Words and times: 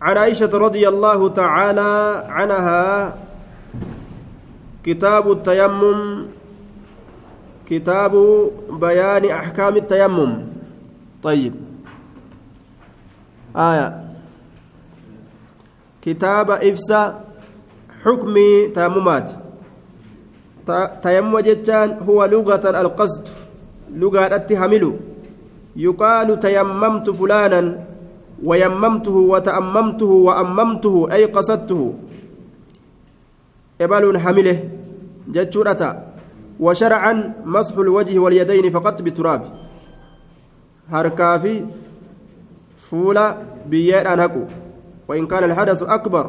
عن 0.00 0.16
عائشة 0.16 0.52
رضي 0.52 0.84
الله 0.88 1.28
تعالى 1.28 1.92
عنها 2.28 3.16
كتاب 4.84 5.24
التيمم 5.32 6.26
كتاب 7.66 8.12
بيان 8.70 9.24
أحكام 9.24 9.76
التيمم. 9.76 10.32
طيب. 11.22 11.54
آية. 13.56 13.88
كتاب 16.02 16.50
إفسا 16.50 17.24
حكم 18.04 18.34
تيممات. 18.74 19.28
تيمم 21.02 21.38
جتان 21.38 21.88
هو 22.08 22.24
لغة 22.24 22.64
القصد 22.80 23.28
لغة 23.96 24.26
التحمل 24.36 24.84
يقال 25.76 26.40
تيممت 26.40 27.10
فلانا 27.10 27.89
ويممته 28.44 29.16
وتأممته 29.32 30.06
وأممته 30.06 30.94
أي 31.12 31.24
قصدته. 31.24 31.94
إبل 33.80 34.18
حمله 34.18 34.58
جتشورة. 35.28 35.82
وشرعا 36.60 37.12
مسح 37.44 37.74
الوجه 37.76 38.18
واليدين 38.18 38.70
فقط 38.70 39.02
بالتراب 39.02 39.42
هركافي 40.92 41.64
فولا 42.76 43.36
بيئة 43.64 44.14
نكو 44.14 44.44
وإن 45.08 45.24
كان 45.26 45.44
الحدث 45.44 45.82
أكبر 45.82 46.26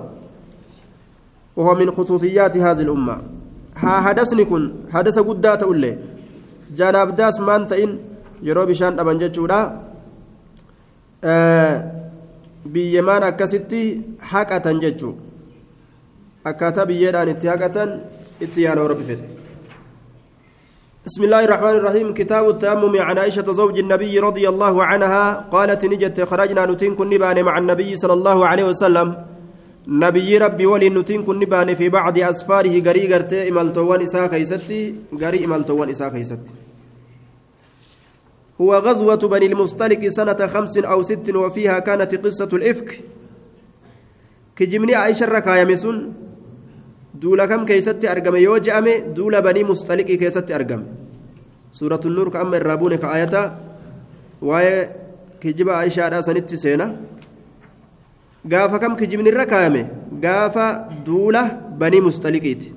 وهو 1.56 1.76
من 1.76 1.92
خصوصيات 1.92 2.58
هذه 2.58 2.82
الأمة. 2.88 3.16
ها 3.76 4.02
حدثني 4.02 4.46
كن 4.46 4.88
حدث 4.92 5.20
قدات 5.20 5.64
أولي 5.64 5.98
جانب 6.76 7.16
داس 7.16 7.40
مانتئن 7.40 8.12
yeroo 8.42 8.66
bishaan 8.66 8.98
dhaban 8.98 9.22
jechuudha 9.22 9.78
biyyemaan 12.66 13.24
akkasitti 13.24 13.82
haqatan 14.20 14.82
jechuu 14.82 15.16
akkaataa 16.46 16.86
biyyeedhaan 16.86 17.30
itti 17.34 17.48
haqatan 17.48 17.90
itti 18.42 18.64
yaana 18.66 18.88
rabbi 18.88 19.04
fedhe. 19.04 19.42
بسم 21.02 21.24
الله 21.24 21.42
الرحمن 21.46 21.76
الرحيم 21.82 22.08
كتاب 22.14 22.46
التأمم 22.50 22.94
عن 23.02 23.18
عائشة 23.18 23.48
زوج 23.52 23.80
النبي 23.80 24.14
رضي 24.20 24.46
الله 24.50 24.76
عنها 24.86 25.50
قالت 25.50 25.82
نجت 25.86 26.22
خرجنا 26.30 26.66
نتين 26.70 26.94
كن 26.94 27.10
مع 27.42 27.58
النبي 27.58 27.96
صلى 27.96 28.14
الله 28.14 28.38
عليه 28.48 28.66
وسلم 28.70 29.08
نبي 29.88 30.38
ربي 30.38 30.66
ولي 30.66 30.90
نتين 30.90 31.24
كن 31.26 31.42
في 31.74 31.90
بعض 31.90 32.16
أسفاره 32.20 32.74
غري 32.86 33.04
غرتي 33.14 33.50
إمالتوان 33.50 34.02
إساء 34.02 34.28
كيستي 34.28 34.82
غري 35.22 35.46
إمالتوان 35.46 35.90
إساء 35.90 36.10
كيستي 36.14 36.52
هو 38.62 38.72
غزوة 38.86 39.24
بني 39.34 39.46
المصطلق 39.46 40.02
سنة 40.18 40.42
خمس 40.54 40.78
أو 40.78 41.02
ست 41.02 41.28
وفيها 41.36 41.80
كانت 41.80 42.12
قصة 42.26 42.52
الإفك. 42.54 42.90
كجمني 44.56 44.96
عائشة 44.96 45.26
ركايا 45.26 45.66
مسون. 45.66 45.98
دولا 47.22 47.46
كم 47.46 47.66
كيست 47.66 48.06
أرقم؟ 48.06 48.36
يوجأم 48.36 48.88
دولا 49.18 49.40
بني 49.40 49.64
مصطلق 49.64 50.10
كيست 50.22 50.52
أرقم. 50.52 50.82
سورة 51.74 52.02
النور 52.06 52.30
كأما 52.30 52.58
الرابون 52.58 52.96
كآية. 52.96 53.34
واي 54.42 54.90
كجب 55.42 55.70
عائشة 55.70 56.22
سينة 56.56 56.88
gaafa 58.46 58.80
kam 58.80 58.96
kijibni 58.98 59.30
irra 59.30 59.46
kaayame 59.46 59.86
gaafa 60.24 60.90
duula 61.06 61.44
banii 61.82 62.02
mustaliqiiti 62.02 62.74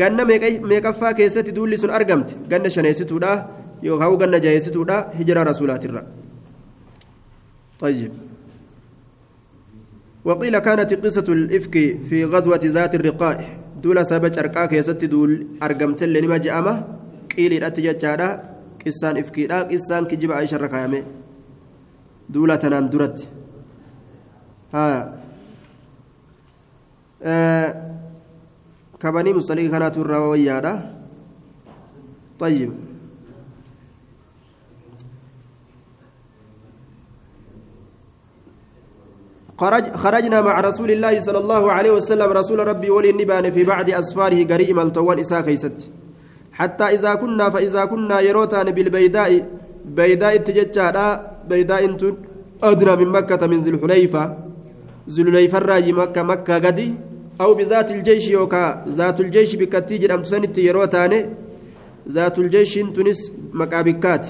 ganna 0.00 0.24
meeqaffaa 0.24 1.12
keessatti 1.18 1.52
duulli 1.52 1.78
sun 1.82 1.90
argamte 1.98 2.32
ganna 2.48 2.70
shaneessituudha 2.76 3.32
yookaan 3.82 4.16
ganna 4.18 4.38
jaheessituudha 4.40 5.12
hijira 5.18 5.44
rasuulaatirra. 5.44 6.02
طيب. 7.80 8.12
وقيل 10.24 10.58
كانت 10.58 10.94
قصة 10.94 11.24
الإفك 11.28 12.00
في 12.08 12.24
غزوة 12.24 12.60
ذات 12.64 12.94
الرقاء 12.94 13.58
دول 13.82 14.06
سبع 14.06 14.32
أرقاك 14.38 14.72
يست 14.72 15.04
دول 15.04 15.46
أرقمت 15.62 16.02
اللي 16.02 16.20
نما 16.20 16.36
جأمة 16.36 16.84
قيل 17.36 17.52
الأتجاجة 17.52 18.42
قصان 18.86 19.16
إفكي 19.16 19.46
لا 19.46 19.62
قصان 19.62 20.04
كجب 20.04 20.32
عائشة 20.32 20.56
ركايمة 20.56 21.02
دولة 22.28 22.56
تنان 22.56 22.88
درت 22.90 23.28
ها. 24.74 25.20
آه. 27.22 27.68
كبني 29.00 29.32
مصلي 29.32 29.68
كانت 29.68 29.98
الرواية 29.98 30.96
طيب. 32.38 32.85
خرج 39.56 39.84
خرجنا 39.96 40.38
مع 40.40 40.60
رسول 40.60 40.90
الله 40.90 41.20
صلى 41.20 41.38
الله 41.38 41.72
عليه 41.72 41.90
وسلم. 41.90 42.28
رسول 42.32 42.58
ربي 42.68 42.90
ولي 42.90 43.10
النبان 43.10 43.50
في 43.50 43.64
بعض 43.64 43.90
أسفاره 43.90 44.44
قريء 44.44 44.74
ملتوان 44.74 45.18
إساء 45.18 45.40
كيست. 45.40 45.88
حتى 46.52 46.84
إذا 46.84 47.14
كنا 47.14 47.50
فإذا 47.50 47.84
كنا 47.84 48.20
يروتان 48.20 48.70
بالبيداء 48.70 49.30
بيداء 49.84 50.36
تججادا 50.36 51.06
بيداء 51.48 51.82
أدنى 52.62 52.96
من 52.96 53.08
مكة 53.16 53.46
من 53.46 53.58
ذي 53.64 53.70
الحليفة. 53.70 54.24
ذي 55.10 55.22
الحليفة 55.22 55.58
الراجي 55.58 55.92
مكة 55.92 56.22
مكة 56.22 56.54
قدي. 56.58 56.94
أو 57.40 57.54
بذات 57.54 57.90
الجيش 57.90 58.28
يوكا 58.30 58.84
ذات 58.88 59.20
الجيش 59.20 59.56
بكتيج 59.56 60.10
أمسنت 60.10 60.58
يروتان 60.58 61.12
ذات 62.08 62.38
الجيش 62.38 62.74
تنس 62.74 63.32
مكابكات. 63.52 64.26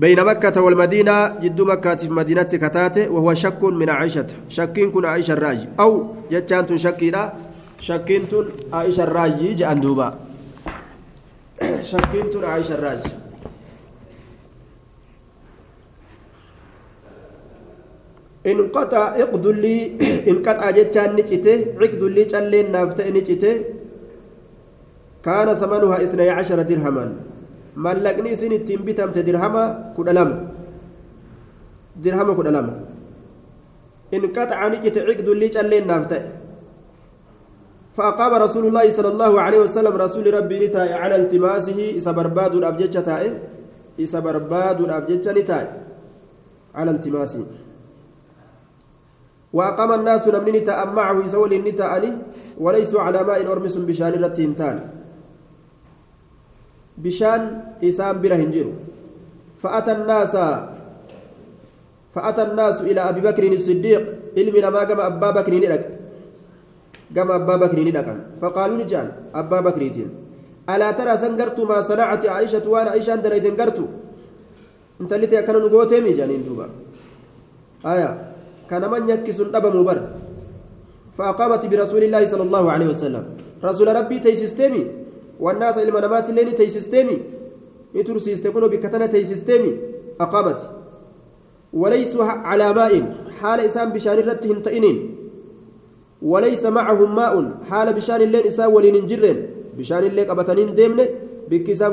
بين 0.00 0.24
مكة 0.24 0.56
والمدينة 0.62 1.38
جد 1.44 1.60
مكة 1.60 1.94
في 1.94 2.08
مدينة 2.12 2.42
كتاتة 2.42 3.08
وهو 3.12 3.34
شك 3.34 3.62
من 3.64 3.88
عائشة. 3.90 4.26
شكين 4.48 4.90
كن 4.90 5.04
عائشة 5.04 5.32
الراجي. 5.32 5.68
أو 5.80 5.90
جتانتون 6.32 6.78
شكينا 6.78 7.32
شكينتون 7.80 8.48
عائشة 8.72 9.02
الراجي 9.04 9.54
جاء 9.54 9.74
دوبا. 9.74 10.08
شكينتون 11.92 12.44
عائشة 12.44 12.74
الراجي. 12.74 13.12
انقطع 18.46 19.04
اقد 19.20 19.46
لي. 19.46 19.76
انقطع 20.32 20.70
جتان 20.70 21.16
نجتة 21.16 21.56
عقد 21.80 22.02
لي 22.02 22.24
جلين 22.24 22.72
نافته 22.72 23.04
نجتة. 23.08 23.54
كان 25.24 25.54
ثمنها 25.54 25.96
اثني 26.04 26.28
عشر 26.30 26.62
درهما. 26.62 27.04
Mallaqni 27.76 28.32
isin 28.32 28.52
ittiin 28.52 28.82
bitamte 28.84 29.22
dirhama 29.26 29.92
kudha 29.96 30.12
lama. 30.12 30.36
Dirhama 32.02 32.32
kudha 32.34 32.50
lama. 32.50 32.74
In 34.12 34.22
qaxacani 34.34 34.82
jite 34.84 35.00
ciqdullii 35.06 35.50
calleen 35.50 35.86
naaf 35.86 36.06
ta'e. 36.08 36.40
فأقام 37.90 38.32
رسول 38.34 38.64
الله 38.66 38.86
صلى 38.90 39.08
الله 39.08 39.32
عليه 39.40 39.60
وسلم 39.66 39.94
رسول 39.96 40.34
ربي 40.34 40.56
نتاي 40.66 40.94
على 40.94 41.16
التماسه 41.16 41.98
إسا 41.98 42.10
برباد 42.14 42.54
الأبجتة 42.54 43.00
تاي 43.00 43.38
إسا 44.00 44.18
برباد 44.22 44.80
الأبجتة 44.80 45.32
نتاي 45.32 45.66
على 46.74 46.90
التماسه 46.90 47.44
وأقام 49.52 49.90
الناس 49.92 50.28
نمني 50.28 50.62
نتا 50.62 50.74
يسول 51.26 51.52
النتا 51.52 51.98
وليسوا 52.62 53.00
على 53.02 53.20
ماء 53.26 53.52
أرمس 53.52 53.76
بشان 53.76 54.14
رتين 54.24 54.54
تاني 54.54 54.99
bishaan 57.02 57.74
isaan 57.80 58.20
bira 58.22 58.36
hin 58.36 58.52
jiru. 58.52 58.72
فأتى 59.62 59.92
الناس 59.92 60.34
فأتى 62.14 62.42
الناس 62.42 62.76
إلى 62.80 63.00
أبي 63.00 63.20
بكر 63.20 63.44
الصديق 63.52 64.02
علم 64.36 64.54
لما 64.56 64.80
قام 64.88 65.00
أبا 65.00 65.30
بكر 65.30 65.52
ندق 65.54 65.82
قام 67.16 67.28
أبا 67.30 67.56
بكر 67.56 67.78
ندق 67.88 68.08
فقالوا 68.40 68.76
نجان 68.80 69.08
أبا 69.34 69.58
بكر 69.60 69.82
ألا 70.70 70.88
ترى 70.98 71.12
سنقرت 71.22 71.58
ما 71.60 71.78
صنعت 71.80 72.22
عائشة 72.26 72.64
وأنا 72.72 72.90
عائشة 72.90 73.14
أنت 73.14 73.26
ليدن 73.26 73.54
قرت 73.60 73.78
أنت 75.00 75.12
اللي 75.12 75.26
كان 75.26 75.56
نقوتي 75.64 76.12
جانين 76.18 76.42
دوبا 76.46 76.66
آية 77.92 78.10
كان 78.70 78.84
من 78.90 79.08
يكس 79.08 79.40
أبا 79.40 79.70
مبر 79.76 79.98
فأقامت 81.16 81.62
برسول 81.70 82.02
الله 82.06 82.22
صلى 82.32 82.44
الله 82.48 82.64
عليه 82.74 82.88
وسلم 82.92 83.24
رسول 83.64 83.88
ربي 83.96 84.16
تيسيستمي 84.24 84.82
والناس 85.40 85.76
إلما 85.78 86.00
نمات 86.04 86.26
الليل 86.30 86.52
تي 86.58 86.68
سيستمي 86.68 87.16
يتر 87.94 88.18
سيستمون 88.18 88.64
بكتنة 88.72 89.06
تي 89.06 89.24
سيستمي 89.24 89.70
أقامت 90.20 90.60
وليسوا 91.72 92.24
على 92.24 92.66
ماء. 92.78 92.92
حال 93.40 93.58
إسام 93.68 93.88
بشان 93.94 94.18
رتهم 94.28 94.58
تئنين 94.66 94.96
وليس 96.22 96.64
معهم 96.76 97.10
ماء. 97.20 97.34
حال 97.70 97.88
بشان 97.98 98.20
الليل 98.26 98.44
إسام 98.50 98.70
ولين 98.74 99.06
جرين. 99.10 99.38
بشان 99.78 100.02
الليل 100.08 100.28
قبتنين 100.30 100.74
ديمن. 100.78 100.98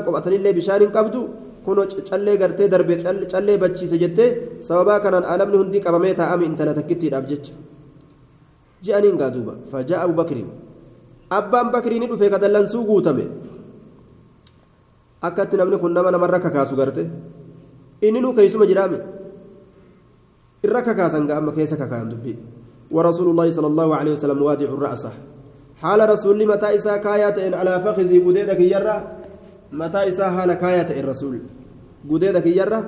قبتنين 0.06 0.38
الليل 0.40 0.54
بشان 0.58 0.82
قبدو 0.96 1.22
kunoo 1.68 1.84
callee 2.08 2.36
gartee 2.40 2.68
darbe 2.72 2.94
callee 3.32 3.58
bachiise 3.62 3.96
jettee 4.02 4.30
sababaa 4.68 5.00
kanaan 5.04 5.24
alamni 5.32 5.56
hundi 5.60 5.78
qabamee 5.86 6.14
taa'ame 6.20 6.44
intala 6.50 6.72
takkittiidhaaf 6.78 7.24
jecha 7.30 7.52
ji'aniin 8.84 9.16
gaa 9.20 9.30
duuba 9.34 9.54
fajaa 9.70 10.00
abu 10.04 10.14
bakriin 10.20 10.48
abbaan 11.30 11.70
bakrii 11.72 12.00
ni 12.00 12.06
dhufe 12.06 12.30
ka 12.30 12.38
dallansuu 12.38 12.84
guutame. 12.84 13.24
Akkatti 15.22 15.56
namni 15.56 15.78
kun 15.78 15.92
nama 15.92 16.10
namarra 16.10 16.40
kakaasu 16.40 16.76
garte. 16.76 17.04
Inni 18.02 18.20
nu 18.20 18.34
keeysuma 18.34 18.66
jiraame. 18.66 19.18
الركا 20.64 20.92
كاسن 20.92 21.30
أما 21.30 21.52
كيس 21.52 21.74
كان 21.74 22.08
دبي 22.08 22.36
ورسول 22.90 23.30
الله 23.30 23.50
صلى 23.50 23.66
الله 23.66 23.96
عليه 23.96 24.12
وسلم 24.12 24.42
وادع 24.42 24.70
رأسه 24.70 25.12
حال 25.82 26.10
رسول 26.10 26.46
متى 26.46 26.74
إسا 26.74 26.94
إن 27.46 27.54
على 27.54 27.80
فخذي 27.80 28.18
بديدك 28.18 28.60
يرى 28.60 28.96
متى 29.72 30.08
إسا 30.08 30.30
حال 30.30 30.52
كايات 30.54 30.90
الرسول 30.90 31.38
بديدك 32.04 32.46
يرى 32.46 32.82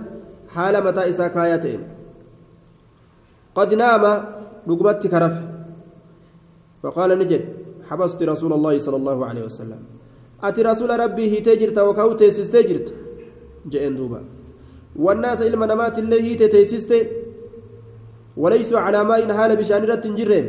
حال 0.55 0.85
متى 0.85 1.09
إسا 1.09 1.27
إن 1.75 1.83
قد 3.55 3.75
نام 3.75 4.25
رقبتي 4.69 5.09
كرف 5.09 5.35
فقال 6.83 7.19
نجد 7.19 7.45
حبست 7.91 8.23
رسول 8.23 8.53
الله 8.53 8.79
صلى 8.79 8.97
الله 8.97 9.19
عليه 9.27 9.45
وسلم. 9.51 9.81
أتي 10.47 10.63
رسول 10.63 10.91
ربي 11.01 11.25
هي 11.33 11.41
تجرت 11.41 11.79
وكاو 11.79 12.13
تيسس 12.13 12.51
تجرت 12.51 12.95
جئن 13.67 13.97
دوبا. 13.97 14.21
والناس 14.97 15.43
إلما 15.43 15.67
نمات 15.67 15.99
اللي 15.99 16.23
هي 16.23 16.49
تيسست 16.49 16.93
وليسوا 18.37 18.81
على 18.81 19.05
ماء 19.05 19.33
حال 19.33 19.57
بشان 19.57 19.83
رت 19.91 20.07
جرين. 20.07 20.47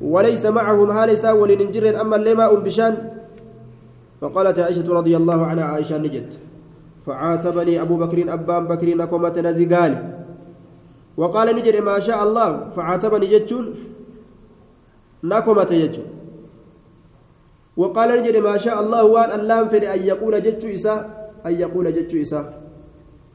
وليس 0.00 0.46
معهم 0.46 0.92
حال 0.92 1.18
ساول 1.18 1.72
جرين. 1.72 1.94
أما 1.96 2.16
اللي 2.16 2.34
ماء 2.34 2.54
بشان. 2.60 2.94
فقالت 4.20 4.58
عائشة 4.58 4.88
رضي 4.98 5.16
الله 5.16 5.46
عنها 5.46 5.64
عائشة 5.64 5.98
نجت. 5.98 6.38
فعاتبني 7.06 7.82
أبو 7.82 7.96
بكر 7.96 8.18
أبان 8.32 8.62
بكر 8.70 8.88
نكومة 8.94 9.36
نزقالي 9.46 9.98
وقال 11.16 11.56
نجد 11.56 11.76
ما 11.82 11.98
شاء 11.98 12.22
الله. 12.24 12.70
فعاتبني 12.76 13.26
جتون 13.26 13.74
نكومة 15.24 15.70
يجتون 15.70 16.19
وقال 17.80 18.08
نجد 18.18 18.36
ما 18.48 18.54
شاء 18.64 18.76
الله 18.82 19.02
وان 19.14 19.30
اللام 19.40 19.64
فدي 19.72 19.88
أن 19.94 20.00
يقول 20.12 20.34
جتشو 20.46 20.68
إسا 20.76 20.94
أن 21.46 21.54
يقول 21.64 21.86
جتشو 21.96 22.16
إسا. 22.24 22.40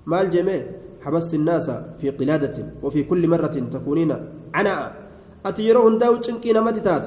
ما 0.09 0.17
الجميع 0.21 0.61
حبست 1.03 1.33
الناس 1.39 1.67
في 1.99 2.07
قلادة 2.19 2.55
وفي 2.83 3.01
كل 3.09 3.23
مرة 3.33 3.55
تكونين 3.73 4.11
عناء. 4.57 4.81
أتيرون 5.45 5.97
داو 5.97 6.15
تشنكي 6.21 6.53
نمت 6.53 6.77
تات. 6.85 7.05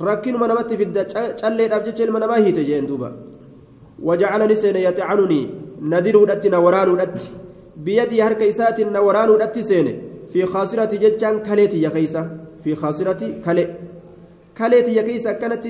ركين 0.00 0.36
من 0.40 0.48
نمت 0.48 0.70
في 0.78 0.84
الدجال 0.88 1.40
شلي 1.40 1.64
أبجتش 1.76 2.08
من 2.14 2.24
ما 2.30 2.36
هي 2.36 2.52
تجين 2.52 2.86
دوبا 2.86 3.10
وجعلني 4.06 4.54
سين 4.62 4.76
يتعنني. 4.76 5.40
نذير 5.92 6.16
ودت 6.16 6.44
نوران 6.46 6.88
ودت. 6.92 7.20
بيدي 7.84 8.22
هر 8.22 8.32
كيسات 8.40 8.80
نوران 8.80 9.28
ودت 9.30 9.58
سين. 9.58 9.88
في 10.32 10.40
خاصرة 10.52 10.92
جتشان 11.02 11.34
كليتي 11.46 11.78
يا 11.84 11.88
كيسة 11.88 12.22
في 12.64 12.74
خاصرة 12.74 13.22
كلي. 13.44 13.64
كليتي 14.58 14.92
يا 14.96 15.02
كيسة 15.02 15.32
كانت 15.32 15.64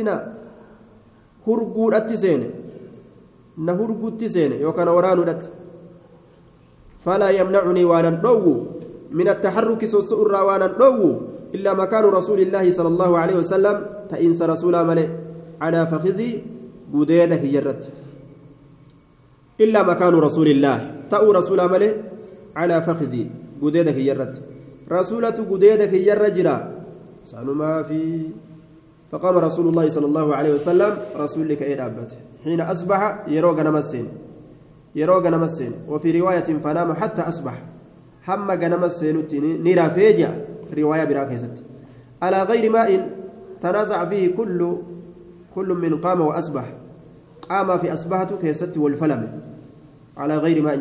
hurguudhatti 1.46 2.16
seene 2.24 2.46
na 3.56 3.72
hurguutti 3.78 4.30
seene 4.30 4.56
yookaan 4.64 4.88
waraanuudhatti 4.98 5.48
falaa 7.04 7.30
yamnacunii 7.38 7.84
waanan 7.92 8.16
dhoowwu 8.24 8.54
min 9.18 9.28
attaxarruki 9.34 9.86
sosso 9.94 10.14
irraa 10.24 10.44
waanan 10.48 10.72
dhoowwu 10.78 11.10
illaa 11.52 11.74
makaanu 11.74 12.10
rasuulillaahi 12.18 12.72
sala 12.72 12.88
allahu 12.94 13.14
aleyhi 13.22 13.38
wasalam 13.42 13.76
ta'iinsa 14.10 14.46
rasuulaa 14.52 14.84
male 14.90 15.04
calaa 15.60 15.86
fakizii 15.92 16.32
gudeeda 16.94 17.36
kiyyarratti 17.42 17.88
illaa 19.64 19.84
makaanu 19.90 20.20
rasuulillaahi 20.26 20.84
ta'uu 21.12 21.32
rasuulaa 21.38 21.68
male 21.74 21.88
calaa 22.54 22.80
fakizii 22.88 23.26
gudeeda 23.60 23.92
kiyyarratti 23.92 24.40
rasuulatu 24.88 25.44
gudeeda 25.50 25.86
kiyyarra 25.92 26.30
jira 26.36 26.54
sanumaa 27.22 27.84
fi 27.84 28.00
فقام 29.12 29.38
رسول 29.38 29.68
الله 29.68 29.88
صلى 29.88 30.06
الله 30.06 30.36
عليه 30.36 30.54
وسلم 30.54 30.96
رسول 31.16 31.48
لك 31.48 31.62
إيه 31.62 31.86
أبته 31.86 32.16
حين 32.44 32.60
أصبح 32.60 33.28
يروق 33.28 33.60
نمسين. 33.60 34.08
يروق 34.94 35.26
نمسين. 35.26 35.72
وفي 35.88 36.20
رواية 36.20 36.44
فنام 36.64 36.92
حتى 36.92 37.22
أصبح. 37.22 37.62
هم 38.28 38.50
نمسين 38.50 39.16
نرى 39.64 39.90
فيجا 39.90 40.44
رواية 40.78 41.04
براكزت 41.04 41.62
على 42.22 42.42
غير 42.42 42.70
ماء 42.70 43.10
تنازع 43.60 44.04
فيه 44.04 44.34
كل 44.36 44.76
كل 45.54 45.68
من 45.74 46.00
قام 46.00 46.20
وأصبح. 46.20 46.72
قام 47.50 47.78
في 47.78 47.92
أصبحته 47.92 48.36
كيست 48.36 48.78
والفلم. 48.78 49.40
على 50.16 50.36
غير 50.36 50.62
ماء 50.62 50.76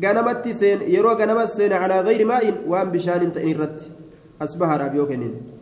yeroo 0.00 1.16
ganama 1.16 1.46
seene 1.46 1.74
calaa 1.78 2.02
gayri 2.02 2.24
maa'in 2.24 2.54
waan 2.66 2.90
bishaan 2.90 3.20
hin 3.20 3.32
ta'in 3.32 3.48
irratti 3.48 3.90
asbahaadhaaf 4.38 4.94
yoo 4.94 5.06
kennine 5.06 5.59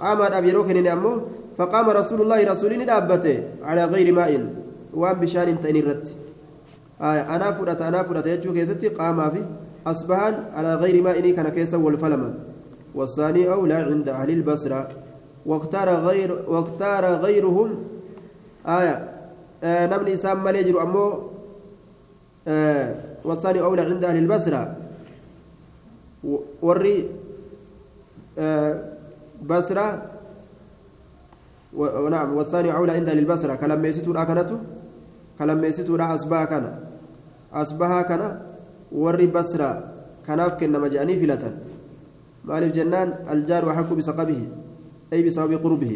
yeroo 0.00 0.64
kennine 0.64 0.90
ammoo 0.90 1.16
faqaama 1.58 1.92
rasuulullaahi 2.00 2.44
rasuuliin 2.44 2.86
dhaabbate 2.86 3.34
calaa 3.66 3.88
gayri 3.88 4.12
maa'in 4.12 4.48
waan 4.94 5.20
bishaan 5.20 5.48
hin 5.48 5.58
ta'in 5.58 5.76
irratti 5.76 6.16
anaa 7.00 7.52
fudhata 7.52 7.86
anaa 7.86 8.04
fudhata 8.04 8.28
jechuu 8.34 8.52
keessatti 8.52 8.90
qaamaa 8.90 9.30
fi 9.30 9.42
asbahaan 9.84 10.34
calaa 10.56 10.76
gayri 10.82 11.02
maa'inii 11.02 11.34
kana 11.38 11.50
keessa 11.50 11.78
wal 11.78 11.98
falaman 11.98 12.34
والثاني 12.94 13.52
أولى 13.52 13.74
عند 13.74 14.08
أهل 14.08 14.30
البصرة 14.30 14.88
واختار 15.46 15.88
غير 15.88 16.44
واختار 16.48 17.04
غيرهم 17.04 17.84
آية 18.66 19.12
آه 19.64 19.86
نمن 19.86 20.08
إسام 20.08 20.44
مليجر 20.44 20.82
أمو 20.82 21.22
آه 22.48 22.94
والثاني 23.24 23.60
أولى 23.60 23.82
عند 23.82 24.04
أهل 24.04 24.16
البصرة 24.16 24.76
وري 26.62 27.10
آه 28.38 28.93
بصرة 29.48 29.86
ونعم 31.76 32.36
والثاني 32.36 32.70
أولى 32.76 32.92
عند 32.92 33.08
أهل 33.08 33.18
البصرة. 33.18 33.54
كلام 33.54 33.82
ميسيتو 33.82 34.12
أكنته 34.14 34.58
كلام 35.38 35.58
ميسيتو 35.60 35.96
أصبح 35.96 36.44
كان. 36.44 36.64
أصبح 37.52 37.90
كان 38.08 38.22
وري 38.92 39.26
بصرة. 39.26 39.70
كناف 40.26 40.54
كنما 40.60 40.88
جاني 40.88 41.20
فلة 41.20 41.44
مالف 42.44 42.72
جنان 42.72 43.08
الجار 43.32 43.62
وحق 43.68 43.90
بسقبه 43.92 44.40
أي 45.12 45.20
بسبب 45.26 45.52
قربه. 45.64 45.92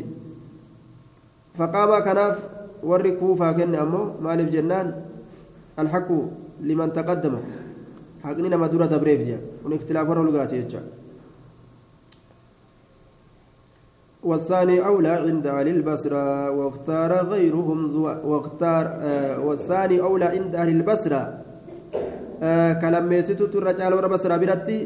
فقام 1.58 1.90
كناف 2.04 2.36
وري 2.82 3.10
كوفا 3.20 3.52
كن 3.52 3.74
أمو 3.74 4.22
مالف 4.22 4.48
جنان 4.54 4.86
الحق 5.78 6.08
لمن 6.60 6.92
تقدم 6.92 7.34
حقني 8.24 8.48
نما 8.48 8.66
دورة 8.66 8.86
دبريف 8.86 9.20
جا 9.28 9.38
ونختلاف 9.64 10.08
ورا 10.08 10.22
لغاتي 10.26 10.66
والثاني 14.28 14.76
أولى 14.86 15.08
عند 15.08 15.46
أهل 15.46 15.68
البصرة 15.68 16.50
واختار 16.50 17.12
غيرهم 17.32 17.86
زو... 17.86 18.04
واختار 18.30 18.86
آه 19.00 19.40
والثاني 19.40 20.00
أولى 20.00 20.24
عند 20.24 20.54
أهل 20.54 20.68
البصرة. 20.68 21.22
آه 22.42 22.72
كلام 22.72 23.08
ميسيتو 23.08 23.46
ترجع 23.46 23.88
ورا 23.94 24.06
بصرة 24.06 24.36
برتي 24.36 24.78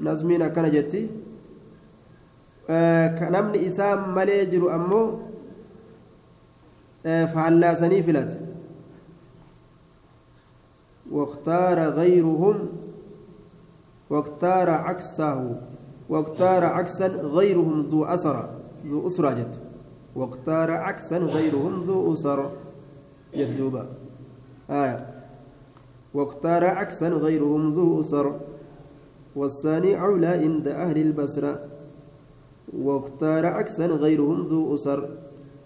نزمين 0.00 0.46
كان 0.54 0.70
جتي. 0.70 1.10
آه 2.70 3.30
نمني 3.30 3.66
إسام 3.66 4.14
مالي 4.14 4.46
جرو 4.46 4.70
أمو 4.70 5.02
آه 7.06 7.26
فعلا 7.26 7.74
سني 7.74 8.02
فلت 8.02 8.32
واختار 11.10 11.78
غيرهم 11.78 12.56
واختار 14.10 14.70
عكسه 14.70 15.56
واختار 16.08 16.64
عكسا 16.64 17.06
غيرهم 17.06 17.80
ذو 17.80 18.04
أسر 18.04 18.57
ذو 18.86 19.06
أسرة 19.06 19.30
جت. 19.30 19.58
واختار 20.16 20.70
عكسا 20.70 21.18
غيرهم 21.18 21.78
ذو 21.78 22.12
أسر 22.12 22.50
يتدوبا 23.34 23.86
آية. 24.70 25.06
واختار 26.14 26.64
عكسا 26.64 27.08
غيرهم 27.08 27.70
ذو 27.70 28.00
أسر 28.00 28.40
والثاني 29.36 30.00
أولى 30.00 30.26
عند 30.26 30.68
أهل 30.68 30.98
البصرة 30.98 31.60
واختار 32.78 33.46
عكسا 33.46 33.86
غيرهم 33.86 34.42
ذو 34.42 34.74
أسر. 34.74 35.08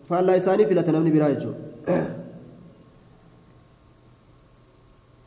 فالله 0.04 0.34
يساني 0.34 0.66
في 0.66 0.74
لتنمني 0.74 1.10
برايجو 1.10 1.52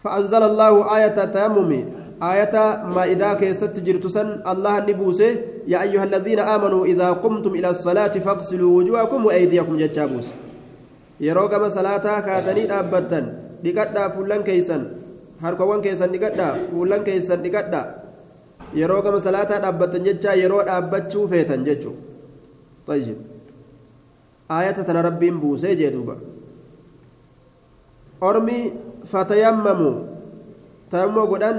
فأنزل 0.06 0.44
الله 0.44 0.96
آية 0.98 1.24
التيمم 1.24 1.86
آية 2.22 2.56
ما 2.96 3.04
إذا 3.04 3.34
كيست 3.34 3.76
جرتسن 3.80 4.48
الله 4.48 4.74
النبوسه 4.78 5.32
يا 5.68 5.82
أيها 5.82 6.04
الذين 6.04 6.40
آمنوا 6.40 6.86
إذا 6.86 7.10
قمتم 7.24 7.52
إلى 7.60 7.70
الصلاة 7.70 8.16
فاغسلوا 8.26 8.72
وجوهكم 8.78 9.20
وأيديكم 9.26 9.78
جتابوس 9.78 10.28
yeroo 11.20 11.48
gama 11.48 11.72
salaataa 11.72 12.22
kaatanii 12.28 12.68
dhaabbattan 12.68 13.26
dhiqadhaa 13.64 14.10
fuullan 14.16 14.44
keeysan 14.44 14.82
harkawwan 15.44 15.80
keessan 15.86 16.12
dhiqadhaa 16.12 16.50
fuullan 16.72 17.06
keeysan 17.08 17.40
dhiqadhaa 17.46 17.86
yeroo 18.80 19.00
gama 19.06 19.20
salaataa 19.28 19.60
dhaabbattan 19.64 20.04
jechaa 20.08 20.36
yeroo 20.42 20.64
dhaabbachuu 20.68 21.28
feetan 21.32 21.64
jechuu 21.68 21.96
طيب 22.88 23.18
آية 24.52 24.72
تنا 24.72 25.02
ربين 25.02 25.40
بوسي 25.42 25.76
جدوبا 25.76 26.16
أرمي 28.24 28.60
فتيمموا 29.12 29.96
تيمموا 30.92 31.26
قدان 31.32 31.58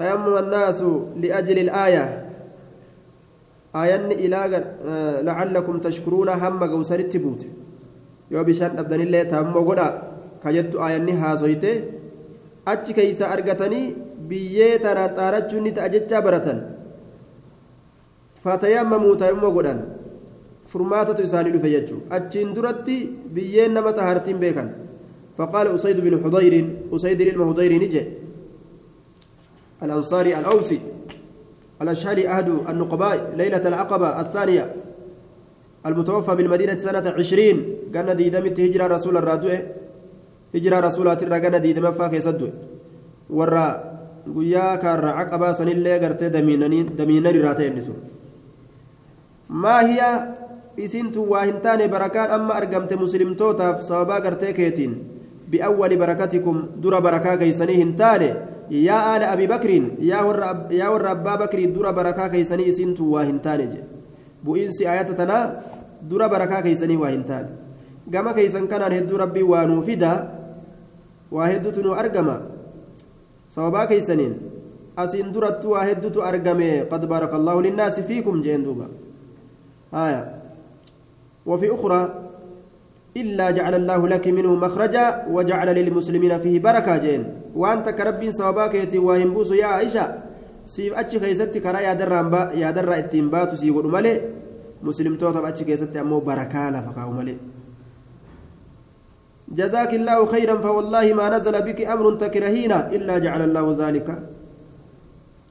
تيمم 0.00 0.34
الناس 0.44 0.80
لأجل 1.22 1.58
الآية 1.66 2.04
آية 3.82 4.04
إلى 4.22 4.40
لعلكم 5.28 5.74
تشكرون 5.86 6.28
هم 6.42 6.60
قوسر 6.72 7.00
التبوت 7.06 7.42
يو 8.32 8.40
بشان 8.48 8.70
أبدان 8.80 9.00
الله 9.06 9.22
تيمموا 9.32 9.64
قدا 9.68 9.88
كجدت 10.42 10.74
آية 10.86 10.98
هاسويته 11.22 11.74
achi 12.66 12.94
keeysa 12.94 13.30
argatanii 13.34 13.94
biyyee 14.28 14.78
tanaan 14.84 15.14
xaarachuun 15.18 15.64
ni 15.66 15.72
ta'a 15.76 15.88
jechaa 15.94 16.22
baratan 16.26 16.58
fatayammamuu 18.44 19.14
taa'immoo 19.22 19.52
godhan 19.56 19.80
furmaatatu 20.72 21.26
isaanii 21.28 21.54
dhufe 21.56 21.70
jechuun 21.76 22.02
achiin 22.18 22.54
duratti 22.56 22.96
biyyeen 23.34 23.74
nama 23.78 23.96
tahaartiin 24.00 24.40
beekan 24.44 24.70
فقال 25.38 25.66
أسيد 25.76 25.98
بن 26.06 26.14
حضير 26.24 26.54
أسيد 26.92 27.20
بن 27.22 27.40
حضير 27.48 27.72
نجي 27.82 28.02
الأنصاري 29.82 30.38
الأوسي 30.38 30.80
الأشهري 31.82 32.28
أهد 32.28 32.48
النقباء 32.68 33.34
ليلة 33.36 33.68
العقبة 33.68 34.20
الثانية 34.20 34.74
المتوفى 35.86 36.36
بالمدينة 36.36 36.78
سنة 36.78 37.14
عشرين 37.18 37.56
قال 37.94 38.14
ديدمت 38.14 38.60
هجرة 38.60 38.86
رسول 38.86 39.16
الرادوة 39.16 39.62
هجرة 40.54 40.80
رسول 40.80 41.08
الله 41.08 41.38
قال 41.38 41.60
ديدم 41.60 41.90
فاك 41.90 42.12
يسدوه 42.12 42.52
ورا 43.30 43.90
kaarra 44.80 45.12
caqabaa 45.16 45.54
sanillee 45.54 45.98
gartee 45.98 46.30
damiinani 46.30 47.38
irraa 47.38 47.54
ta'e 47.54 47.66
inni 47.66 47.82
sun 47.82 47.96
maa 49.48 49.80
hiya 49.82 50.10
isintu 50.76 51.24
waa 51.30 51.44
hin 51.44 51.60
taane 51.60 51.88
barakaan 51.88 52.30
amma 52.30 52.54
argamte 52.54 52.96
muslimtootaaf 52.96 53.82
sababaa 53.82 54.20
gartee 54.20 54.52
keetiin 54.52 54.92
bi'awwali 55.50 55.96
barakatikum 55.96 56.68
dura 56.82 57.00
barakaa 57.00 57.36
keeysanii 57.36 57.80
bakrii 61.38 61.66
dura 61.66 61.92
barakaa 61.92 62.28
keeysanii 62.28 62.68
isintu 62.72 63.12
waa 63.12 63.24
hin 63.24 63.40
taane 63.46 63.66
jedhe 63.66 63.84
bu'iinsi 64.44 64.86
ayata 64.86 65.14
tanaa 65.14 65.44
dura 66.10 66.28
barakaa 66.28 66.62
keeysanii 66.62 66.96
waa 66.96 67.10
hin 67.10 67.24
taane 67.24 67.50
gama 68.10 68.34
keeysan 68.34 68.68
kanaan 68.68 68.92
hedduu 68.92 69.18
rabbii 69.18 69.46
waa 69.52 69.66
nuu 69.66 69.82
fida 69.82 70.12
waa 71.30 71.46
hedduutu 71.52 71.82
nu 71.82 71.94
argama 71.94 72.40
sababaa 73.48 73.86
keeysaniin 73.86 74.34
asiin 74.96 75.32
durattu 75.34 75.70
waa 75.76 75.84
hedduutu 75.84 76.22
argame 76.22 76.84
qad 76.90 77.06
baraka 77.06 77.36
allaahu 77.36 77.62
linnaasi 77.68 78.02
fiikum 78.02 78.42
jeen 78.42 78.64
duuba 78.64 78.86
haya 79.92 80.40
وفي 81.46 81.74
أخرى 81.74 82.00
إلا 83.16 83.50
جعل 83.50 83.74
الله 83.74 84.08
لك 84.08 84.28
منه 84.28 84.54
مخرجا 84.54 85.26
وجعل 85.30 85.68
للمسلمين 85.74 86.38
فيه 86.38 86.60
بركة 86.60 86.96
جين 86.96 87.39
وأنت 87.54 87.88
كرب 87.88 88.30
صواباك 88.30 88.74
يتي 88.74 88.98
واهم 88.98 89.34
بوسو 89.34 89.54
يا 89.54 89.66
عائشة. 89.66 90.14
سيف 90.66 90.94
أتش 90.94 91.16
خيستي 91.16 91.60
كرا 91.60 91.78
يا 91.80 91.94
درا 91.94 92.52
يا 92.54 92.70
درا 92.70 92.98
اتنباتو 92.98 93.56
سيقول 93.56 93.90
مالي 93.90 94.20
مسلم 94.82 95.16
توتب 95.16 95.44
أتش 95.44 95.62
خيستي 95.64 96.00
أمو 96.00 96.20
بركة 96.20 96.70
لفقاو 96.70 97.10
مالي. 97.10 97.36
جزاك 99.48 99.94
الله 99.94 100.26
خيرا 100.26 100.60
فوالله 100.60 101.12
ما 101.14 101.26
نزل 101.38 101.62
بك 101.62 101.80
أمر 101.80 102.14
تكرهين 102.14 102.72
إلا 102.72 103.18
جعل 103.18 103.42
الله 103.42 103.76
ذلك 103.78 104.08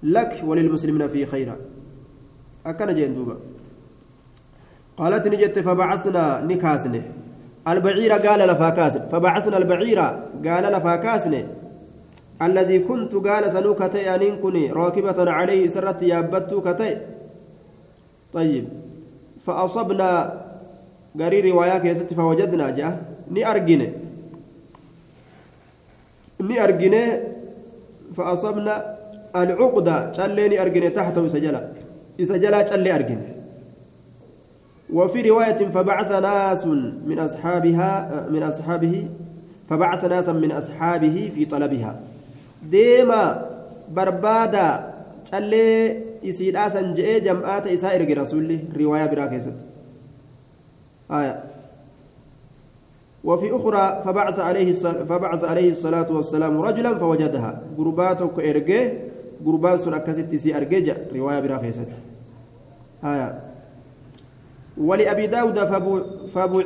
لك 0.04 0.44
وللمسلمين 0.48 1.08
فيه 1.08 1.26
خيرا. 1.26 1.56
أكن 2.66 2.96
جين 2.96 3.14
دوبا. 3.14 3.38
قالت 4.98 5.28
نجت 5.28 5.60
فبعثنا 5.60 6.42
نكاسنه. 6.42 7.04
البعير 7.68 8.12
قال 8.14 8.40
لفاكاسن. 8.50 9.08
فبعثنا 9.12 9.58
البعير 9.58 10.00
قال 10.46 10.64
لفاكاسن 10.74 11.48
الذي 12.42 12.80
كنت 12.80 13.16
قال 13.16 13.52
سنوكتي 13.52 14.16
أنين 14.16 14.36
كني 14.36 14.72
راكبة 14.72 15.32
عليه 15.32 15.68
سرت 15.68 16.02
يابت 16.02 16.54
كتي. 16.68 16.98
طيب. 18.34 18.66
فأصبنا 19.40 20.10
قري 21.20 21.52
رواية 21.52 21.78
كيست 21.78 22.14
فوجدنا 22.14 22.70
جاء 22.70 23.10
ni 23.30 23.44
argine 23.44 23.94
ni 26.40 26.58
argine 26.60 27.04
فأصبنا 28.16 28.96
العقدة 29.36 30.12
ni 30.50 30.58
argine 30.58 30.90
تحته 30.96 31.28
سجلا 31.28 31.72
سجلا 32.24 32.66
callee 32.66 32.92
argine 32.92 33.24
وفي 34.94 35.30
رواية 35.30 35.70
فبعث 35.70 36.12
ناس 36.12 36.66
من 37.06 37.20
أصحابها 37.20 38.28
من 38.30 38.44
أصحابه 38.44 39.08
فبعث 39.70 40.06
ناسا 40.06 40.32
من 40.34 40.52
أصحابه 40.52 41.32
في 41.36 41.46
طلبها. 41.46 42.00
ديما 42.64 43.24
بربادا 43.92 44.90
callee 45.30 46.18
isiidhaasan 46.26 46.96
je'ee 46.98 47.22
jam'aata 47.22 47.70
isaa 47.70 47.94
erge 47.94 48.16
rasuulli 48.18 48.58
riwaayaa 48.74 49.12
biraa 49.14 49.30
keessatti. 49.30 49.64
وفي 53.24 53.56
أخرى 53.56 54.02
فبعث 54.06 54.40
عليه 54.40 54.74
فبعث 55.04 55.44
عليه 55.44 55.70
الصلاة 55.72 56.12
والسلام 56.12 56.62
رجلا 56.62 56.98
فوجدها 56.98 57.62
قرباتك 57.78 58.40
إرجع 58.40 58.90
قربان 59.46 59.78
سن 59.78 59.94
أكست 59.94 60.36
سي 60.36 60.58
أرجع 60.58 60.96
رواية 61.16 61.40
برا 61.40 61.58
خيست 61.58 61.92
آية 63.04 63.40
ولأبي 64.78 65.28
داود 65.28 65.60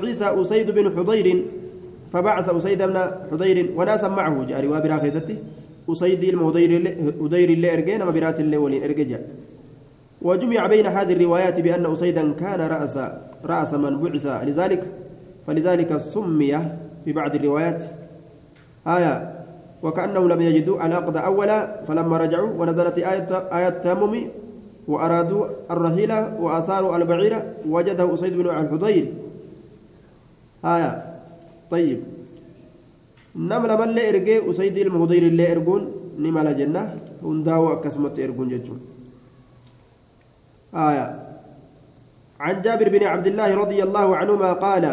عيسى 0.05 0.41
أسيد 0.41 0.71
بن 0.71 0.85
حضير 0.97 1.45
فبعث 2.13 2.50
أسيد 2.50 2.81
بن 2.81 2.97
حضير 3.31 3.73
وناسا 3.77 4.07
معه 4.07 4.45
جاء 4.45 4.65
رواية 4.65 4.81
برا 4.81 4.97
خيست 4.97 5.35
أسيد 5.90 6.24
المهضير 6.24 6.70
حضير 7.22 7.50
اللي 7.50 7.74
أرجع 7.74 7.96
نما 7.98 8.12
برات 8.12 8.40
اللي 8.40 8.58
ولين 8.58 8.84
أرجع. 8.84 9.18
وجمع 10.22 10.68
بين 10.68 10.86
هذه 10.86 11.13
الروايات 11.13 11.60
بأن 11.60 11.86
أسيدا 11.86 12.34
كان 12.34 12.60
رأس 12.62 13.00
رأس 13.46 13.74
من 13.74 13.98
بعث. 14.02 14.25
لذلك 14.25 14.88
فلذلك 15.48 15.98
سمي 15.98 16.60
في 17.06 17.12
بعض 17.13 17.36
الروايات 17.36 17.84
آية 18.88 19.34
وكأنهم 19.84 20.28
لم 20.30 20.42
يجدوا 20.42 20.86
العقد 20.86 21.18
أولا 21.18 21.84
فلما 21.88 22.18
رجعوا 22.18 22.50
ونزلت 22.50 22.98
آية 22.98 23.28
آية 23.32 23.68
التامم 23.68 24.28
وأرادوا 24.88 25.46
الرهيلة 25.72 26.38
وآثاروا 26.42 26.98
البعيرة 26.98 27.54
وجده 27.70 28.13
أسيد 28.13 28.38
بن 28.38 28.50
الحضير. 28.50 29.13
آية 30.66 31.04
طيب. 31.72 32.12
من 33.36 33.50
لا 33.96 34.10
إرجي 34.10 34.50
أسيد 34.50 34.78
المهضير 34.78 35.24
اللي 35.24 35.52
إرجون 35.52 35.92
نمل 36.20 36.58
جنة 36.58 36.84
هنداو 37.24 37.74
أكسمت 37.74 38.20
إرجون 38.20 38.48
ججون 38.50 38.80
آية 40.74 41.06
عن 42.40 42.62
جابر 42.62 42.90
بن 42.90 43.04
عبد 43.04 43.28
الله 43.28 43.56
رضي 43.56 43.84
الله 43.84 44.16
عنهما 44.16 44.54
قال 44.54 44.86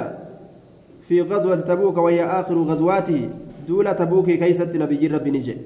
في 1.01 1.23
غزوة 1.23 1.61
تبوك 1.61 1.97
وهي 1.97 2.25
آخر 2.25 2.55
غزواته 2.63 3.31
دولة 3.69 3.93
تبوك 3.93 4.27
كيست 4.31 4.77
نبي 4.77 5.07
رب 5.07 5.29
نجي 5.29 5.57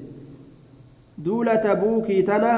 دولة 1.19 1.55
تبوك 1.55 2.13
تنا 2.13 2.55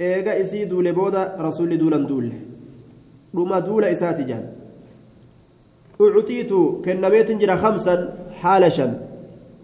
إيغا 0.00 0.40
إسي 0.40 0.64
دولة 0.64 0.90
بودا 0.90 1.36
رسول 1.40 1.78
دولا 1.78 1.96
دولة 1.96 2.38
رما 3.34 3.58
دولة 3.58 3.92
إساتي 3.92 4.24
جان 4.24 4.59
أعطيت 6.00 6.52
كنميت 6.84 7.30
جرا 7.40 7.56
خمسا 7.56 7.94
حالشا 8.40 8.86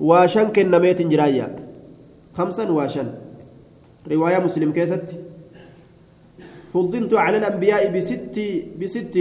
واشن 0.00 0.46
كنميت 0.56 1.02
جرايا 1.02 1.48
خمسا 2.36 2.64
واشن. 2.70 3.08
رواية 4.10 4.38
مسلم 4.38 4.72
كيست. 4.72 5.08
فضلت 6.74 7.12
على 7.14 7.36
الأنبياء 7.38 7.82
بست 7.94 8.36
بست 8.80 9.16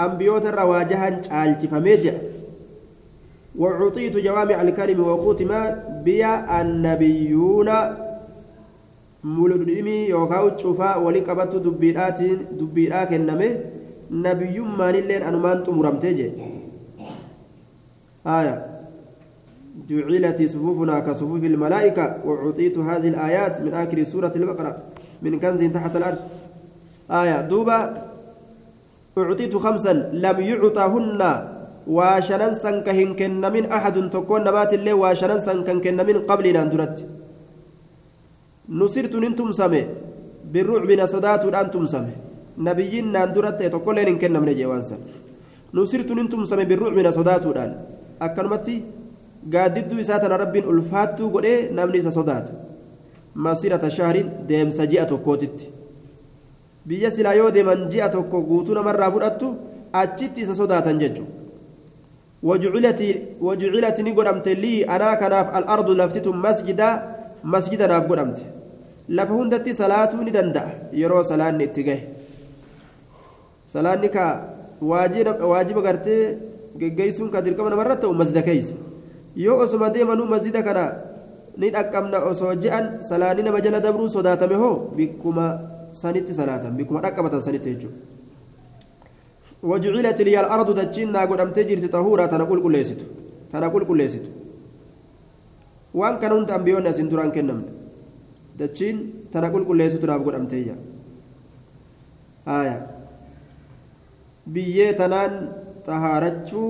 أنبيوت 0.00 0.44
الرواجها 0.46 1.20
عالتي 1.30 1.66
فميجع 1.68 2.14
وعطيت 3.58 4.16
جوامع 4.16 4.62
الكلم 4.62 5.00
وختم 5.00 5.50
بيا 6.04 6.60
النبيون. 6.60 7.70
مولدمي 9.24 9.98
يوكاو 10.08 10.48
تشوفا 10.48 10.96
ولقبت 10.96 11.56
دبيرات 11.56 12.20
دبيرا 12.60 13.04
كنمه 13.04 13.50
نبي 14.10 14.56
مان 14.60 14.94
اللين 14.94 15.22
أنمان 15.22 15.64
تمرمتجي 15.64 16.28
آية. 18.26 18.56
جعلت 19.88 20.42
صفوفنا 20.42 21.00
كصفوف 21.00 21.42
الملائكة 21.44 22.04
وعطيت 22.26 22.78
هذه 22.78 23.08
الآيات 23.08 23.60
من 23.60 23.74
آخر 23.74 24.02
سورة 24.02 24.32
البقرة 24.36 24.72
من 25.22 25.40
كنز 25.40 25.62
تحت 25.76 25.96
الأرض. 25.96 26.20
آية. 27.10 27.40
دوبا. 27.40 27.78
أعطيت 29.18 29.56
خمسا 29.56 29.92
لم 30.12 30.36
يعطهن. 30.40 31.22
وشننسا 31.84 32.70
كهن 32.80 33.12
كن 33.12 33.44
من 33.54 33.64
أحد 33.68 33.96
تكون 34.08 34.40
نمات 34.48 34.72
الله 34.74 34.94
وشننسا 35.04 35.52
كن 35.68 35.78
كن 35.84 36.00
من 36.00 36.16
قبلنا 36.24 36.64
درت 36.72 36.96
نصرت 38.68 39.14
ننتم 39.22 39.52
سمي 39.52 39.82
بالرعب 40.52 40.90
نصدات 41.02 41.44
أنتم 41.44 41.84
سمي 41.94 42.14
نبينا 42.56 43.24
درت 43.36 43.60
تقول 43.74 43.96
لين 43.96 44.16
كن 44.16 44.32
من 44.32 44.50
جوانسا 44.56 44.96
نصرت 45.76 46.08
ننتم 46.18 46.40
سمي 46.50 46.64
بالرعب 46.64 46.96
نصدات 47.08 47.44
أن 48.22 48.28
أكرمتي 48.28 48.76
قاددوا 49.52 50.00
إساتنا 50.00 50.36
رب 50.36 50.56
ألفاتوا 50.56 51.30
قل 51.32 51.44
إيه 51.44 51.72
نمني 51.72 52.00
صدات 52.10 52.46
مسيرة 53.36 53.88
شهر 53.88 54.16
ديم 54.48 54.70
سجئة 54.70 55.12
كوتت 55.24 55.60
biyya 56.84 57.08
silaa 57.10 57.32
yoo 57.32 57.48
deeman 57.50 57.88
ji'a 57.88 58.12
tokko 58.12 58.42
guutuu 58.44 58.74
namarraa 58.76 59.08
fudhattu 59.14 59.46
achitti 60.00 60.44
isa 60.44 60.54
sodaatan 60.54 60.98
jechuudha. 61.00 61.44
وجعلت 62.48 63.00
وجعلت 63.40 63.98
نقرمت 64.06 64.48
لي 64.62 64.74
أنا 64.94 65.14
كناف 65.20 65.46
الأرض 65.58 65.88
لفتت 65.98 66.26
مسجدا 66.28 66.88
مسجدا 67.44 67.86
ناف 67.92 68.04
قرمت 68.10 68.38
لفهندتي 69.16 69.72
صلاة 69.72 70.12
ندندأ 70.26 70.64
يرو 71.00 71.22
صلاة 71.30 71.50
نتجه 71.60 71.98
صلاة 73.74 73.96
نكا 74.04 74.26
واجب 74.90 75.26
واجب 75.52 75.76
قرتي 75.86 76.16
geggeessuun 76.78 77.30
ka 77.30 77.40
dirqama 77.42 77.70
namarra 77.70 77.96
ta'u 77.96 78.14
masjida 78.14 78.42
keeysa 78.42 78.74
yoo 79.36 79.58
osuma 79.64 79.90
deemanuu 79.90 80.26
masjida 80.26 80.62
kana 80.62 80.84
ni 81.58 81.70
dhaqqabna 81.70 82.18
osoo 82.30 82.54
je'an 82.54 83.02
salaanii 83.02 83.42
nama 83.46 83.60
jala 83.60 83.80
dabruu 83.80 84.08
sodaatame 84.08 84.54
hoo 84.58 84.90
bikkuma 84.96 85.46
sanitti 85.92 86.34
salaatan 86.34 86.74
bikkuma 86.78 87.00
dhaqqabatan 87.04 87.40
sanitti 87.42 87.70
jechuudha 87.74 88.12
وجعلت 89.64 90.20
لي 90.28 90.36
الأرض 90.40 90.68
دجين 90.76 91.08
ناقود 91.16 91.40
أم 91.40 91.50
تجري 91.56 91.88
طهورا 91.88 92.28
تنقول 92.28 92.60
كل 92.60 92.72
ليست 92.76 93.00
تنقول 93.48 93.82
كل 93.88 93.96
ليست 93.96 94.24
وان 95.96 96.14
كانوا 96.20 96.38
أنت 96.44 96.50
أنبيون 96.52 96.84
أسين 96.86 97.08
دران 97.08 97.32
كنم 97.32 97.60
دجين 98.60 98.96
تنقول 99.32 99.62
كل 99.64 99.76
ليست 99.80 100.04
ناقود 100.04 100.34
أم 100.36 100.44
تيجا 100.52 100.76
آية 102.44 102.76
biyyee 104.44 104.92
tanaan 104.92 105.32
xahaarachuu 105.86 106.68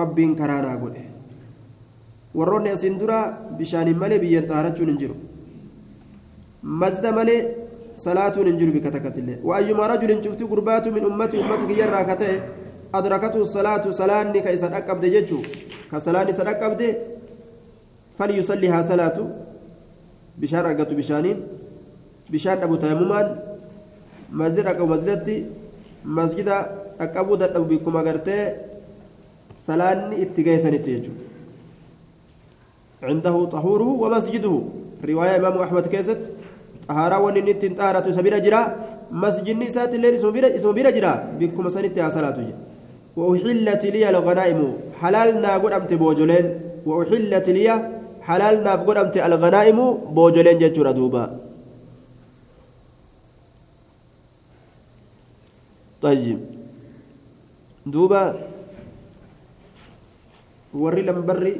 rabbiin 0.00 0.32
karaa 0.40 0.60
naa 0.66 0.76
godhe 0.82 1.04
warroonni 2.38 2.70
asiin 2.76 2.98
dura 3.00 3.18
bishaaniin 3.58 3.98
malee 4.02 4.18
biyyeen 4.24 4.46
xahaarachuun 4.50 4.88
hin 4.92 4.98
jiru 5.02 5.16
mazda 6.82 7.12
malee 7.18 7.40
salaatuun 8.04 8.46
hin 8.50 8.58
jiru 8.58 8.72
bika 8.76 8.90
takkatillee 8.90 9.38
waayyuma 9.50 9.88
rajulin 9.92 10.22
cufti 10.26 10.44
gurbaatu 10.52 10.92
min 10.92 11.04
ummati 11.10 11.38
ummati 11.38 11.66
kiyyarraa 11.72 12.04
ka 12.10 12.16
ta'e 12.22 12.36
adrakatu 13.00 13.44
salaatu 13.56 13.92
salaanni 14.00 14.42
ka 14.46 14.50
isa 14.58 14.68
dhaqqabde 14.74 15.10
jechuu 15.16 15.42
ka 15.90 16.00
salaan 16.06 16.28
isa 16.34 16.44
dhaqqabde 16.50 16.86
falyusalli 18.18 18.68
haa 18.74 18.82
salaatu 18.92 19.24
bishaan 20.38 20.66
argatu 20.70 20.94
bishaaniin 21.00 21.38
bishaan 22.30 22.58
dhabu 22.60 22.76
tayammumaan 22.84 23.28
masjida 24.40 24.62
dhaqqabu 24.70 24.88
masjidatti 24.94 25.36
masjida 26.18 26.56
dhaqqabuu 26.98 27.36
dadhabu 27.42 27.66
bikkuma 27.72 28.02
gartee 28.08 28.42
salaanni 29.66 30.16
itti 30.24 30.40
geessanitti 30.46 30.90
jechuudha. 30.96 31.34
عنده 33.08 33.36
طهوره 33.54 33.90
ومسجده 34.02 34.54
رواية 35.04 35.36
إمام 35.36 35.56
أحمد 35.66 35.86
كيست 35.92 36.20
طهارة 36.88 37.16
ونين 37.24 37.44
نتين 37.44 37.72
طهارة 37.78 38.06
سبيرة 38.16 38.38
جرا 38.46 38.62
مسجد 39.24 39.56
نسات 39.62 39.92
الليل 39.94 40.14
اسم 40.56 40.72
بيرة 40.76 40.90
جرا 40.96 41.12
بكم 41.40 41.68
سنتي 41.74 42.00
صلاة 42.16 42.38
وأحلت 43.16 43.82
لي 43.94 44.02
الغنائم 44.10 44.60
حلال 45.00 45.28
ناقود 45.44 45.72
أمت 45.78 45.92
بوجلين 46.00 46.46
وأحلت 46.88 47.46
لي 47.56 47.68
حلال 48.28 48.54
ناقود 48.66 48.96
أمت 49.02 49.16
الغنائم 49.28 49.78
بوجلين 50.16 50.56
جتشورا 50.62 50.92
دوبا 50.98 51.24
طيب 56.04 56.40
دوبا 57.86 58.22
وري 60.74 61.02
لمبري 61.02 61.54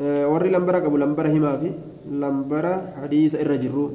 warri 0.00 0.48
lambara 0.48 0.80
qabu 0.80 0.96
lambara 0.96 1.28
himaa 1.28 1.60
fi 1.60 1.70
lambara 2.08 2.96
hadiisa 3.04 3.36
irra 3.36 3.60
jirru. 3.60 3.92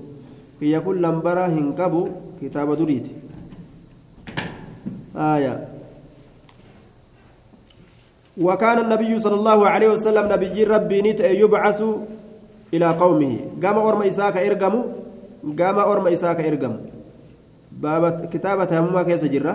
Kiyya 0.62 0.78
kun 0.86 1.02
lambara 1.02 1.50
hin 1.50 1.74
qabu 1.74 2.14
kitaaba 2.38 2.78
duriiti 2.78 3.26
آية 5.16 5.68
وكان 8.36 8.78
النبي 8.80 9.20
صلى 9.20 9.36
الله 9.36 9.60
عليه 9.70 9.90
وسلم 9.96 10.26
نبي 10.28 10.64
ربي 10.64 10.98
نت 11.02 11.20
يبعث 11.24 11.80
إلى 12.76 12.88
قومه 13.00 13.34
قام 13.64 13.76
أورم 13.80 14.02
إساك 14.12 14.36
إرقم 14.38 14.76
قام 15.56 15.78
أورم 15.80 16.06
إساك 16.08 16.40
إرقم 16.44 16.74
باب 17.72 18.28
كتابة 18.28 18.70
همما 18.80 19.04
كيس 19.08 19.24
جرة 19.24 19.54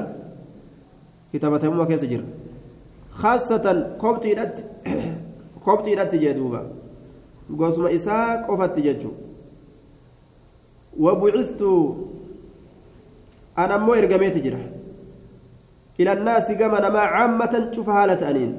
كتابة 1.35 1.69
همما 1.69 1.85
كيس 1.85 2.05
جرة 2.05 2.25
خاصة 3.11 3.97
كوبتي 4.01 4.35
jee 6.19 6.35
duuba 6.35 6.63
gosuma 7.51 7.91
isaa 7.91 8.43
qofatti 8.47 8.83
jechu 8.83 9.11
wabucistu 10.99 11.71
an 13.57 13.71
ammoo 13.77 13.95
ergameeti 13.95 14.41
jira 14.41 14.59
ila 15.99 16.13
annaasi 16.13 16.55
gama 16.57 16.81
namaa 16.81 17.09
caammatan 17.15 17.65
cufa 17.75 17.93
haala 17.93 18.17
ta'aniin 18.17 18.53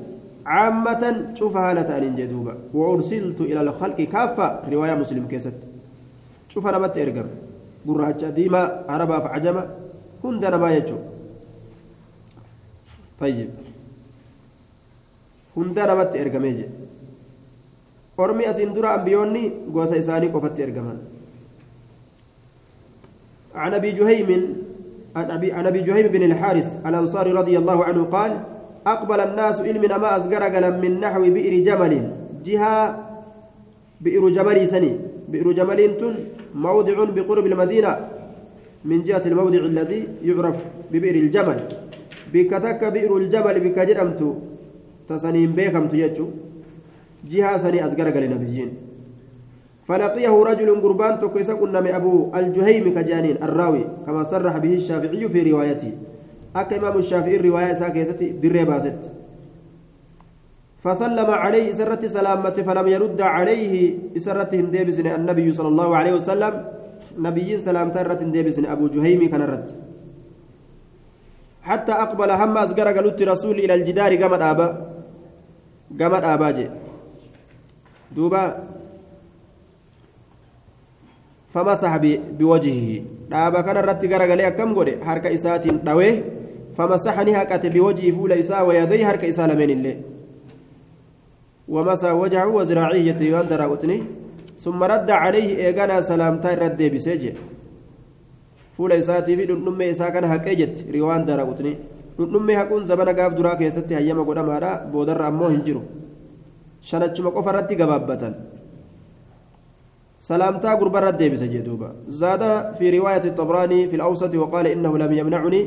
caammatan 0.46 1.16
cufa 1.38 1.60
haala 1.66 1.84
ta'aniin 1.84 2.16
jee 2.20 2.28
duuba 2.34 2.54
waursiltu 2.74 3.44
ila 3.52 3.60
alkhalqi 3.66 4.06
kaaffa 4.08 4.48
riwaayaa 4.74 5.00
muslim 5.04 5.28
keessatti 5.32 5.68
cufa 6.54 6.72
namatti 6.72 7.00
ergame 7.06 7.32
gurraacha 7.88 8.32
diimaa 8.38 8.68
arabaaf 8.96 9.26
cajama 9.34 9.64
hunda 10.24 10.50
namaa 10.56 10.72
jechuu 10.78 11.00
طيب. 13.22 13.50
hunda 15.56 15.84
namatti 15.88 16.18
ergamee 16.18 16.54
jedhe 16.60 16.76
ormi 18.18 18.46
asiin 18.52 18.74
dura 18.76 18.94
ambiyoonni 18.98 19.44
gosa 19.76 19.96
isaanii 20.04 20.32
qofatti 20.36 20.64
ergaman 20.68 21.00
عن 23.56 23.74
أبي 23.74 23.92
جهيم 23.92 24.30
عن 25.16 25.66
أبي 25.68 25.80
جهيم 25.82 26.08
بن 26.08 26.24
الحارث 26.24 26.88
الأنصاري 26.88 27.32
رضي 27.32 27.58
الله 27.58 27.84
عنه 27.84 28.04
قال 28.04 28.32
أقبل 28.88 29.20
الناس 29.20 29.60
علم 29.62 29.82
ما 29.82 30.16
ازجر 30.18 30.72
من 30.82 31.00
نحو 31.00 31.22
بئر 31.36 31.54
جمل. 31.68 31.94
جهه 32.46 32.76
بئر 34.02 34.24
جمل 34.30 34.68
سني. 34.68 34.92
بئر 35.32 35.52
جمل 35.52 35.80
تن 35.98 36.16
موضع 36.56 36.98
بقرب 37.04 37.46
المدينة. 37.46 37.94
من 38.86 39.04
جهة 39.04 39.24
الموضع 39.26 39.60
الذي 39.60 40.02
يعرف 40.24 40.58
ببئر 40.92 41.16
الجمل. 41.16 41.60
بكتك 42.34 42.82
بئر 42.94 43.12
الجمل 43.18 43.56
بكجرمت 43.60 44.22
تسنين 45.08 45.52
بيكمت 45.58 45.94
يجو 45.94 46.28
جهة 47.32 47.58
سني 47.64 47.86
أزجر 47.86 48.08
قال 48.16 48.26
نبيين 48.34 48.70
فلقيه 49.88 50.34
رجل 50.50 50.70
قربان 50.84 51.20
تكيس 51.20 51.50
قلنا 51.52 51.80
أبو 51.98 52.32
الجهيم 52.36 52.86
كجانين 52.96 53.38
الراوي 53.44 53.84
كما 54.06 54.24
صرح 54.24 54.58
به 54.58 54.74
الشافعي 54.82 55.30
في 55.30 55.52
روايته 55.52 55.92
أك 56.56 56.74
إمام 56.74 56.98
الشافعي 56.98 57.36
الرواية 57.36 57.74
ساكيستي 57.74 58.28
دري 58.44 58.80
ست 58.86 59.04
فسلم 60.84 61.30
عليه 61.44 61.72
سرت 61.72 62.06
سلامة 62.06 62.58
فلم 62.68 62.88
يرد 62.88 63.22
عليه 63.22 63.74
سرت 64.18 64.52
هندبسن 64.56 65.08
النبي 65.08 65.48
صلى 65.58 65.68
الله 65.68 65.90
عليه 66.00 66.14
وسلم 66.14 66.54
نبي 67.20 67.58
سلام 67.58 67.88
ترت 67.96 68.22
هندبسن 68.22 68.66
أبو 68.66 68.88
جهيم 68.88 69.22
كان 69.30 69.42
رد 69.42 69.70
حتى 71.64 71.92
أقبل 71.92 72.32
هم 72.32 72.58
أزجر 72.58 72.88
قالت 72.88 73.22
رسول 73.22 73.56
إلى 73.60 73.74
الجدار 73.74 74.16
قام 74.22 74.34
أبا 74.34 74.68
قام 76.00 76.14
أبا 76.14 76.52
جي 76.52 76.68
دوبا 78.16 78.44
فمسح 81.54 81.98
بوجهه 82.40 83.04
dhaaba 83.32 83.64
kana 83.64 83.80
irratti 83.80 84.08
garagalee 84.12 84.48
akkam 84.52 84.74
godhe 84.76 84.94
harka 85.08 85.30
isaatiin 85.32 85.78
dhawee 85.88 86.24
famasaxani 86.76 87.32
haqate 87.40 87.70
biwajii 87.76 88.12
fuula 88.12 88.36
isaa 88.36 88.64
wayadayhi 88.68 89.04
harka 89.10 89.26
isaa 89.32 89.48
lameen 89.48 89.70
illee 89.76 89.98
wamasaa 91.76 92.16
wajahu 92.22 92.56
waziraacii 92.60 93.04
jette 93.08 93.26
yoan 93.32 93.48
daraaqutni 93.48 93.98
summa 94.64 94.88
radda 94.94 95.20
calayhi 95.24 95.54
eeganaa 95.68 96.02
salaamtaa 96.10 96.52
irra 96.56 96.70
deebisee 96.80 97.18
jedhe 97.24 97.40
fuula 98.82 98.98
isaatii 99.02 99.38
fi 99.40 99.46
dhundhummee 99.50 99.90
isaa 99.94 100.12
kana 100.16 100.28
haqee 100.34 100.56
jette 100.62 100.86
riwaan 100.98 101.26
daraaqutni 101.30 101.74
dhundhummee 102.18 102.56
haquun 102.62 102.88
zabana 102.92 103.14
gaaf 103.20 103.36
duraa 103.40 103.58
keessatti 103.60 103.94
hayyama 103.98 104.24
godhamaadha 104.30 104.72
boodarra 104.94 105.28
ammoo 105.32 105.50
hin 105.54 105.62
jiru 105.68 105.82
shanachuma 106.92 107.36
qofa 107.38 107.54
irratti 107.54 107.80
gabaabbatan 107.84 108.34
سلامتا 110.30 110.72
قرب 110.80 110.96
الرد 111.02 111.22
بسجدوبا 111.34 111.90
زاد 112.22 112.44
في 112.78 112.86
رواية 112.98 113.26
الطبراني 113.32 113.80
في 113.90 113.96
الأوسط 114.00 114.34
وقال 114.42 114.66
إنه 114.76 114.94
لم 115.04 115.12
يمنعني 115.20 115.62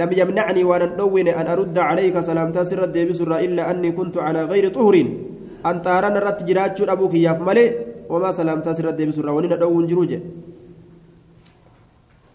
لم 0.00 0.10
يمنعني 0.20 0.62
وأن 0.68 0.82
أدون 0.82 1.28
أن 1.40 1.46
أرد 1.54 1.76
عليك 1.88 2.16
سلامتا 2.20 2.62
سر 2.70 2.80
بسر 3.10 3.30
إلا 3.46 3.62
أني 3.70 3.90
كنت 3.98 4.16
على 4.26 4.40
غير 4.52 4.64
طهر 4.76 4.94
أن 5.68 5.76
تارن 5.86 6.14
الرد 6.20 6.40
جراج 6.48 6.78
أبوك 6.94 7.14
ياف 7.24 7.38
ملي 7.48 7.64
وما 8.12 8.30
سلامتا 8.40 8.70
سر 8.78 8.86
بسر 9.08 9.26
ونين 9.36 9.52
أدون 9.56 9.84
جروج 9.90 10.12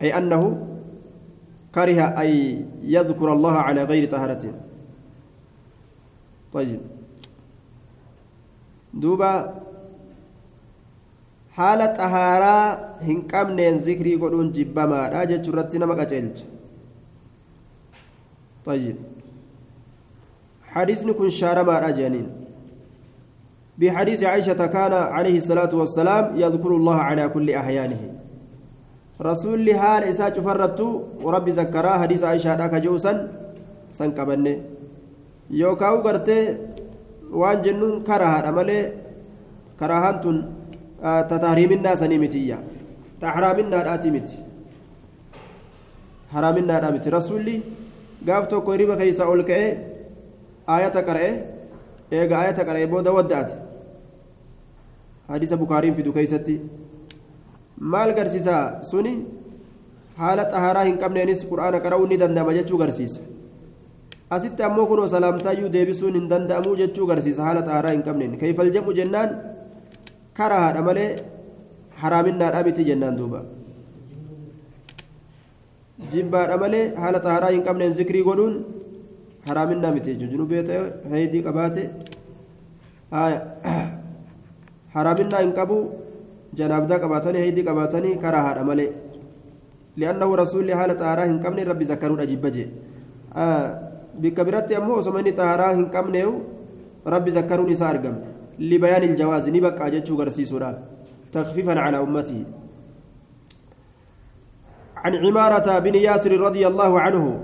أي 0.01 0.17
أنه 0.17 0.67
كره 1.75 2.01
أن 2.01 2.29
يذكر 2.83 3.33
الله 3.33 3.51
على 3.51 3.83
غير 3.83 4.11
طهارة. 4.11 4.53
طيب. 6.53 6.81
دوبا 8.93 9.65
haala 11.57 11.87
xahaaraa 11.97 12.99
hin 13.07 13.19
qabneen 13.31 13.77
zikrii 13.87 14.17
godhuun 14.23 14.51
jibbamaadha 14.57 15.25
jechuu 15.31 15.55
irratti 15.55 15.79
nama 15.79 15.95
qaceelcha 16.01 16.45
طيب. 18.65 18.95
حديثني 20.73 21.13
كن 21.13 21.29
شارما 21.29 21.89
أجانين 21.89 22.27
بحديث 23.77 24.23
عائشة 24.23 24.65
كان 24.65 24.93
عليه 24.93 25.37
الصلاة 25.37 25.69
والسلام 25.75 26.33
يذكر 26.41 26.71
الله 26.75 26.95
على 26.95 27.29
كل 27.29 27.51
أحيانه. 27.51 28.01
رسول 29.21 29.63
حال 29.79 30.03
إساء 30.03 30.35
فرتو 30.45 30.87
وربي 31.23 31.51
ذكرها 31.51 31.97
حديث 32.03 32.23
عائشة 32.23 32.55
ذاك 32.59 32.75
جوسا 32.83 33.13
سنكبني 33.91 34.53
يوكاو 35.49 35.95
قرتي 36.05 36.57
وان 37.31 37.61
جنون 37.61 38.03
كرها 38.03 38.49
أمالي 38.49 38.79
كراهان 39.79 40.15
تن 40.23 40.37
تتحريم 41.29 41.71
الناس 41.71 42.03
نمتية 42.03 42.57
تحرام 43.21 43.57
النار 43.59 43.85
آتمت 43.93 44.29
حرام 46.33 46.57
النار 46.57 46.81
آتمت 46.87 47.07
رسولي 47.07 47.55
قاف 48.27 48.47
توكو 48.51 48.71
ريبا 48.71 48.95
كيسا 48.99 49.23
أولكئ 49.23 49.77
آية 50.69 50.95
قرأ 51.07 51.25
إيغا 52.13 52.35
آية 52.43 52.59
قرأ 52.67 52.85
بودا 52.85 53.11
ودأت. 53.11 53.51
حديث 55.29 55.53
بكارين 55.53 55.93
في 55.93 56.01
دكيستي 56.01 56.59
maal 57.79 58.13
garsiisa 58.17 58.83
suni 58.89 59.13
haala 60.17 60.43
xaharaa 60.51 60.85
hin 60.89 60.97
qabneenis 61.03 61.45
qur'aana 61.51 61.79
qara'uu 61.85 62.07
ni 62.11 62.17
danda'ama 62.17 62.53
jechuu 62.57 62.77
garsiisa 62.83 63.19
asitti 64.35 64.63
ammoo 64.67 64.87
kunoo 64.91 65.07
salaamtaayyuu 65.15 65.71
deebisuun 65.75 66.15
hin 66.19 66.29
danda'amuu 66.29 66.75
jechuu 66.81 67.07
garsiisa 67.11 67.43
haala 67.47 67.65
xaharaa 67.67 67.91
hin 67.97 68.03
qabneen 68.07 68.37
keeyfal 68.43 68.71
jedhu 68.77 68.95
jennaan 68.99 69.35
karahaadha 70.39 70.81
malee 70.87 71.09
haraaminaadha 72.03 72.63
miti 72.67 72.87
jennaan 72.89 73.17
duuba 73.19 73.43
jibbaadha 76.13 76.57
malee 76.63 76.85
haala 77.03 77.19
xaharaa 77.27 77.51
hin 77.57 77.63
qabneen 77.67 77.93
zikrii 77.99 78.23
godhuun 78.29 78.55
haraaminaa 79.49 79.93
miti 79.97 80.13
jechuun 80.13 80.31
junubee 80.33 80.63
ta'e 80.71 81.43
qabaate 81.49 81.83
haraaminaa 84.95 85.43
hin 85.45 85.53
qabu 85.59 85.77
janaabdaa 86.59 86.99
qabaatanii 87.05 87.45
heedii 87.45 87.65
qabaatanii 87.69 88.15
karaa 88.27 88.43
haadha 88.49 88.67
malee 88.69 88.91
li'annahu 90.03 90.37
rasuulli 90.43 90.77
haala 90.81 90.99
xaaraa 91.01 91.27
hin 91.31 91.41
qabne 91.47 91.67
rabbi 91.71 91.89
zakkaruudha 91.91 92.29
jibba 92.31 92.53
jee 92.59 92.69
bikka 94.21 94.47
biratti 94.47 94.79
ammoo 94.79 95.01
osoma 95.03 95.25
inni 95.25 95.35
xaaraa 95.41 95.73
hin 95.73 95.91
qabneewu 95.97 96.33
rabbi 97.15 97.37
zakkaruun 97.39 97.75
isaa 97.75 97.91
argame 97.95 98.35
لبيان 98.59 99.03
الجواز 99.03 99.49
نبقى 99.49 99.91
جتشو 99.91 100.15
غرسيسودا 100.15 100.83
تخفيفا 101.33 101.79
على 101.79 101.97
أمته 101.97 102.43
عن 104.95 105.15
عمارة 105.15 105.79
بن 105.79 105.95
ياسر 105.95 106.31
رضي 106.39 106.67
الله 106.67 106.99
عنه 106.99 107.39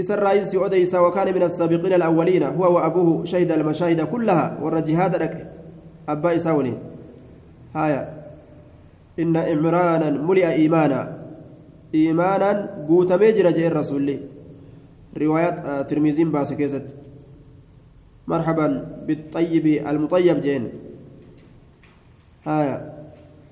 إسر 0.00 0.22
رئيس 0.22 0.54
أديس 0.54 0.94
وكان 0.94 1.34
من 1.34 1.42
السابقين 1.42 1.92
الأولين 1.92 2.42
هو 2.42 2.74
وأبوه 2.74 3.24
شهد 3.24 3.52
المشاهد 3.52 4.00
كلها 4.00 4.58
والرجهاد 4.62 5.16
لك 5.16 5.52
أبا 6.08 6.36
إساولين 6.36 6.78
هايا 7.74 8.02
إن 9.18 9.36
عمرانا 9.36 10.10
ملئ 10.10 10.46
إيمانا. 10.46 11.18
إيمانا 11.94 12.50
قوت 12.88 13.12
ميجر 13.12 13.50
جاء 13.50 13.66
الرسول 13.66 14.20
رواية 15.16 15.54
آه 15.66 15.82
ترميزين 15.82 16.30
باسكيزت 16.30 16.94
مرحبا 18.28 18.66
بالطيب 19.06 19.66
المطيب 19.66 20.40
جين. 20.40 20.68
هايا 22.46 22.76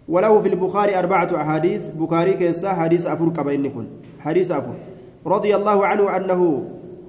وله 0.08 0.40
في 0.40 0.48
البخاري 0.48 0.98
أربعة 0.98 1.30
أحاديث. 1.36 1.88
بخاري 1.98 2.34
كيسا 2.34 2.72
حديث 2.72 3.06
أفر 3.06 3.28
كبينكم 3.28 3.86
حديث 4.20 4.50
أفر 4.50 4.74
رضي 5.26 5.56
الله 5.56 5.86
عنه 5.86 6.16
أنه 6.16 6.40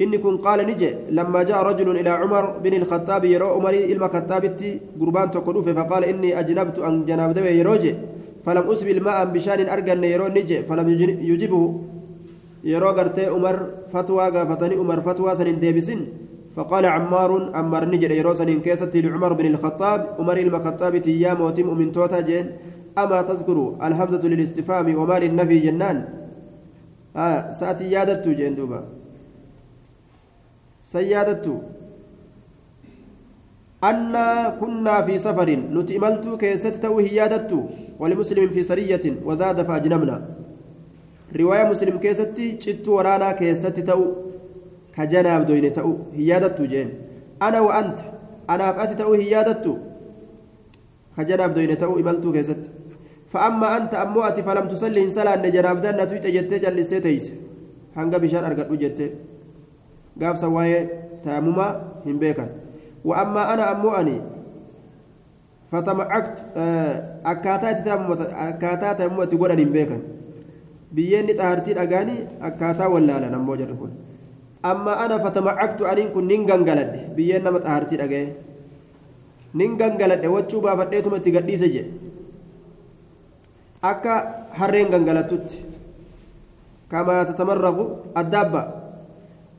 إن 0.02 0.16
كن 0.16 0.38
قال 0.38 0.60
نجي 0.68 1.12
لما 1.12 1.44
جاء 1.44 1.60
رجل 1.64 1.88
إلى 2.00 2.10
عمر 2.10 2.44
بن 2.64 2.74
الخطاب 2.74 3.24
يرى 3.26 3.48
عمر 3.56 3.74
إلما 3.92 4.08
كتابتي 4.08 4.80
قربان 5.00 5.28
تقلوف 5.32 5.70
فقال 5.70 6.04
إني 6.04 6.40
أجنبت 6.40 6.80
أن 6.80 7.06
جناب 7.06 7.30
دوي 7.34 7.60
يروجي. 7.60 7.96
فلم 8.46 8.64
أسبل 8.72 9.04
ماء 9.04 9.26
بشان 9.36 9.60
أرجن 9.70 10.04
يرو 10.04 10.28
نجي 10.28 10.64
فلم 10.64 10.88
يجبه. 11.32 11.64
يرو 12.64 12.90
قرتي 12.98 13.26
عمر 13.26 13.56
فتوى 13.92 14.26
قافتني 14.36 14.76
عمر 14.76 15.00
فتوى 15.02 15.36
سن 15.36 15.60
ديبسن 15.60 16.00
فقال 16.56 16.86
عمار 16.86 17.32
أمر 17.60 17.84
نجد 17.86 18.12
يرو 18.12 18.34
سن 18.34 18.50
كيستي 18.64 19.02
لعمر 19.02 19.34
بن 19.34 19.46
الخطاب. 19.46 20.00
عمر 20.20 20.38
إلما 20.38 20.60
كتابتي 20.66 21.12
يا 21.22 21.34
موتم 21.34 21.68
من 21.78 21.92
توتا 21.92 22.20
جين 22.24 22.46
أما 22.98 23.22
تذكر 23.22 23.58
الهمزة 23.84 24.24
للاستفهام 24.28 24.88
وما 24.96 25.20
للنفي 25.20 25.60
جنان؟ 25.60 25.98
آه 27.16 27.52
سأتي 27.52 27.92
يادت 27.92 28.28
جين 28.28 28.56
دوبا. 28.56 28.99
سيادته 30.94 31.58
أنا 33.90 34.28
كنا 34.60 34.96
في 35.06 35.16
سفر 35.26 35.50
نتئملت 35.76 36.26
كيست 36.42 36.76
توه 36.84 37.02
يادته 37.20 37.60
ولمسلم 38.00 38.50
في 38.56 38.62
سرية 38.64 39.06
وزاد 39.28 39.58
فأجنبنا. 39.68 40.18
رواية 41.40 41.64
مسلم 41.72 41.96
كيست 42.04 42.38
شت 42.64 42.88
ورانا 42.88 43.32
كيست 43.40 43.78
تو 43.90 44.02
كجناب 44.96 45.42
دوين 45.46 45.74
تو 45.74 45.90
هيادته 46.18 46.66
جين. 46.72 46.90
أنا 47.42 47.60
وأنت. 47.66 48.00
أنا 48.50 48.64
أفأت 48.70 48.92
تو 49.00 49.14
هيادته 49.14 49.78
كجناب 51.18 51.54
دوين 51.54 51.78
تو 51.78 52.00
إملت 52.02 52.26
كيست. 52.36 52.64
فأما 53.32 53.68
أنت 53.78 53.94
أموات 53.94 54.38
فلم 54.40 54.66
تصلي 54.68 55.04
إن 55.04 55.10
صلاة 55.10 55.50
جناب 55.56 55.78
دنا 55.82 56.06
تويت 56.10 56.26
جتة 56.36 56.58
جلستي 56.58 57.00
تيس. 57.00 57.26
هنگا 57.98 58.18
بشار 58.18 58.44
أرقد 58.46 58.80
جتة 58.84 59.10
gaafsa 60.22 60.48
waa'ee 60.56 60.82
taamumaa 61.24 61.72
hin 62.06 62.18
beekan 62.24 62.50
wa'ammaa 63.12 63.46
ana 63.54 63.64
ammoo 63.74 63.94
ani 64.02 64.16
fatamacaktu 65.72 66.42
akkaataa 67.32 67.72
itti 69.24 69.38
godhan 69.42 69.60
hin 69.64 69.72
beekan 69.78 70.02
biyyeenni 70.96 71.34
xahartii 71.40 71.76
dhagaanii 71.80 72.20
akkaataa 72.50 72.90
wallaalan 72.94 73.34
ammoo 73.40 73.58
jedhu 73.62 73.76
kun 73.82 73.92
amma 74.72 74.94
ana 75.06 75.20
fatamacaktu 75.26 75.88
aniin 75.92 76.12
kun 76.16 76.28
nin 76.34 76.46
gangaladhe 76.52 77.02
biyyeen 77.18 77.44
nama 77.48 77.60
xahartii 77.66 78.00
dhagaye 78.02 78.28
nin 79.62 79.78
gangaladhe 79.82 80.28
wachuu 80.36 80.62
baafadheetuma 80.66 81.18
itti 81.22 81.32
gadhiise 81.38 81.68
jedhe 81.76 81.92
akka 83.92 84.14
harreen 84.60 84.90
gangalattutti 84.94 85.58
kamaa 86.92 87.22
tatamarraqu 87.30 87.86
addaabba 88.22 88.62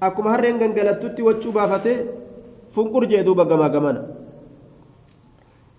akkuma 0.07 0.31
harreen 0.35 0.59
gangalattutti 0.63 1.23
wachuu 1.29 1.53
baafatee 1.59 1.99
funqur 2.75 3.05
jee 3.11 3.25
duuba 3.25 3.45
gamaa 3.45 3.75
gamana 3.77 4.03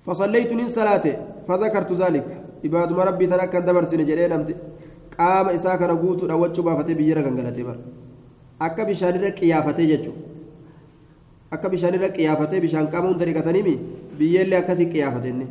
فصليت 0.06 0.52
من 0.54 0.68
صلاته 0.78 1.14
فذكرت 1.48 1.92
ذلك 1.94 2.28
عباد 2.66 2.90
ربي 3.10 3.26
تنكا 3.32 3.60
دبر 3.68 3.84
سن 3.92 4.02
جدي 4.10 4.28
نمت 4.34 4.50
قام 5.20 5.48
إساك 5.58 5.82
نقوت 5.92 6.22
روجو 6.32 6.62
بافتي 6.66 6.94
بيجرا 6.98 7.22
غنغلتي 7.22 7.64
بر 7.68 7.78
akka 8.66 8.86
bishaanirra 8.86 9.32
qiyaafatee 9.40 9.88
jechuudha 9.92 10.22
akka 11.56 11.68
bishaanirra 11.74 12.10
qiyaafatee 12.18 12.60
bishaan 12.66 12.88
qamuun 12.94 13.18
dariiqataniimi 13.22 13.74
biyyeellee 14.20 14.60
akkasii 14.64 14.92
qiyaafatenne 14.94 15.48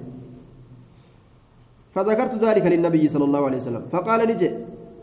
فذكرت 1.95 2.35
ذلك 2.47 2.65
للنبي 2.73 3.05
صلى 3.09 3.25
الله 3.25 3.43
عليه 3.47 3.61
وسلم 3.63 3.83
فقال 3.93 4.21
نجي 4.31 4.49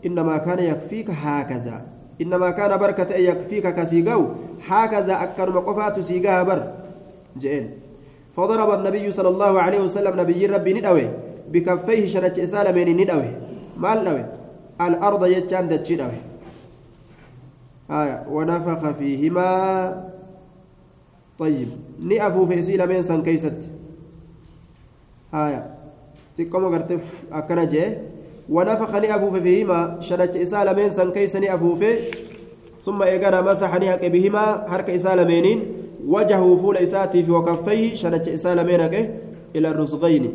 إنما 0.06 0.36
كان 0.46 0.58
يكفيك 0.58 1.08
هكذا 1.10 1.76
إنما 2.20 2.50
كان 2.50 2.76
بركة 2.76 3.14
يكفيك 3.14 3.66
كسيقو 3.74 4.22
هكذا 4.68 5.14
أكرم 5.22 5.58
قفات 5.58 6.00
سيقها 6.00 6.42
بر. 6.42 6.60
جئين. 7.38 7.70
فضرب 8.36 8.70
النبي 8.78 9.12
صلى 9.12 9.28
الله 9.28 9.60
عليه 9.60 9.80
وسلم 9.80 10.20
نبي 10.20 10.46
ربي 10.46 10.72
ندوي 10.74 11.06
بكفيه 11.52 12.06
شنج 12.06 12.40
إسالة 12.40 12.72
من 12.72 12.96
ندوي. 12.96 13.30
مال 13.76 14.04
نوي 14.04 14.24
الأرض 14.80 15.22
يجان 15.26 15.68
دجي 15.68 15.96
نوي 15.96 16.18
آية 17.90 18.26
ونفخ 18.30 18.90
فيهما. 18.98 19.50
طيب 21.38 21.68
نأفو 22.02 22.46
في 22.46 22.58
إسيلة 22.58 22.86
من 22.86 23.02
سن 23.02 23.22
كيست 23.22 23.68
آية 25.34 25.62
تقوم 26.36 26.74
قرتف 26.74 27.00
أكنا 27.32 27.64
جي 27.64 27.84
ونفخ 28.48 28.94
نأفو 28.94 29.30
فيهما 29.40 30.00
شنج 30.00 30.36
إسالة 30.36 30.72
من 30.72 30.90
سن 30.90 31.10
كيس 31.12 31.36
نأفو 31.36 31.74
في 31.74 31.98
ثم 32.80 33.02
إيقنا 33.02 33.40
مسح 33.42 33.74
نهك 33.74 34.04
بهما 34.04 34.70
حرك 34.70 34.90
إسالة 34.90 35.24
منين 35.24 35.58
وجهه 36.06 36.56
فول 36.56 36.76
إساتي 36.76 37.22
في 37.24 37.30
وكفيه 37.32 37.94
شنج 37.94 38.28
إسالة 38.28 38.62
منك 38.62 38.94
إلى 39.56 39.68
الرزقين 39.68 40.34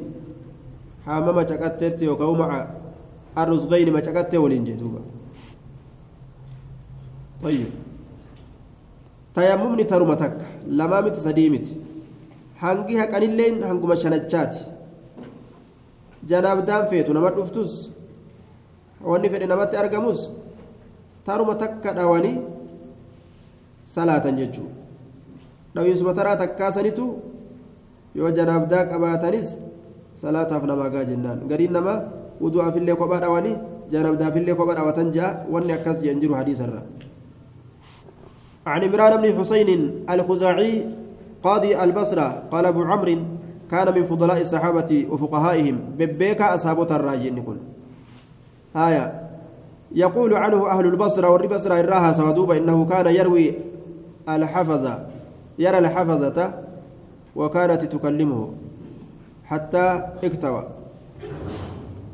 حامما 1.05 1.41
شكتت 1.47 2.03
وكو 2.03 2.33
مع 2.33 2.67
الرزقين 3.37 3.93
ما 3.93 4.01
شكتت 4.01 4.35
ولنجدوبا 4.35 5.01
طيب. 7.43 7.65
تيممني 9.35 9.83
ترمتك 9.83 10.37
لما 10.67 11.01
مت 11.01 11.15
سديمت. 11.15 11.67
هنجي 12.59 13.03
هكان 13.03 13.23
اللين 13.23 13.63
هنجم 13.63 13.95
شنجات 13.95 14.55
جناب 16.29 16.65
دام 16.65 16.85
فيتو 16.85 17.13
نما 17.13 17.29
دفتوس 17.29 17.92
wanni 19.11 19.29
fedhe 19.33 19.47
namatti 19.51 19.75
argamus 19.83 20.21
taruma 21.25 21.55
takka 21.63 21.93
dhawanii 21.97 22.37
salaatan 23.95 24.37
jechuudha 24.41 24.75
dhawiinsuma 25.75 26.13
taraa 26.19 26.37
takkaasanitu 26.43 27.05
yoo 28.15 28.31
janaabdaa 28.37 28.83
qabaatanis 28.91 29.55
salaataaf 30.21 30.63
namaa 30.71 30.89
gaa 30.95 31.05
jennaan 31.11 31.39
gariin 31.51 31.73
namaa 31.77 31.99
wudu'aafillee 32.41 32.97
kophaa 33.01 33.23
dhawanii 33.25 33.55
janaabdaafillee 33.93 34.55
kophaa 34.59 34.77
dhawatan 34.79 35.09
ja'a 35.17 35.31
wanni 35.53 35.73
akkas 35.77 36.03
jeen 36.05 36.21
jiru 36.23 36.35
hadiisarra 36.41 36.83
عن 38.63 38.83
عمران 38.83 39.13
بن 39.21 39.39
حسين 39.39 39.69
الخزاعي 40.09 40.73
قاضي 41.43 41.71
البصرة 41.83 42.27
قال 42.51 42.65
أبو 42.65 42.81
عمرو 42.83 43.17
كان 43.71 43.87
من 43.95 44.03
فضلاء 44.07 44.41
الصحابة 44.41 44.91
وفقهائهم 45.11 45.75
ببيكا 45.99 46.55
أصحاب 46.55 46.79
الراجين 46.91 47.43
كن 47.43 47.57
آية. 48.75 49.29
يقول 49.91 50.33
عنه 50.33 50.69
أهل 50.69 50.85
البصرة 50.85 51.29
والبصرة 51.29 51.79
الراها 51.79 52.13
سودوبا 52.13 52.57
إنه 52.57 52.85
كان 52.85 53.15
يروي 53.15 53.53
الحفظة 54.29 55.05
يرى 55.59 55.77
الحفظة 55.77 56.53
وكانت 57.35 57.85
تكلمه 57.85 58.49
حتى 59.45 60.01
اكتوى. 60.23 60.67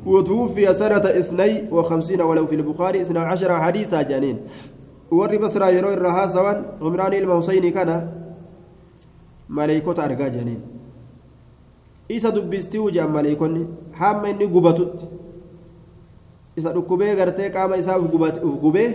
وتوفي 0.06 0.74
سنة 0.74 0.96
اثني 0.96 1.68
وخمسين 1.70 2.20
ولو 2.20 2.46
في 2.46 2.54
البخاري 2.54 3.02
اثنا 3.02 3.20
عشر 3.20 3.60
حديثا 3.60 4.02
جانين 4.02 4.38
yeroo 5.10 5.92
irraa 5.92 6.12
haasawan 6.12 6.64
cumraan 6.78 7.12
ilma 7.12 7.34
husayni 7.34 7.72
kana 7.72 8.02
maleeykota 9.48 10.04
argaa 10.04 10.30
janiin 10.30 10.60
isa 12.08 12.30
dubbistii 12.30 12.92
jedhan 12.92 13.10
maleeykonni 13.10 13.66
hamma 13.92 14.28
inni 14.28 14.46
gubatutti 14.46 15.08
isa 16.60 16.72
dhukkubee 16.76 17.14
gartee 17.20 17.50
qaama 17.56 17.76
isaa 17.82 17.98
uf 17.98 18.56
gubee 18.64 18.88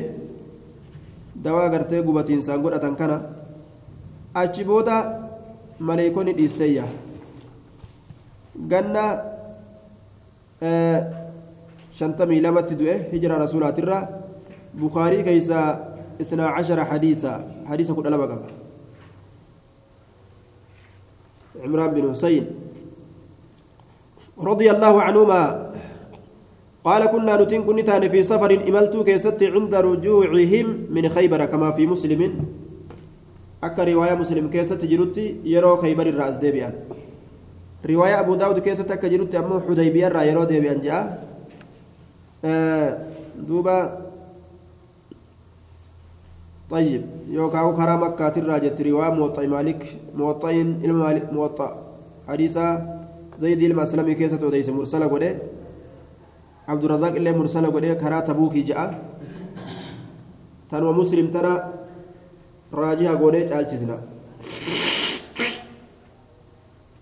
dawaa 1.46 1.70
gartee 1.70 2.02
gubatiinsaan 2.08 2.62
godhatan 2.66 2.96
kana 3.00 3.18
achi 4.44 4.64
booda 4.70 4.98
maleeykonni 5.80 6.34
dhiisteeyya 6.38 6.86
ganna 8.72 9.04
shantamii 11.98 12.42
lamatti 12.46 12.76
du'e 12.80 12.96
hijira 13.12 13.42
rasuulaatirraa 13.44 14.04
bukaarii 14.80 15.24
keeysaa 15.28 15.68
اثنا 16.22 16.48
عشر 16.48 16.86
حديثا 16.86 17.48
حديثا 17.66 17.94
كل 17.94 18.08
ألم 18.08 18.22
قبل 18.22 18.42
عمران 21.64 21.94
بن 21.94 22.12
حسين 22.12 22.46
رضي 24.40 24.72
الله 24.72 25.02
عنهما 25.02 25.65
قال 26.86 27.06
كنا 27.06 27.34
نتن 27.42 27.62
كنتان 27.66 28.04
في 28.14 28.24
سفر 28.24 28.52
إملت 28.70 28.94
كيست 28.98 29.42
عند 29.44 29.74
رجوعهم 29.76 30.68
من 30.96 31.10
خيبر 31.10 31.46
كما 31.46 31.72
في 31.72 31.88
مسلم. 31.88 32.22
أكا 33.64 33.84
رواية 33.84 34.14
مسلم 34.14 34.50
كيست 34.54 34.86
جرتي 34.86 35.42
يرو 35.44 35.76
خيبر 35.82 36.08
الرأس 36.14 36.38
ديبيان. 36.38 36.74
رواية 37.90 38.20
أبو 38.20 38.36
داود 38.36 38.60
كيست 38.60 38.92
أكا 38.92 39.08
جرتي 39.08 39.40
أمو 39.40 39.60
حديبيان 39.66 40.12
را 40.12 40.22
يرو 40.22 40.44
ديبيان 40.44 40.80
جاء. 40.86 41.26
آه 42.46 42.90
دوبا. 43.48 43.78
طيب 46.70 47.02
يوكاو 47.30 47.76
كرا 47.76 47.96
مكة 47.96 48.30
تراجت 48.30 48.82
رواية 48.82 49.10
موطأ 49.10 49.42
مالك 49.46 49.82
موطئين 50.16 50.82
المالك 50.86 51.34
موطأ 51.34 51.70
حديثة 52.28 52.66
زيد 53.42 53.62
المسلمي 53.62 54.14
كيسة 54.14 54.42
وديس 54.48 54.70
مرسلة 54.70 55.08
قده. 55.08 55.55
عبد 56.68 56.84
الرزاق 56.84 57.14
اللي 57.16 57.32
مرسلة 57.32 57.68
قده 57.68 57.94
كرا 57.94 58.20
تبوكي 58.20 58.62
جاء. 58.62 58.90
تنوى 60.72 60.94
مسلم 60.94 61.28
ترى 61.36 61.54
راجها 62.74 63.14
قده 63.22 63.42
چالچسنا. 63.50 63.98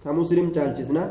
كمسلم 0.03 0.47
چالچسنا. 0.55 1.03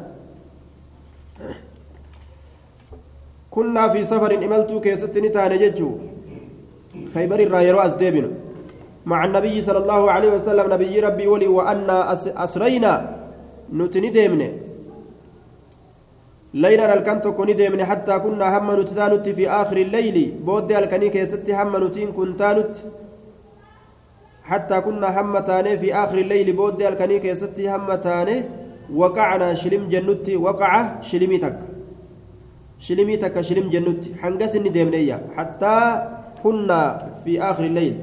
كنا 3.51 3.89
في 3.93 4.05
سفر 4.05 4.31
إملتو 4.45 4.81
كيسة 4.81 5.15
نتاني 5.17 5.57
ججو. 5.59 5.91
خيبر 7.15 7.41
الرايرو 7.41 7.79
أسديبنا 7.79 8.31
مع 9.07 9.25
النبي 9.25 9.57
صلى 9.63 9.79
الله 9.79 10.11
عليه 10.11 10.31
وسلم 10.37 10.73
نبي 10.73 11.01
ربي 11.01 11.27
ولي 11.27 11.49
وأن 11.49 11.91
أسرينا 12.37 12.93
نتني 13.73 14.09
ديمني 14.11 14.49
ليلا 16.55 16.95
الكنت 16.95 17.29
كوني 17.29 17.53
ديمني 17.53 17.85
حتى 17.85 18.19
كنا 18.19 18.59
هم 18.59 18.81
نتتانت 18.81 19.29
في 19.29 19.49
آخر 19.49 19.77
الليل. 19.77 20.17
بود 20.47 20.73
الكني 20.73 21.09
كيست 21.09 21.51
هم 21.51 21.85
نتين 21.85 22.13
كنتانت 22.13 22.77
حتى 24.45 24.81
كنا 24.81 25.21
هم 25.21 25.39
تاني 25.39 25.79
في 25.79 25.95
آخر 25.95 26.19
الليل. 26.19 26.53
بود 26.53 26.83
الكني 26.83 27.19
كيست 27.19 27.61
هم 27.61 27.95
تاني 27.95 28.43
وقعنا 28.95 29.55
شلم 29.55 29.89
جنتي 29.89 30.37
وقع 30.37 31.01
شلمي 31.01 31.39
تك. 31.39 31.59
شلمي 32.79 33.17
تك 33.17 33.41
شلم 33.41 33.71
جنتي 33.71 34.15
حنقس 34.21 34.57
ديمني 34.57 35.17
حتى 35.37 35.77
كنا 36.43 36.81
في 37.25 37.43
آخر 37.43 37.65
الليل. 37.65 37.95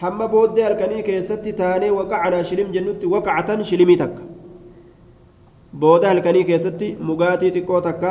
حما 0.00 0.26
بود 0.26 0.58
الكني 0.58 1.02
كيست 1.02 1.48
تاني 1.48 1.90
وقعنا 1.90 2.42
شلم 2.42 2.72
جنتي 2.72 3.06
وقعة 3.06 3.62
شلمي 3.62 3.96
تك. 3.96 4.14
Booda 5.80 6.08
halkanii 6.08 6.44
keessatti 6.44 6.96
mugaatii 7.08 7.50
xiqqoo 7.56 7.80
takka 7.88 8.10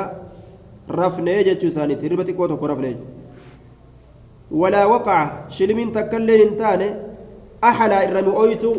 rafnee 0.99 1.43
jechuu 1.47 1.69
isaaniiti 1.73 2.03
hirriba 2.05 2.23
xiqqoo 2.29 2.47
tokko 2.51 2.67
rafnee 2.71 2.95
walaa 4.61 4.87
waqaca 4.93 5.51
shilimiin 5.57 5.91
takkaillee 5.97 6.37
hin 6.43 6.55
taane 6.61 6.87
axalaa 7.69 8.03
irra 8.07 8.21
mi'ooytu 8.27 8.71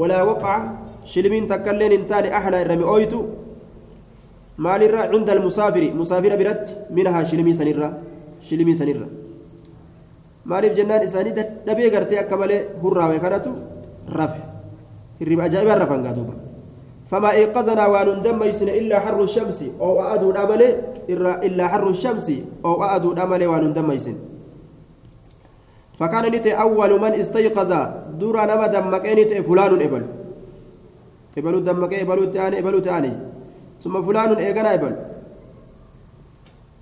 walaa 0.00 0.24
waqaca 0.30 0.68
shilimiin 1.12 1.46
takkaillee 1.52 1.90
hin 1.94 2.04
taane 2.12 2.28
axalaa 2.38 2.60
irra 2.66 2.76
mi'ooytu 2.82 3.18
maalirra 4.66 5.08
cinda 5.12 5.32
almusaafiri 5.36 5.90
musaafira 6.00 6.36
biratti 6.36 6.72
minahaa 6.96 7.24
shilimii 7.24 7.54
sanirra 7.60 7.88
shilimii 8.48 8.76
sanirra 8.80 9.06
maaliif 10.44 10.74
jennaan 10.78 11.04
isaanii 11.08 11.34
dadhabee 11.40 11.90
gartee 11.96 12.18
akka 12.22 12.36
malee 12.44 12.62
hurraawe 12.82 13.18
kanatu 13.26 13.50
rafe 14.18 14.40
hirriba 15.20 15.44
ajaa'ibaan 15.48 15.80
rafan 15.84 16.02
gaa 16.06 16.51
فما 17.12 17.30
إيقظنا 17.30 17.84
وأن 17.92 18.08
ندميسن 18.24 18.68
إلا 18.68 18.96
حر 19.04 19.20
الشمس 19.28 19.60
أو 19.80 20.00
أدو 20.00 20.32
الأمل 20.32 20.62
إلا 21.44 21.64
حر 21.68 21.86
الشمس 21.92 22.28
أو 22.64 22.80
أدو 22.80 23.12
الأمل 23.12 23.42
وأن 23.46 23.64
ندميسن 23.76 24.16
فكان 26.00 26.24
نتي 26.32 26.56
أول 26.56 26.90
من 26.96 27.12
استيقظ 27.20 27.70
دور 28.16 28.36
نما 28.48 28.66
دمك 28.66 29.04
نتي 29.06 29.44
فلان 29.44 29.72
إبل. 29.76 30.02
إبل 31.38 31.54
دمك 31.64 31.92
إبل 31.94 32.18
تاني 32.32 32.58
إبل 32.58 32.82
تاني. 32.82 33.12
ثم 33.84 33.94
فلان 34.02 34.30
إيقنا 34.32 34.74
إبل. 34.74 34.94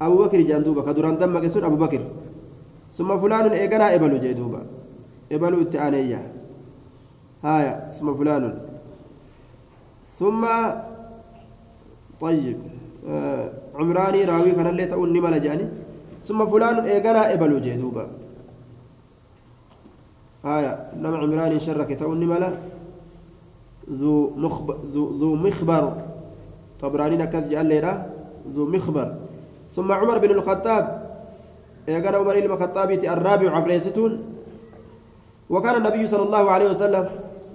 أبو 0.02 0.16
بكر 0.22 0.40
جندوبة 0.40 0.82
كدوران 0.86 1.18
دمك 1.18 1.46
سن 1.50 1.64
أبو 1.66 1.76
بكر. 1.76 2.02
ثم 2.94 3.10
فلان 3.18 3.50
إيقنا 3.50 3.86
إبل 3.94 4.12
جدوبة 4.22 4.60
إبل 5.32 5.54
تاني 5.74 6.16
هايا 7.44 7.74
ثم 7.98 8.14
فلان. 8.14 8.69
ثم 10.20 10.44
طيب 12.20 12.59
آه 13.09 13.48
عمراني 13.74 14.24
راوي 14.24 14.52
كان 14.52 14.66
اللي 14.66 14.87
تقول 14.87 15.09
نمل 15.16 15.40
جاني. 15.40 15.66
ثم 16.28 16.46
فلان 16.46 16.85
إيقنا 16.85 17.33
إبلو 17.33 17.59
جدوبا 17.64 18.04
آية 20.44 20.72
نم 21.00 21.14
عمراني 21.14 21.56
شرك 21.61 21.88
تقول 21.96 22.20
نمل 22.20 22.44
ذو 23.90 24.37
مخبر 24.37 24.76
ذو, 24.92 25.02
ذو 25.16 25.35
مخبر. 25.35 25.85
طبراني 26.80 27.16
نكز 27.16 27.48
جال 27.48 27.66
ليرا 27.66 27.94
ذو 28.52 28.66
مخبر. 28.66 29.09
ثم 29.72 29.92
عمر 29.92 30.18
بن 30.18 30.30
الخطاب 30.30 30.85
إيقنا 31.88 32.16
عمر 32.16 32.40
بن 32.40 32.52
الخطاب 32.52 32.90
الرابع 32.90 33.48
عفريستون. 33.56 34.12
وكان 35.50 35.74
النبي 35.80 36.06
صلى 36.06 36.22
الله 36.22 36.44
عليه 36.50 36.68
وسلم 36.70 37.04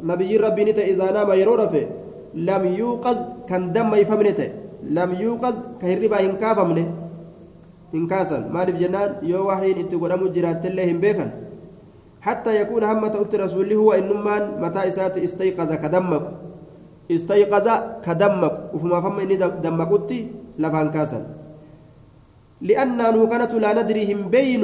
نبي 0.04 0.38
ربي 0.38 0.64
نتا 0.66 0.84
إذا 0.84 1.12
نام 1.12 1.30
يرورفه. 1.32 1.88
لم 2.36 2.64
يوقظ 2.66 3.18
كان 3.48 3.72
دم 3.72 3.96
يفهمنته 3.96 4.50
لم 4.84 5.12
يوقظ 5.24 5.56
كهربا 5.82 6.20
إن 6.20 6.36
كافمنه 6.36 6.88
إن 7.96 8.04
كاسل 8.12 8.52
مالف 8.52 8.76
جنان. 8.76 9.24
يو 9.24 9.48
وحين 9.48 9.88
اتقدم 9.88 10.22
جرات 10.36 10.66
الله 10.66 10.88
بيكن. 11.00 11.30
حتى 12.22 12.52
يكون 12.62 12.84
همة 12.84 13.16
أت 13.22 13.34
رسول 13.36 13.74
هو 13.74 13.90
إنمان 13.96 14.44
متى 14.60 14.88
إسات 14.88 15.16
استيقظ 15.18 15.70
كدمك. 15.84 16.24
استيقظ 17.12 17.68
كدمك. 18.06 18.56
وفما 18.74 18.98
فهم 19.02 19.20
إني 19.24 19.36
دمكت 19.64 20.12
لفان 20.60 20.88
كاسل 20.92 21.24
لأننا 22.62 23.26
كانت 23.32 23.54
لا 23.64 23.72
ندري 23.80 24.14
هم 24.14 24.22
بين 24.28 24.64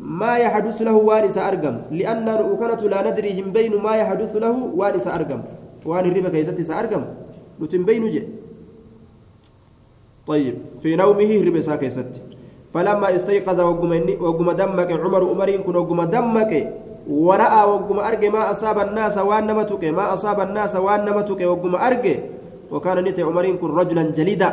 ما 0.00 0.36
يحدث 0.44 0.78
له 0.82 0.96
وانس 0.96 1.36
أرقم. 1.38 1.76
لأننا 1.90 2.34
كانت 2.60 2.82
لا 2.92 3.00
ندري 3.06 3.30
هم 3.40 3.48
بين 3.56 3.72
ما 3.80 3.92
يحدث 3.96 4.32
له 4.36 4.54
وانس 4.76 5.06
أرقم. 5.06 5.40
Keessatti 6.30 6.62
isa 6.62 6.76
argamu 6.76 7.06
nuti 7.58 7.76
hin 7.76 7.86
beeynu 7.86 8.10
jedhe. 8.16 8.48
طيب 10.28 10.54
في 10.82 10.96
نومه 10.96 11.30
هرب 11.40 11.60
ساكيست 11.60 12.12
فلما 12.74 13.16
استيقظ 13.16 13.60
وقم 14.20 14.50
دمك 14.60 14.90
عمر 14.92 15.22
عمر 15.32 15.50
كن 15.66 15.76
وقم 15.76 16.00
دمك 16.02 16.52
ورأى 17.08 17.62
وقم 17.72 17.98
أرجع 18.08 18.28
ما 18.28 18.42
أصاب 18.52 18.78
الناس 18.78 19.16
وان 19.18 19.46
نمتك 19.46 19.84
ما 19.84 20.04
أصاب 20.14 20.38
الناس 20.40 20.76
وان 20.76 21.00
نمتك 21.08 21.40
وقم 21.40 21.74
أرجع 21.74 22.16
وكان 22.72 22.98
نتي 23.04 23.22
عمرين 23.22 23.56
كن 23.56 23.70
رجلا 23.80 24.02
جليدا 24.18 24.48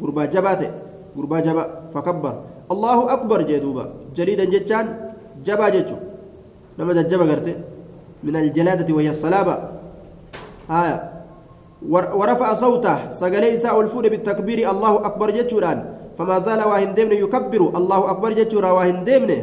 قربا 0.00 0.24
جباته 0.24 0.70
قربا 1.16 1.38
جبا 1.46 1.64
فكبر 1.94 2.34
الله 2.72 2.98
أكبر 3.12 3.38
جدوبا 3.50 3.84
جليدا 4.16 4.44
جتان 4.44 4.86
جبا 5.46 5.68
جتو 5.74 5.96
نما 6.78 7.02
جبا 7.10 7.24
قرتي 7.30 7.54
من 8.24 8.34
الجلادة 8.36 8.88
وهي 8.94 9.10
الصلابة 9.16 9.54
آية 10.70 11.10
ورفع 11.88 12.54
صوته 12.54 13.10
سقلي 13.10 13.56
ساء 13.56 13.80
الفود 13.80 14.06
بالتكبير 14.06 14.70
الله 14.70 15.06
أكبر 15.06 15.30
جتوران 15.30 15.78
فما 16.18 16.38
زال 16.38 16.60
واهن 16.64 16.94
دمن 16.94 17.12
يكبر 17.12 17.62
الله 17.76 18.10
أكبر 18.10 18.30
جتورا 18.32 18.70
واهن 18.70 19.04
دمن 19.04 19.42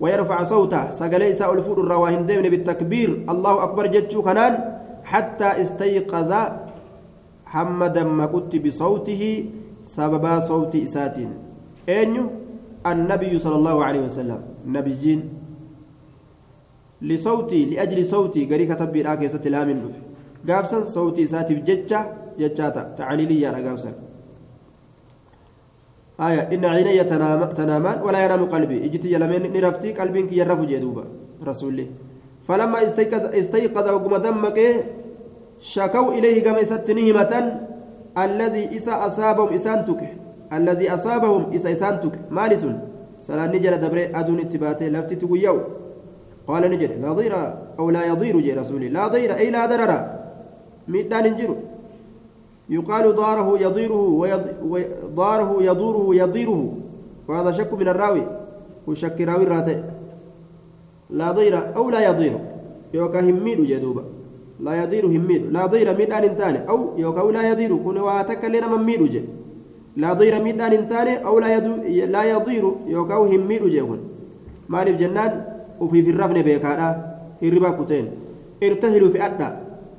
ويرفع 0.00 0.42
صوته 0.42 0.90
سقلي 0.90 1.32
ساء 1.32 1.52
الفود 1.54 1.78
واهن 1.78 2.26
دمن 2.26 2.42
بالتكبير 2.50 3.24
الله 3.30 3.54
أكبر 3.62 3.86
جتو 3.86 4.22
حتى 5.04 5.48
استيقظ 5.62 6.32
hamma 7.52 7.88
dammaqutti 7.88 8.60
bisawtihi 8.60 9.50
sababaa 9.82 10.40
sawtii 10.40 10.82
isaatiin 10.88 11.30
eenyu 11.86 12.24
annabiyyu 12.84 13.40
sala 13.40 13.56
allahu 13.56 13.82
alehi 13.82 14.02
wasalam 14.02 14.42
nabiyyiin 14.66 15.22
lisawtii 17.00 17.64
liajli 17.70 18.04
sawtii 18.04 18.46
garii 18.46 18.66
katabbiidhaa 18.66 19.16
keessatti 19.16 19.50
laamin 19.50 19.80
dhufe 19.84 20.07
gaabsan 20.44 20.86
sawtii 20.86 21.24
isaatiif 21.28 21.64
jecha 21.64 22.04
jechaa 22.38 22.70
ta'a 22.70 22.84
tacliiliyyaadha 22.96 23.62
gaabsan. 23.62 23.94
آية 26.20 26.40
إن 26.54 26.64
عيني 26.64 27.04
تنامان 27.54 28.02
ولا 28.02 28.24
ينام 28.24 28.44
قلبي 28.44 28.84
إجتي 28.86 29.12
يلمين 29.12 29.52
نرفتي 29.52 29.92
قلبي 29.92 30.22
كي 30.22 30.36
يرفو 30.36 30.64
جدوبا 30.64 31.04
رسولي 31.46 31.86
فلما 32.46 32.86
استيقظ 32.86 33.24
استيقظ 33.34 33.88
وقم 33.88 34.16
دمك 34.16 34.58
شكوا 35.60 36.12
إليه 36.12 36.44
كما 36.44 36.64
ستنهمة 36.64 37.32
الذي 38.18 38.76
إسا 38.76 39.06
أصابهم 39.06 39.54
إسانتك 39.54 40.02
الذي 40.52 40.94
أصابهم 40.94 41.52
إسا 41.54 41.72
إسانتك 41.72 42.14
مالس 42.30 42.66
سلام 43.20 43.54
نجل 43.54 43.74
دبري 43.78 44.04
أدون 44.18 44.40
اتباته 44.40 44.88
لفتي 44.88 45.16
تقويو 45.16 45.58
قال 46.46 46.70
نجل 46.70 47.02
لا 47.02 47.12
ضير 47.12 47.34
أو 47.78 47.90
لا 47.90 48.06
يضير 48.06 48.40
جي 48.40 48.52
رسولي 48.52 48.88
لا 48.88 49.08
ضير 49.08 49.36
أي 49.36 49.50
لا 49.50 50.17
ميدان 50.88 51.24
ننجر 51.24 51.50
يقال 52.70 53.04
ضاره 53.14 53.48
يضيره 53.64 54.02
وضاره 54.72 55.50
يضوره 55.60 56.06
يضيره 56.22 56.62
وهذا 57.28 57.50
شك 57.52 57.72
من 57.72 57.88
الراوي. 57.88 58.24
وشك 58.88 59.20
راوي 59.20 59.44
الراتي 59.44 59.76
لا 61.10 61.32
ضير 61.32 61.76
أو 61.76 61.90
لا 61.90 62.00
يضير. 62.08 62.34
يوكا 62.94 63.20
هميد 63.20 63.60
جدوبا. 63.70 64.04
لا 64.60 64.82
يضير 64.82 65.06
هميد. 65.06 65.42
لا 65.52 65.66
ضير 65.66 65.96
ميدان 65.96 66.24
انتاني 66.24 66.68
أو 66.68 66.78
يوكاو 66.96 67.30
لا 67.30 67.52
يضير. 67.52 67.76
كون 67.76 67.98
واتك 67.98 68.44
لنا 68.44 68.76
من 68.76 69.08
جي. 69.12 69.22
لا 69.96 70.12
ضير 70.12 70.42
ميدان 70.42 70.72
انتاني 70.72 71.26
أو 71.26 71.38
لا 71.38 71.56
يدو 71.56 71.72
لا 72.14 72.22
يضير. 72.24 72.64
يوكاو 72.86 73.22
هميدو 73.24 73.68
جي 73.68 73.82
مالف 74.68 74.96
جنان. 74.96 75.32
وفي 75.80 76.02
في 76.02 76.10
الرفن 76.10 76.42
بيكارا 76.42 76.88
الربا 77.42 77.70
كتين. 77.70 78.06
ارتهلوا 78.62 79.10
في 79.12 79.26
أدى 79.26 79.48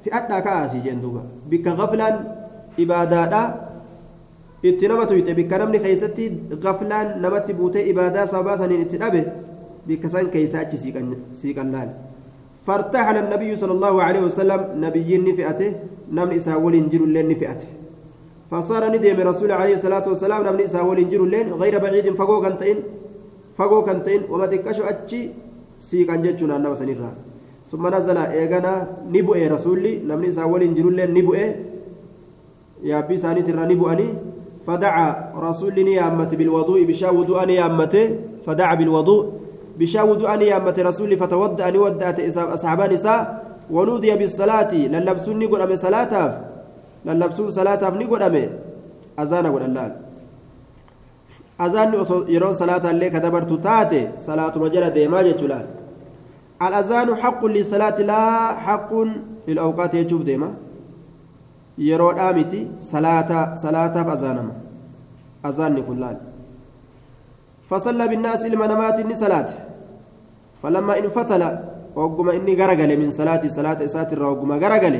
في 0.04 0.10
أدى 0.18 0.38
كاسي 0.42 0.80
جندوبا 0.86 1.24
بك 1.52 1.68
غفلا 1.68 2.10
إبادادا 2.80 3.42
itti 4.64 4.88
nama 4.88 5.08
tuyxe 5.08 5.32
bikka 5.36 5.56
namni 5.58 5.80
keeysatti 5.80 6.26
gaflaan 6.60 7.22
namatti 7.24 7.54
buutee 7.56 7.88
ibaadaa 7.92 8.28
sababaa 8.28 8.58
saniin 8.60 8.82
itti 8.84 8.98
dhabe 9.00 9.22
bikka 9.88 10.10
san 10.12 10.28
keeysa 10.34 10.60
achi 10.60 10.78
siiqan 11.34 11.72
laal. 11.72 11.90
فارتحل 12.68 13.18
النبي 13.18 13.56
صلى 13.56 13.72
الله 13.72 13.96
عليه 14.04 14.22
وسلم 14.30 14.62
نبي 14.86 15.10
نفئته 15.18 15.70
نمن 16.12 16.34
إساول 16.38 16.76
جر 16.92 17.02
اللين 17.08 17.28
نفئته 17.34 17.70
فصار 18.52 18.84
ندم 18.94 19.20
رسول 19.32 19.52
عليه 19.52 19.76
الصلاة 19.80 20.06
والسلام 20.12 20.40
نمن 20.48 20.62
إساول 20.70 21.00
جر 21.10 21.22
اللين 21.24 21.48
غير 21.62 21.74
بعيد 21.80 22.06
فقو 22.20 22.38
كنتين 22.46 22.78
فقو 23.58 23.80
كنتين 23.88 24.22
وما 24.30 24.46
تكشو 24.52 24.84
أتشي 24.92 25.22
سيك 25.80 26.10
أنجتشنا 26.14 26.56
أنه 26.60 26.74
سنرى 26.78 27.12
ثم 27.70 27.84
نزل 27.96 28.18
إيغانا 28.18 28.74
نبؤي 29.14 29.48
رسولي. 29.48 29.94
نمن 30.10 30.26
إساول 30.34 30.62
جر 30.74 30.88
اللين 30.90 31.14
نبؤي 31.14 31.46
يا 32.84 33.00
بي 33.06 33.18
ساني 33.18 33.42
ترى 33.46 33.64
نبؤني 33.72 34.08
فدعا 34.66 35.08
رسول 35.38 35.76
نيامة 35.78 36.32
بالوضوء 36.40 36.80
بشا 36.90 37.10
وضوء 37.10 37.46
نيامة 37.46 37.96
فدعا 38.46 38.76
بالوضوء. 38.76 39.24
بشاود 39.80 40.22
أن 40.28 40.42
يامة 40.42 40.76
رسولي 40.76 41.16
فتودأ 41.16 41.70
أن 41.70 41.76
ودأت 41.78 42.20
أصحاب 42.36 42.80
نساء. 42.92 43.20
ونودي 43.72 44.12
بالصلاة. 44.20 44.74
للبسون 44.76 45.40
نقول 45.40 45.62
أمي 45.62 45.76
صلاة. 45.80 46.14
للبسون 47.08 47.48
صلاة 47.48 47.80
نقول 47.80 48.22
أمي. 48.24 48.44
أذان 49.20 49.46
قول 49.48 49.64
الله. 49.72 49.88
أذان 51.64 51.88
يرون 52.28 52.54
صلاة 52.54 52.84
اللي 52.92 53.08
كدبرت 53.10 53.52
تاتي. 53.64 54.02
صلاة 54.28 54.54
مجرى 54.60 54.90
ديما 54.92 55.22
جتلال 55.24 55.66
الأذان 56.62 57.15
حق 57.15 57.45
للصلاة 57.45 57.98
لا 58.02 58.54
حق 58.65 58.91
للأوقات 59.48 59.93
يجوب 59.93 60.24
ديما. 60.24 60.50
dhaamiti 61.80 62.67
salaata 62.78 63.56
salaataaf 63.56 64.08
azaanama 64.15 64.54
azaanni 65.43 65.82
kun 65.84 66.00
laal 66.00 66.17
فصلى 67.69 68.08
بالناس 68.08 68.45
إلما 68.45 68.67
نمات 68.67 69.00
إني 69.00 69.15
صلاة. 69.15 69.50
فلما 70.63 71.00
انفتل 71.00 71.43
وقم 71.95 72.30
إني 72.30 72.54
غرقل 72.58 72.98
من 72.98 73.12
صلاة 73.12 73.48
صلاة 73.48 73.86
إسات 73.86 74.13
وقم 74.17 74.52
غرقل 74.52 74.95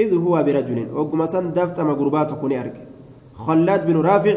إذ 0.00 0.10
هو 0.14 0.34
برجل 0.46 0.78
وقم 0.92 1.26
سن 1.26 1.52
دفت 1.56 1.80
مقربات 1.80 2.30
كوني 2.40 2.60
أرك. 2.60 2.76
خلاد 3.34 3.86
بن 3.86 3.96
رافع. 4.00 4.36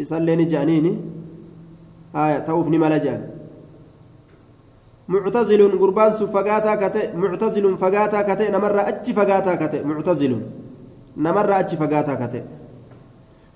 يصليني 0.00 0.44
جانيني. 0.44 0.92
آية 2.14 2.38
توفني 2.38 2.78
ملجان 2.78 3.20
معتزل 5.14 5.60
قربان 5.82 6.10
فقاتا 6.34 6.74
كتئ 6.82 7.06
معتزل 7.22 7.64
فقاتا 7.82 8.20
كتئ 8.28 8.48
نمر 8.56 8.76
أتش 8.90 9.06
فقاتا 9.18 9.54
كتئ 9.62 9.82
معتزل 9.90 10.32
نمر 11.26 11.50
أتش 11.60 11.72
فقاتا 11.80 12.14
كتئ 12.22 12.42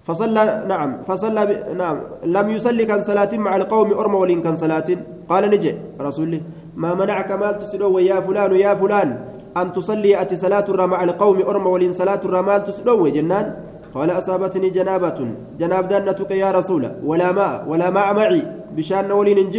فصلى 0.06 0.64
نعم 0.68 0.90
فصلى 1.08 1.42
ب... 1.48 1.50
نعم 1.80 1.96
لم 2.24 2.46
يصلي 2.50 2.84
كان 2.84 3.00
صلاة 3.00 3.32
مع 3.46 3.56
القوم 3.56 3.92
أرمى 3.92 4.16
ولين 4.16 4.40
كان 4.42 4.56
صلاة 4.56 4.84
قال 5.28 5.50
نجي 5.50 5.74
رسول 6.00 6.40
ما 6.76 6.94
منعك 6.94 7.30
ما 7.32 7.52
تسلو 7.52 7.98
يا 7.98 8.20
فلان 8.20 8.52
يا 8.56 8.74
فلان 8.74 9.08
أن 9.56 9.72
تصلي 9.72 10.20
أتي 10.20 10.36
صلاة 10.36 10.68
مع 10.86 11.04
القوم 11.04 11.38
أرمى 11.50 11.68
ولين 11.74 11.92
صلاة 11.92 12.20
الرمال 12.24 12.64
تسلو 12.64 13.08
جنان 13.08 13.46
قال 13.94 14.10
أصابتني 14.10 14.70
جنابة 14.70 15.18
جناب 15.60 15.88
دانتك 15.88 16.30
يا 16.30 16.50
رسول 16.58 16.84
ولا 17.04 17.32
ماء 17.32 17.64
ولا 17.68 17.90
ماء 17.90 18.14
معي 18.14 18.42
بشان 18.76 19.12
ولين 19.12 19.50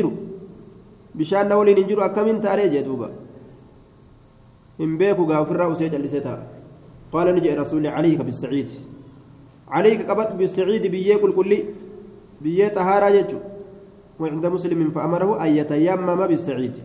انجرو 1.15 1.19
بشان 1.19 1.53
ولين 1.53 1.77
انجرو 1.77 2.01
أكمن 2.01 2.41
تاريج 2.41 2.79
دوبا 2.81 3.09
إن 4.81 4.97
بيكو 4.97 5.23
غافر 5.23 5.55
رأسي 5.55 5.89
جلستا 5.89 6.47
قال 7.11 7.35
نجي 7.35 7.53
رسول 7.53 7.87
عليك 7.87 8.21
بالسعيد 8.21 8.71
عليك 9.67 10.09
قبط 10.09 10.31
بالسعيد 10.31 10.87
بيه 10.87 11.15
كل 11.15 11.31
كل 11.33 11.51
بيه 12.41 12.67
طهارة 12.67 13.09
يجو 13.09 13.39
وعند 14.19 14.45
مسلم 14.45 14.91
فأمره 14.91 15.43
أن 15.43 15.49
يتيمم 15.55 16.27
بالسعيد 16.27 16.75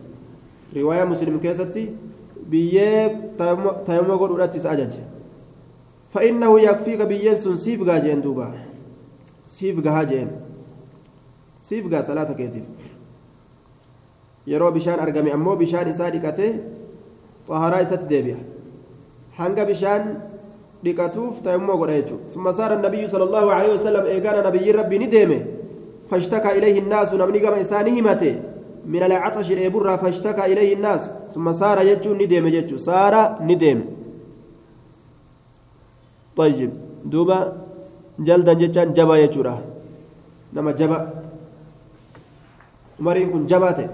رواية 0.75 1.03
مسلم 1.03 1.39
كيستي 1.39 1.89
بيه 2.49 3.07
تيمم 3.85 4.11
قول 4.11 4.29
أولاد 4.29 4.65
أجج 4.65 4.93
فإنه 6.09 6.59
يكفيك 6.59 7.01
بيه 7.01 7.33
سن 7.33 7.55
سيف 7.55 7.83
جين 7.83 8.21
دوبا 8.21 8.53
سيف 9.45 9.79
جين 9.79 10.29
سيف 11.61 11.87
جا 11.87 12.01
صلاة 12.01 12.33
كيتيف 12.33 12.65
yeroo 14.47 14.71
bishaan 14.71 14.99
argame 14.99 15.31
ammoo 15.37 15.55
bishaan 15.55 15.89
isaa 15.89 16.11
dhiqatee 16.11 16.51
xaharaa 17.47 17.81
isatti 17.85 18.09
deebi'a 18.13 18.37
hanga 19.39 19.65
bishaan 19.65 20.03
dhiqatuuf 20.83 21.41
ta'immuu 21.45 21.77
godha 21.77 21.97
jechuudha 22.01 22.29
summa 22.35 22.53
saara 22.53 22.75
nabiyyu 22.85 23.09
sallallahu 23.09 23.49
alaihi 23.57 23.75
wasallam 23.77 24.05
eegaana 24.13 24.41
nabiyyiin 24.49 24.75
rabbii 24.81 24.99
ni 24.99 25.11
deeme 25.15 25.39
فاشتكى 26.11 26.51
إليه 26.57 26.79
الناس 26.79 27.13
نمني 27.13 27.39
كما 27.39 27.57
إنسانه 27.63 27.99
همته 27.99 28.35
من 28.85 29.03
العطش 29.03 29.51
الإبرة 29.51 29.95
فاشتكى 29.95 30.45
إليه 30.51 30.73
الناس 30.75 31.09
ثم 31.33 31.47
صار 31.53 31.77
يجو 31.87 32.11
ندم 32.19 32.45
يجو 32.47 32.77
صار 32.77 33.13
ندم 33.49 33.79
طيب 36.35 36.71
دوبا 37.11 37.39
جلدا 38.27 38.53
جتان 38.61 38.93
جبا 38.93 39.15
يجورا 39.23 39.55
نما 40.53 40.71
مرين 43.01 43.29
كن 43.33 43.45
جباته 43.51 43.87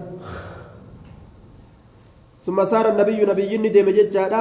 ثم 2.46 2.58
صار 2.72 2.86
النبي 2.94 3.20
نبي 3.32 3.52
ندم 3.58 3.88
جتان 3.98 4.34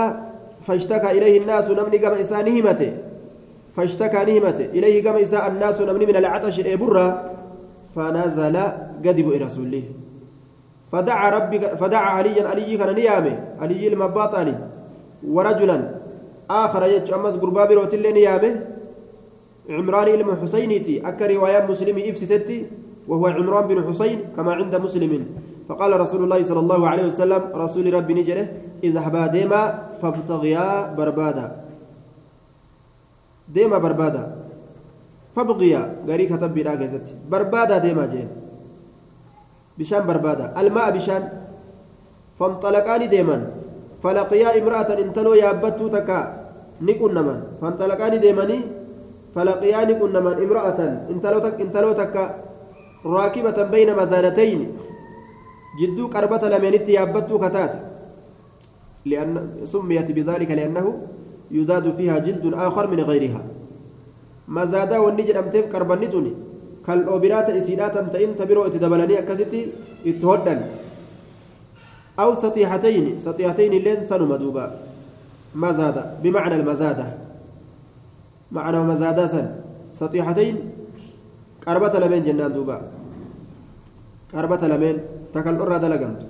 فاشتكى 0.66 1.10
إليه 1.10 1.34
الناس 1.42 1.70
نمني 1.70 1.98
كما 1.98 2.16
إنسانه 2.18 2.52
همته 2.60 2.92
فاشتكى 3.76 4.20
نهمته 4.28 4.64
إليه 4.76 4.96
كما 5.04 5.18
إنسان 5.20 5.42
الناس 5.52 5.80
نمني 5.80 6.06
من 6.06 6.16
العطش 6.16 6.60
الإبرة 6.60 7.06
فنزل 7.94 8.56
قد 9.04 9.16
بؤ 9.20 9.36
رسوله 9.44 9.82
فدعا 10.92 11.30
ربي 11.36 11.58
فدعا 11.60 12.10
عليا 12.18 12.48
علي 12.48 12.76
كان 12.76 12.94
نيامه 12.94 13.34
علي 13.60 13.88
المباط 13.88 14.34
علي 14.34 14.54
ورجلا 15.34 15.78
آخر 16.50 16.82
يجو 16.86 17.14
أمس 17.14 17.34
قرباب 17.42 17.70
روتل 17.72 18.12
نيامه 18.12 18.52
عمران 19.70 20.08
علم 20.14 20.28
حسينيتي 20.42 21.08
أكا 21.08 21.26
رواية 21.26 21.66
مسلم 21.66 21.96
إفستتي 22.10 22.58
وهو 23.08 23.26
عمران 23.26 23.64
بن 23.70 23.78
حسين 23.88 24.18
كما 24.36 24.52
عند 24.58 24.74
مسلم. 24.74 25.12
فقال 25.66 25.90
رسول 26.00 26.20
الله 26.24 26.40
صلى 26.42 26.60
الله 26.62 26.80
عليه 26.88 27.04
وسلم 27.10 27.42
رسول 27.54 27.86
ربي 27.94 28.12
نجره 28.14 28.46
اذهبا 28.84 29.26
ديما 29.26 29.62
فابتغيا 29.98 30.94
بربادا. 30.94 31.46
ديما 33.50 33.78
بربادا. 33.78 34.24
فابغيا 35.34 35.82
غري 36.06 36.24
كتب 36.26 36.54
بلا 36.54 36.74
بربادا 37.30 37.76
ديما 37.78 38.06
جين. 38.06 38.28
بشان 39.78 40.02
بربادا. 40.06 40.54
الماء 40.54 40.86
بشان. 40.94 41.22
فانطلقان 42.38 43.02
ديما. 43.08 43.38
فلقيا 44.02 44.48
امرأة 44.62 44.90
انتلو 45.02 45.34
يابتو 45.34 45.88
تكا. 45.88 46.20
نكون 46.82 47.10
نمان. 47.14 47.40
فانطلقان 47.60 48.20
ديماني. 48.20 48.58
فلقيا 49.34 49.80
نكون 49.84 50.10
نمان. 50.14 50.36
امرأة 50.46 50.80
انتلو 51.10 51.38
تك 51.44 51.60
انتلو 51.60 51.92
تكا. 51.92 52.24
راكبة 53.06 53.62
بين 53.62 53.96
مزانتين 53.96 54.60
جدو 55.78 56.04
قربة 56.10 56.42
لمنت 56.48 56.88
يابتو 56.88 57.38
كتات. 57.38 57.72
لأن 59.06 59.62
سميت 59.64 60.10
بذلك 60.10 60.50
لأنه 60.50 60.86
يزاد 61.50 61.94
فيها 61.94 62.18
جلد 62.18 62.44
آخر 62.54 62.84
من 62.90 63.00
غيرها. 63.00 63.42
مزادا 64.48 64.98
والنجر 64.98 65.38
أمتف 65.38 65.64
قربنتني 65.70 66.32
كالأوبرات 66.86 67.50
إسيدات 67.50 67.96
أمتئن 67.96 68.36
تبرو 68.36 68.66
إتدبلني 68.66 69.18
أكستي 69.18 69.60
إتهدن. 70.06 70.60
أو 72.18 72.34
سطيحتين 72.34 73.18
سطيحتين 73.18 73.72
لين 73.72 74.06
سنو 74.06 74.26
مدوبا. 74.26 74.66
مزادة 75.54 76.04
بمعنى 76.22 76.54
المزادة 76.54 77.06
معنى 78.52 78.80
مزادة 78.90 79.26
سن. 79.26 79.46
سطيحتين 79.92 80.54
لمن 81.68 82.20
جنان 82.26 82.52
دوبا 82.52 82.78
قربة 84.34 84.62
لمن 84.68 84.96
تكال 85.34 85.54
أرى 85.60 85.78
دلقمت 85.78 86.20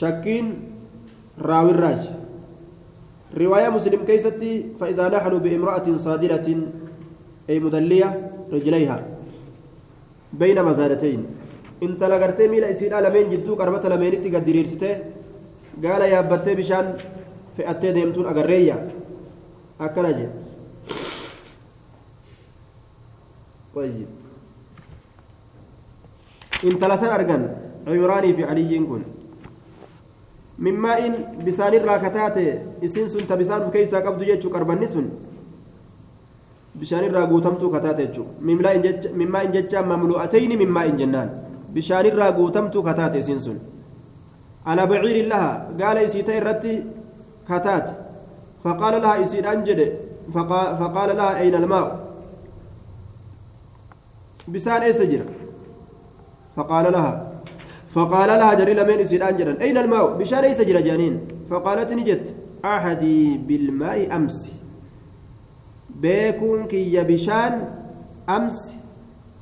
شكين 0.00 0.46
راوي 1.38 1.70
الراج 1.70 2.02
رواية 3.36 3.68
مسلم 3.68 4.00
كيستي 4.08 4.52
فإذا 4.80 5.08
نحن 5.08 5.32
بامرأة 5.38 5.86
صادرة 5.96 6.48
أي 7.50 7.56
مدلية 7.60 8.08
رجليها 8.52 8.98
بين 10.32 10.58
مزادتين 10.64 11.20
intala 11.82 12.18
gartee 12.18 12.46
miila 12.48 12.70
isiidha 12.70 13.00
lameen 13.02 13.30
jidduu 13.32 13.56
qarbata 13.58 13.88
lameenitti 13.90 14.30
gad 14.30 14.44
diriirsitee 14.46 14.94
gaala 15.82 16.06
yaabbattee 16.06 16.54
bishaan 16.60 16.92
fe'attee 17.56 17.90
deemtuun 17.96 18.28
agarreeyya 18.32 18.76
akkana 19.86 20.12
jedhe 20.18 20.41
طيب 23.74 24.06
fi 28.36 28.42
caliyyiin 28.46 28.86
kun 28.86 29.02
min 30.58 30.76
maa'in 30.78 31.14
bisaan 31.44 31.74
irraa 31.74 31.98
kataate 31.98 32.44
isiin 32.86 33.08
sun 33.10 33.26
ta 33.26 33.36
bisaan 33.36 33.62
uf 33.66 33.72
keeysaa 33.72 34.02
qabdu 34.06 34.24
jechuu 34.24 34.50
qarbanni 34.54 34.86
sun 34.88 35.06
bishaan 36.78 37.04
irraa 37.04 37.26
guutamtuu 37.26 37.70
kataate 37.74 38.06
jechuu 38.06 38.26
min 38.40 39.28
maa'in 39.34 39.52
jecha 39.52 39.82
mamlu'atayni 39.82 40.56
min 40.62 40.70
maa'in 40.76 40.96
jennaan 41.00 41.30
bishaan 41.74 42.06
irraa 42.06 42.32
guutamtuu 42.38 42.82
kataate 42.82 43.18
isiin 43.18 43.40
sun 43.40 43.58
ala 44.64 44.86
baciirin 44.86 45.28
laha 45.32 45.52
gaala 45.80 46.00
isii 46.08 46.22
ta 46.22 46.32
irratti 46.40 46.74
kataate 47.48 47.92
faqaala 48.64 48.98
laha 49.04 49.16
isiidhaan 49.24 49.64
jedhe 49.66 49.86
faqaala 50.34 51.14
laha 51.20 51.32
ayna 51.42 51.58
bisaan 54.48 54.82
eessa 54.82 55.04
jira 55.04 55.26
faqaala 56.56 56.90
laha 56.90 57.32
فقال 57.92 58.28
لها 58.28 58.54
جري 58.54 58.74
لمن 58.74 58.98
إسيران 59.04 59.36
جران. 59.36 59.56
أين 59.60 59.78
الماء؟ 59.78 60.16
بشان 60.16 60.40
ليس 60.40 60.60
جرى 60.60 60.82
جانين. 60.82 61.20
فقالت 61.50 61.92
نجت 61.92 62.34
أحدي 62.64 63.38
بالماء 63.38 64.16
أمس. 64.16 64.52
بيكون 66.00 66.66
كي 66.66 67.04
بشان 67.04 67.68
أمس. 68.28 68.72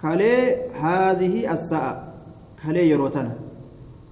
كالي 0.03 0.57
هذه 0.82 1.53
الساعة. 1.53 2.14
كالي 2.64 2.90
يروتنا 2.90 3.32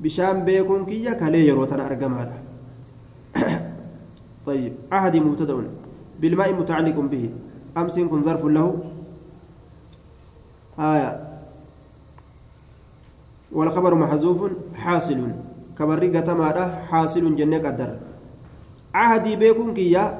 بشان 0.00 0.44
بيكون 0.44 0.86
كي 0.86 1.14
كالي 1.14 1.48
يروتنا 1.48 1.86
أرقمها 1.86 2.32
طيب 4.46 4.72
أحدي 4.92 5.20
مبتدأ. 5.20 5.56
بالماء 6.20 6.52
متعلق 6.54 6.96
به. 7.00 7.30
أمس 7.76 7.98
كن 7.98 8.22
ظرف 8.22 8.44
له. 8.44 8.87
آية. 10.78 11.28
والخبر 13.52 13.94
محذوف 13.94 14.52
حاصل. 14.74 15.30
كبر 15.78 16.16
قتمارة 16.16 16.64
حاصل 16.90 17.36
جنة 17.36 17.58
قدر. 17.58 17.96
عهدي 18.94 19.36
بيكون 19.36 19.74
كيا 19.74 20.18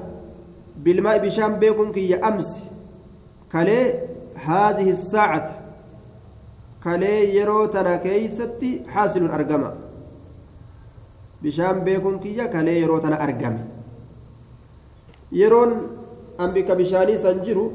بالماء 0.76 1.18
بشام 1.18 1.52
بيكون 1.58 1.92
كيا 1.92 2.28
أمس. 2.28 2.60
كلي 3.52 3.94
هذه 4.34 4.90
الساعة. 4.90 5.58
كلي 6.84 7.36
يرو 7.36 7.66
تنا 7.66 7.96
كيستي 7.96 8.82
حاصل 8.88 9.30
أرقما 9.30 9.74
بشام 11.42 11.80
بيكون 11.80 12.18
كيا 12.18 12.46
كلي 12.46 12.80
يرو 12.80 12.98
تنا 12.98 13.24
أرقم 13.24 13.58
يرون 15.32 15.70
أمبك 16.40 16.70
بشاني 16.70 17.16
سنجرو 17.16 17.72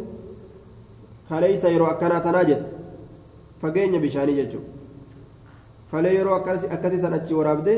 كليس 1.29 1.63
يرو 1.65 1.85
أكنا 1.85 2.19
تناجت 2.19 2.72
فقين 3.63 3.93
بشاني 4.03 4.33
جتشو 4.43 4.61
kalee 5.93 6.13
yeroo 6.17 6.35
akkasii 6.75 6.99
san 7.01 7.13
achi 7.17 7.33
waraabdee 7.39 7.77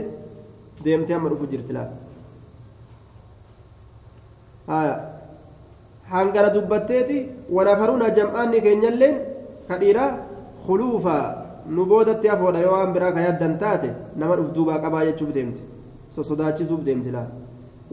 deemtee 0.83 1.15
amma 1.17 1.29
dhufu 1.31 1.45
jirti 1.51 1.73
laal 1.77 1.89
hangana 6.13 6.49
dubbatteeti 6.55 7.17
wanafaruna 7.57 8.09
jam'aanni 8.17 8.61
keenyalleen 8.65 9.15
ka 9.67 9.75
dhiiraa 9.81 10.09
khuluufaa 10.65 11.23
nu 11.75 11.85
boodatti 11.91 12.27
hafoodha 12.33 12.59
yoo 12.65 12.73
waan 12.77 12.93
biraa 12.95 13.11
ka 13.17 13.21
yaaddan 13.27 13.57
taate 13.63 13.89
nama 14.15 14.35
dhuf 14.37 14.49
duubaa 14.55 14.79
qabaa 14.85 15.05
jechuuf 15.11 15.31
deemte 15.37 15.61
sosodaachisuuf 16.15 16.81
deemti 16.87 17.11
laal 17.15 17.29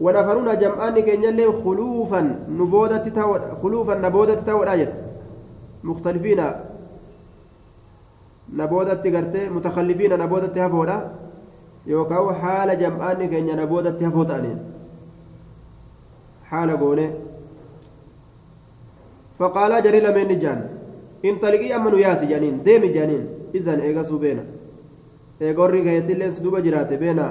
wanafaruna 0.05 0.55
jam'aanni 0.63 1.03
keenyalleen 1.07 1.51
khuluufan 1.63 2.27
nu 2.57 2.65
boodatti 2.75 3.11
ta'oodha 3.17 3.55
khuluufan 3.61 4.01
na 4.05 4.09
boodatti 4.15 4.45
ta'oodha 4.51 4.77
jette 4.81 5.01
mukhtalifiina 5.89 6.45
naboodatti 8.61 10.59
hafoodha 10.59 10.97
yookaan 11.87 12.35
haala 12.41 12.75
jam'aanni 12.75 13.27
keenya 13.29 13.55
naboodatti 13.55 14.03
hafoo 14.05 14.25
ta'aniin 14.25 14.59
haala 16.51 16.75
goone 16.77 17.05
faqaalaa 19.39 19.81
jarii 19.85 20.01
lameen 20.07 20.27
ni 20.27 20.37
jaan 20.43 20.61
intaliqii 21.23 21.73
amma 21.77 21.89
nu 21.89 21.97
yaasi 22.05 22.27
jaaniin 22.31 22.59
deemi 22.65 22.93
jaaniin 22.97 23.23
izan 23.53 23.79
eegasuu 23.87 24.19
beena 24.25 24.43
eega 25.41 25.61
warri 25.61 25.83
keeyattillee 25.87 26.31
duuba 26.43 26.61
jiraate 26.67 26.97
beena 27.03 27.25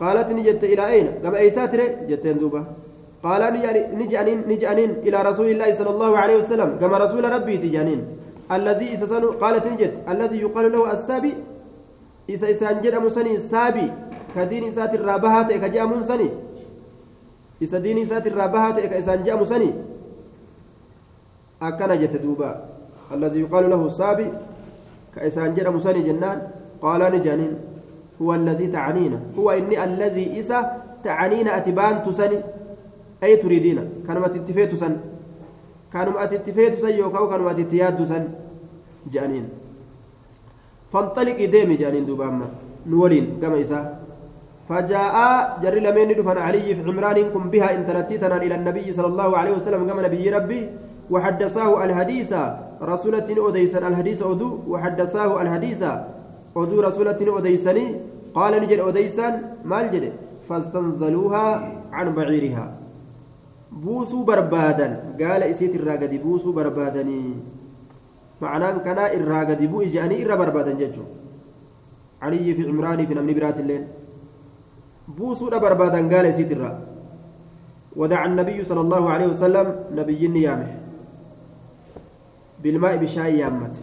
qaalat 0.00 0.28
ni 0.36 0.42
jette 0.48 0.66
ilaa 0.74 0.88
ayna 0.96 1.12
gama 1.22 1.38
eeysaa 1.44 1.68
tire 1.74 1.86
jetteen 2.08 2.40
duuba 2.40 2.64
qaalaa 3.22 3.50
ni 3.98 4.08
je'aniin 4.62 4.92
ilaa 5.08 5.22
rasuulillaahi 5.30 5.74
sala 5.74 5.90
allahu 5.94 6.14
alehi 6.24 6.38
wasalam 6.42 6.70
gama 6.82 6.98
rasuula 7.04 7.30
rabbiiti 7.36 7.70
jaaniin 7.76 8.02
الذي 8.52 8.94
إسسان 8.94 9.24
قالت 9.24 9.66
نجت 9.66 9.94
الذي 10.08 10.38
يقال 10.40 10.72
له 10.72 10.92
السابي 10.92 11.34
إسا 12.30 12.50
إسان 12.50 12.80
جد 12.82 12.94
مسني 12.94 13.38
سابي 13.38 13.92
كدين 14.36 14.64
إسات 14.68 14.94
الرابهات 14.94 15.50
إكا 15.50 15.66
جاء 15.66 15.86
منسني 15.86 16.28
إسا 17.62 17.78
دين 17.78 17.98
إسات 17.98 18.26
الرابهات 18.26 18.78
إكا 18.78 18.98
إسان 18.98 19.22
جاء 19.22 19.40
مسني 19.40 19.70
أكنا 21.62 21.94
جت 21.94 22.16
دوبا 22.16 22.50
الذي 23.12 23.40
يقال 23.40 23.70
له 23.70 23.86
السابي 23.86 24.28
كإسان 25.16 25.54
جد 25.54 25.68
مسني 25.68 26.02
جنان 26.02 26.38
قال 26.82 27.00
نجانين 27.14 27.54
هو 28.22 28.34
الذي 28.34 28.66
تعنينا 28.66 29.20
هو 29.38 29.50
إني 29.50 29.84
الذي 29.84 30.40
إسا 30.40 30.58
تعنينا 31.04 31.56
أتبان 31.56 32.02
تسني 32.02 32.38
أي 33.22 33.36
تريدين 33.36 33.78
كانوا 34.06 34.28
تتفيت 34.28 34.72
تسني 34.72 34.96
كانوا 35.92 36.24
أتتفيت 36.24 36.74
سيوكاو 36.74 37.28
كانوا 37.30 37.50
أتتياد 37.50 38.04
سن 38.04 38.28
جانين. 39.10 39.48
فانطلق 40.92 41.38
ديمي 41.44 41.74
جانين 41.76 42.06
دوباما 42.06 42.46
نورين 42.86 43.42
كما 43.42 43.60
إسا. 43.60 43.80
فجاء 44.68 45.16
جري 45.62 45.80
لمن 45.80 46.08
دفن 46.18 46.38
علي 46.38 46.74
في 46.74 46.82
عمران 46.86 47.18
كن 47.34 47.50
بها 47.50 47.68
إن 47.74 47.82
تلتيتنا 47.86 48.36
إلى 48.36 48.54
النبي 48.54 48.86
صلى 48.92 49.06
الله 49.06 49.30
عليه 49.36 49.52
وسلم 49.58 49.82
كما 49.88 50.02
نبي 50.06 50.30
ربي. 50.30 50.60
وحدثاه 51.10 51.84
الحديث 51.84 52.32
رسولة 52.82 53.28
أديسا 53.48 53.78
الحديث 53.88 54.22
أدو 54.22 54.48
وحدثاه 54.70 55.30
الحديث 55.42 55.82
odeysanii 56.52 57.96
qaala 58.36 58.60
ni 58.60 58.66
jedhe 58.70 58.84
odeysaan 58.84 59.34
maal 59.64 59.86
jedhe 59.92 60.12
fastanzaluuhaa 60.48 61.52
can 61.90 62.08
baciirihaa 62.18 62.70
buusuu 63.84 64.24
barbaadan 64.24 65.16
gaala 65.20 65.48
isiit 65.52 65.74
irraa 65.78 65.96
gadi 66.02 66.18
buusuu 66.18 66.52
barbaadanii 66.52 67.36
معناه 68.42 68.78
كان 68.86 68.98
إرى 68.98 69.40
قد 69.48 69.60
بوء 69.70 69.86
جاني 69.94 70.24
إرى 70.24 70.36
بربادا 70.36 70.72
ججو. 70.80 71.02
علي 72.22 72.54
في 72.54 72.62
عمراني 72.68 73.06
في 73.06 73.14
نمني 73.14 73.34
برات 73.34 73.60
الليل. 73.60 73.84
بوسو 75.08 75.50
بربادا 75.50 76.16
قال 76.16 76.34
سيد 76.34 76.52
الرّ 76.52 76.78
ودعا 77.96 78.26
النبي 78.26 78.64
صلى 78.64 78.80
الله 78.80 79.10
عليه 79.10 79.26
وسلم 79.26 79.66
نبي 79.94 80.26
النيامه 80.26 80.70
بالماء 82.62 82.96
بشاي 82.96 83.38
يامت 83.38 83.76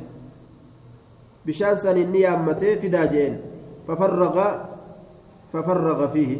بشان 1.46 1.76
سن 1.76 1.98
النيامته 1.98 2.76
في 2.76 2.88
داجين. 2.88 3.34
ففرغ 3.88 4.36
ففرغ 5.54 6.08
فيه. 6.08 6.40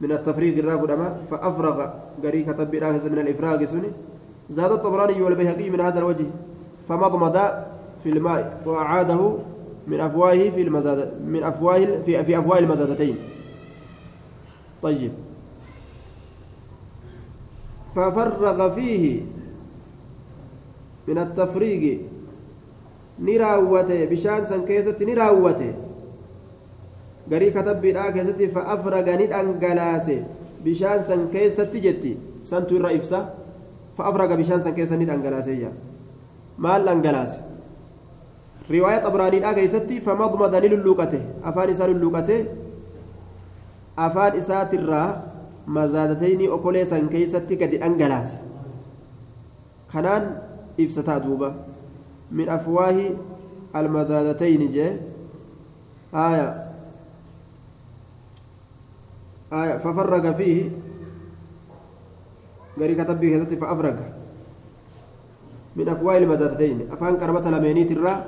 من 0.00 0.12
التفريغ 0.12 0.54
الرافد 0.58 0.90
فأفرغ. 1.30 1.78
قري 2.24 2.44
كتب 2.44 2.74
من 2.76 3.18
الإفراغ 3.18 3.64
سني. 3.64 3.90
زاد 4.50 4.72
الطبراني 4.72 5.22
والبيهقي 5.22 5.70
من 5.70 5.80
هذا 5.80 5.98
الوجه. 5.98 6.26
فمضمض 6.88 7.36
في 8.02 8.08
الماء 8.08 8.60
وأعاده 8.66 9.32
من 9.86 10.00
أفواه 10.00 10.50
في 10.50 10.62
المزادة 10.62 11.10
من 11.26 11.42
أفواه 11.42 12.02
في 12.06 12.24
في 12.24 12.38
أفواه 12.38 12.58
المزادتين 12.58 13.16
طيب 14.82 15.12
ففرغ 17.94 18.74
فيه 18.74 19.20
من 21.08 21.18
التفريق 21.18 22.00
نراوته 23.18 24.04
بشان 24.04 24.46
سن 24.46 24.64
كيست 24.64 25.02
نراوته 25.02 25.72
keessatti 28.14 28.46
fa'afraga 28.54 29.16
ni 29.18 29.26
dhangalaase 29.26 30.22
bishaan 30.62 31.02
san 31.06 31.26
keessatti 31.30 31.80
jetti 31.82 32.12
santu 32.46 32.78
irra 32.78 32.92
ibsa 32.94 33.34
fa'afraga 33.98 34.36
bishaan 34.36 34.62
san 34.62 34.74
keessa 34.74 34.96
ni 34.96 35.06
dhangalaase 35.06 35.50
maal 36.64 36.82
dhangalaase 36.88 37.38
riwaaya 38.70 39.00
xabraaniidhaa 39.06 39.54
keessatti 39.58 40.00
famadmada 40.06 40.60
ni 40.60 40.68
lulluuqate 40.74 41.20
afaan 41.50 41.70
isaa 41.74 41.88
lulluuqate 41.92 42.36
afaan 44.06 44.32
isaatirraa 44.40 45.08
mazaadatayni 45.78 46.48
okolee 46.56 46.84
san 46.92 47.08
keeysatti 47.14 47.56
gadi 47.62 47.78
dhangalaase 47.84 48.36
kanaan 49.92 50.24
ibsataa 50.84 51.20
duuba 51.26 51.48
min 52.40 52.48
afwaahi 52.56 53.06
almazaadatayni 53.80 54.68
jee 54.76 54.90
aya 56.26 56.46
aya 59.60 59.78
fafarraga 59.84 60.32
fiihi 60.40 60.64
garii 62.78 62.96
katabbii 63.00 63.30
keessatti 63.32 63.56
faafraga 63.62 64.04
من 65.76 65.88
أفواه 65.88 66.18
المزادتين 66.18 66.88
أفان 66.92 67.16
قربة 67.16 67.50
لمينيت 67.50 67.92
الرا 67.92 68.24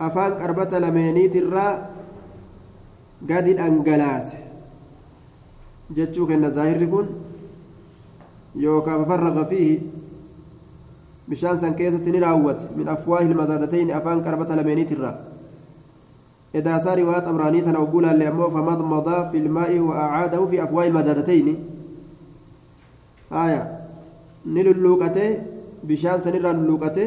أفان 0.00 0.32
قربة 0.32 0.78
لمينيت 0.78 1.36
الرا 1.36 1.88
قد 3.30 3.48
الأنجلاس 3.48 4.32
جتشوك 5.90 6.30
أن 6.30 6.44
الظاهر 6.44 6.82
يكون 6.82 7.06
يوكا 8.54 9.04
ففرغ 9.04 9.44
فيه 9.44 9.78
بشان 11.28 11.74
كيسة 11.74 12.10
نراوت 12.10 12.60
من 12.76 12.88
أفواه 12.88 13.20
المزادتين 13.20 13.90
أفان 13.90 14.24
قربة 14.24 14.54
لمينيت 14.54 14.92
الرا 14.92 15.24
إذا 16.54 16.78
صار 16.78 16.98
رواية 17.02 17.30
أمراني 17.30 17.60
تنوقولا 17.60 18.12
لأمه 18.12 18.48
فمضمض 18.48 19.30
في 19.30 19.38
الماء 19.38 19.78
وأعاده 19.78 20.46
في 20.46 20.62
أفواه 20.64 20.86
المزادتين 20.86 21.64
آية 23.32 23.80
نللوكته 24.46 25.42
bishaan 25.88 26.20
sanirraa 26.24 26.56
lulluqate 26.58 27.06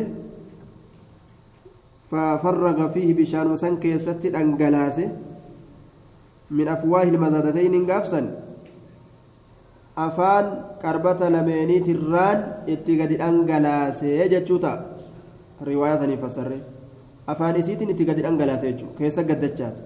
ففرغ 2.12 2.78
فيه 2.94 3.14
بشان 3.14 3.48
وسن 3.54 3.78
كيست 3.78 4.28
دنگلاسه 4.34 5.08
من 6.52 6.68
أفواه 6.68 7.04
المزادتين 7.04 7.92
قابسا 7.92 8.22
أفان 9.98 10.46
قربة 10.84 11.22
لميني 11.30 11.78
تران 11.86 12.38
اتقاد 12.74 13.12
دنگلاسه 13.22 14.26
جتشوتا 14.32 14.74
رواية 15.70 16.16
فسره 16.22 16.60
أفان 17.30 17.56
إسيتين 17.62 17.90
اتقاد 17.94 18.20
دنگلاسه 18.26 18.70
كيسا 18.98 19.22
قدتشات 19.30 19.78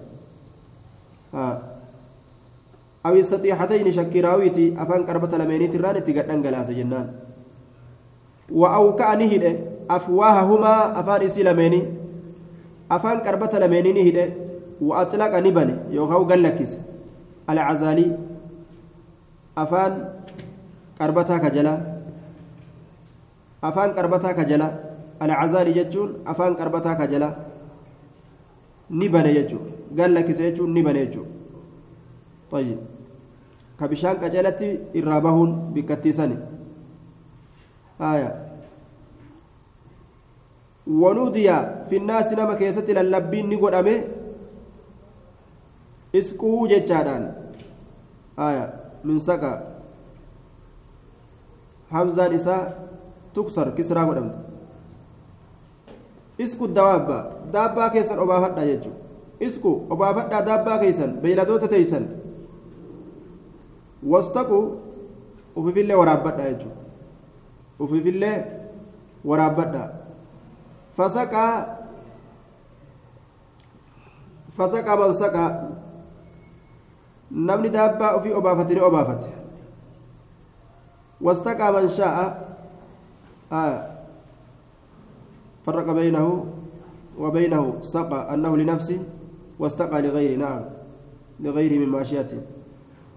أو 3.06 3.14
السطيحتين 3.24 3.86
شكراويتي 3.96 4.66
أفان 4.82 5.00
قربة 5.08 5.32
لميني 5.38 5.66
تران 5.68 5.96
اتقاد 6.00 6.26
دنگلاسه 6.28 6.72
جنان 6.72 7.23
وأوكأ 8.50 9.14
نهده 9.14 9.56
أفواههما 9.90 11.00
أفان 11.00 11.22
إسي 11.22 11.42
لميني 11.42 11.82
أفان 12.90 13.18
كربة 13.18 13.58
لميني 13.58 13.90
نهده 13.92 14.26
وأطلق 14.80 15.32
نبني 15.38 15.74
يوغاو 15.90 16.24
قلكس 16.24 16.76
العزالي 17.50 18.06
أفان 19.58 19.92
كربتا 20.98 21.36
كجلا 21.38 21.74
أفان 23.64 23.90
كربتا 23.96 24.32
كجلا 24.32 24.68
العزالي 25.22 25.72
جتون 25.72 26.08
أفان 26.26 26.54
كربتا 26.54 26.92
كجلا 26.94 27.28
نبني 28.90 29.32
جتون 29.32 29.64
قلكس 29.98 30.38
جتون 30.40 30.68
نبني 30.74 31.04
جتون 31.06 31.26
طيب 32.50 32.78
كبشان 33.80 34.12
كجلتي 34.22 34.68
إرابهون 34.96 35.50
بكتيساني 35.74 36.36
آية 38.00 38.30
ونودي 40.86 41.48
في 41.90 41.96
الناس 41.96 42.32
نما 42.32 42.54
كيست 42.54 42.90
للبين 42.90 43.50
نقول 43.50 43.74
أمي 43.74 44.02
اسكو 46.14 46.66
جتشادان 46.66 47.22
آية 48.38 48.64
من 49.04 49.18
سكا 49.18 49.52
حمزة 51.90 52.28
نساء 52.28 52.62
تكسر 53.34 53.70
كسرى 53.70 54.02
ودمت 54.02 54.44
isku 56.38 56.66
dawaabba 56.66 57.18
daabbaa 57.54 57.90
keessan 57.94 58.18
obaafadha 58.18 58.66
jechuudha 58.66 58.98
isku 59.48 59.72
obaafadhaa 59.96 60.42
daabbaa 60.48 60.78
keessan 60.82 61.12
beeyladoota 61.22 61.68
teeysan 61.74 62.08
wastaqu 64.14 64.58
ufifillee 65.62 65.98
waraabbadha 66.00 66.48
jechuudha 66.50 66.83
ufiifillee 67.78 68.36
waraabbadha 69.24 69.84
fasaqaa 70.96 71.54
fasaqaa 74.56 74.96
man 74.96 75.12
saqaa 75.14 75.50
namni 77.30 77.68
daabbaa 77.70 78.14
ofii 78.20 78.32
obaafate 78.40 78.74
ni 78.74 78.80
obaafate 78.80 79.30
wastaqaa 81.20 81.72
man 81.72 81.88
shaa'a 81.88 82.26
فرق 85.66 85.92
بينه 85.92 86.46
وبينه 87.18 87.74
سقى 87.82 88.34
أنه 88.34 88.56
لنفسه 88.56 89.00
واستقى 89.58 90.02
لغيره 90.02 90.36
نعم 90.38 90.62
لغيره 91.40 91.78
من 91.78 91.88
ماشيته 91.88 92.40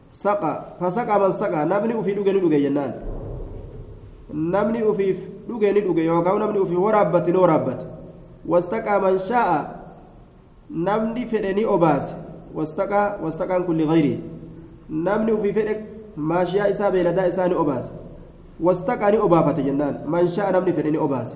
سقى 0.10 0.66
فسقى 0.80 1.16
من 1.20 1.32
سقى 1.32 1.66
نبني 1.66 2.04
في 2.04 2.14
دوغن 2.14 2.50
جنان 2.50 2.92
namni 4.34 4.84
ufiif 4.84 5.18
dhuge 5.48 5.72
ni 5.74 5.82
dhuge 5.82 6.06
yookaan 6.06 6.40
namni 6.40 6.60
ufiif 6.60 6.80
waraabbate 6.80 7.32
ni 7.32 7.38
waraabbate 7.38 7.86
wastaqaa 8.46 9.00
man 9.00 9.20
shaa'a 9.20 9.60
namni 10.70 11.26
fedhe 11.26 11.54
ni 11.54 11.66
obaase 11.66 12.14
wastaqaa 12.56 13.18
wastaqaan 13.24 13.64
kun 13.66 13.78
ligayrii 13.78 14.20
namni 14.90 15.32
ufii 15.32 15.54
fedhe 15.54 15.76
maashiyaa 16.16 16.68
isaa 16.74 16.92
beeladaa 16.92 17.28
isaa 17.28 17.48
ni 17.48 17.56
obaase 17.56 17.92
wastaqaa 18.68 19.12
ni 19.12 19.18
obaafate 19.18 19.64
jennaan 19.64 19.96
man 20.16 20.28
shaa'a 20.28 20.52
namni 20.52 20.74
fedhe 20.74 20.92
ni 20.92 20.98
obaase 21.08 21.36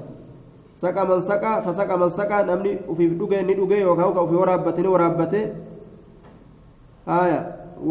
saqa 0.82 1.06
man 1.06 1.22
saqa 1.22 1.62
fasaqa 1.66 1.98
man 2.04 2.10
saqa 2.10 2.44
namni 2.52 2.78
ufiif 2.88 3.12
dhuge 3.20 3.42
ni 3.48 3.54
dhuge 3.56 3.80
yookaan 3.80 4.14
ka 4.14 4.22
ufii 4.28 4.36
waraabbate 4.44 4.82
ni 4.82 4.88
waraabbate 4.88 5.42
haya 7.06 7.40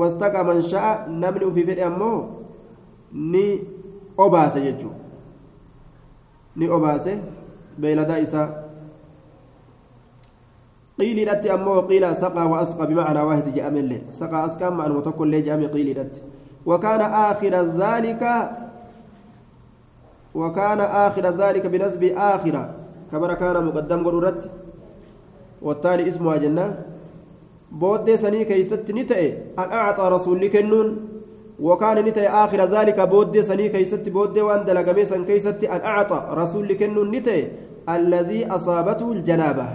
wastaqa 0.02 0.44
man 0.44 0.62
shaa'a 0.62 1.06
namni 1.08 1.44
ufii 1.50 1.64
fedhe 1.70 1.82
ammoo 1.90 2.16
ni 3.12 3.44
obaase 4.24 4.58
jechuudha 4.66 4.98
ni 6.56 6.68
obaase 6.76 7.12
beeyladaa 7.80 8.18
isaa 8.26 8.48
qiiliidhatti 10.98 11.48
ammoo 11.56 11.78
qiila 11.92 12.14
saqaa 12.24 12.46
wa 12.52 12.58
asqa 12.64 12.86
bimacnaa 12.90 13.24
waahidi 13.30 13.50
je'amellee 13.56 14.02
saqaa 14.20 14.42
asqaan 14.48 14.74
ma'anuma 14.80 15.02
tokkollee 15.08 15.42
je'ame 15.48 15.68
qiiliidhatti 15.76 16.20
وكان 16.66 17.00
آخر 17.00 17.54
ذلك 17.82 18.22
وكان 20.34 20.80
آخر 20.80 21.24
ذلك 21.42 21.66
بنسب 21.66 22.02
آخرة 22.04 22.62
كبر 23.12 23.34
كان 23.34 23.56
مقدم 23.64 24.00
قررت 24.06 24.50
والتالي 25.62 26.08
اسمها 26.08 26.36
جنة 26.36 26.66
بودي 27.72 28.16
سني 28.16 28.44
كيست 28.44 28.90
نتأي 28.90 29.56
أن 29.58 29.68
أعطى 29.72 30.04
رسول 30.08 30.46
كنون 30.46 30.88
وكان 31.62 32.04
نتأي 32.04 32.28
آخر 32.28 32.60
ذلك 32.64 33.00
بودي 33.00 33.42
سني 33.42 33.68
كيست 33.68 34.08
بودي 34.08 34.40
وأن 34.40 34.64
دلقمي 34.64 35.04
سن 35.04 35.24
كيست 35.24 35.64
أن 35.64 35.80
أعطى 35.80 36.18
رسول 36.32 36.72
كنون 36.72 37.10
نتأي 37.10 37.48
الذي 37.88 38.46
أصابته 38.46 39.12
الجنابة. 39.12 39.68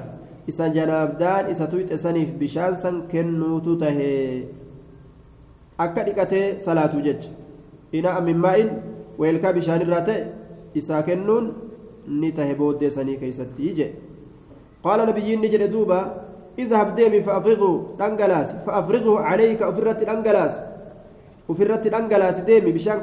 إسا 0.50 0.68
جنابدان 0.68 1.46
إسا 1.46 1.66
تويت 1.66 1.92
إسانيف 1.92 2.30
بشان 2.42 2.76
سن 2.76 2.96
كنوتو 3.12 3.76
تهي 3.82 4.44
akka 5.78 6.04
dhiqatee 6.08 6.56
salaatu 6.66 7.02
jecha 7.04 7.30
inaa 7.92 8.22
min 8.24 8.38
maa'in 8.40 8.70
weelkaa 9.20 9.52
bishaan 9.58 9.82
irraa 9.84 10.06
ta'e 10.08 10.22
isaa 10.80 11.02
kennuun 11.08 11.50
ni 12.22 12.30
tahe 12.38 12.54
booddee 12.62 12.92
sanii 12.98 13.18
keeysatti 13.24 13.74
je 13.80 13.88
qaala 14.86 15.08
nabiyyiin 15.10 15.42
ni 15.44 15.52
jedhe 15.56 15.68
duuba 15.74 16.00
إذهب 16.56 16.96
ديمي 16.96 17.22
فأفرغه 17.22 18.00
دنجلاس 18.00 18.52
فأفرغه 18.66 19.20
عليك 19.20 19.62
أفرت 19.62 20.04
دنجلاس 20.08 20.54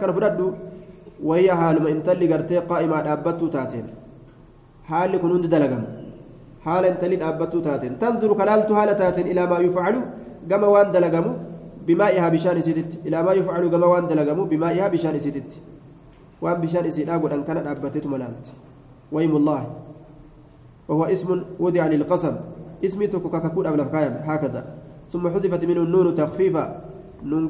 كان 0.01 0.13
فردو 0.13 0.49
وهي 1.23 1.49
حال 1.55 1.83
ما 1.83 1.91
انتلي 1.91 2.27
قرتي 2.33 2.59
قائمة 2.71 3.03
دابتو 3.07 3.47
تاتين 3.55 3.87
حال 4.89 5.13
كنون 5.23 5.41
دلقم 5.55 5.83
حال 6.65 6.85
انتلي 6.85 7.17
دابتو 7.17 7.61
تاتين 7.67 7.99
تنظر 8.03 8.31
كلالت 8.41 8.71
حال 8.73 8.91
تاتين 9.01 9.27
إلى 9.33 9.43
ما 9.51 9.59
يفعل 9.67 9.97
كما 10.51 10.67
وان 10.75 10.89
دلقمو 10.95 11.33
بمائها 11.87 12.29
بشان 12.35 12.61
سيدت 12.67 12.93
إلى 13.07 13.19
ما 13.27 13.33
يفعل 13.39 13.65
كما 13.73 13.87
وان 13.93 14.07
دلقمو 14.11 14.45
بمائها 14.51 14.89
بشان 14.95 15.15
سيدت 15.25 15.51
وان 16.43 16.59
بشان 16.63 16.91
سيدا 16.91 17.15
قد 17.23 17.33
أن 17.33 17.43
كانت 17.47 17.67
أبتت 17.67 18.07
ملالت 18.13 18.47
ويم 19.15 19.37
الله 19.41 19.63
وهو 20.89 21.05
اسم 21.05 21.29
وضع 21.65 21.87
للقسم 21.87 22.35
اسمي 22.85 23.07
توكو 23.07 23.29
كاكاكود 23.31 23.67
أبلا 23.67 23.87
هكذا 24.29 24.63
ثم 25.13 25.25
حذفت 25.29 25.63
منه 25.65 25.83
النون 25.87 26.15
تخفيفا 26.15 26.65
نون 27.31 27.47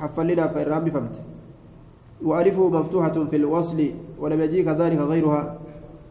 حفلنا 0.00 0.48
فإرام 0.48 0.84
بفمت 0.84 1.16
وألفه 2.24 2.68
مفتوحة 2.68 3.16
في 3.30 3.36
الوصل 3.36 3.78
ولم 4.20 4.40
يجي 4.40 4.62
كذلك 4.62 4.98
غيرها. 4.98 5.42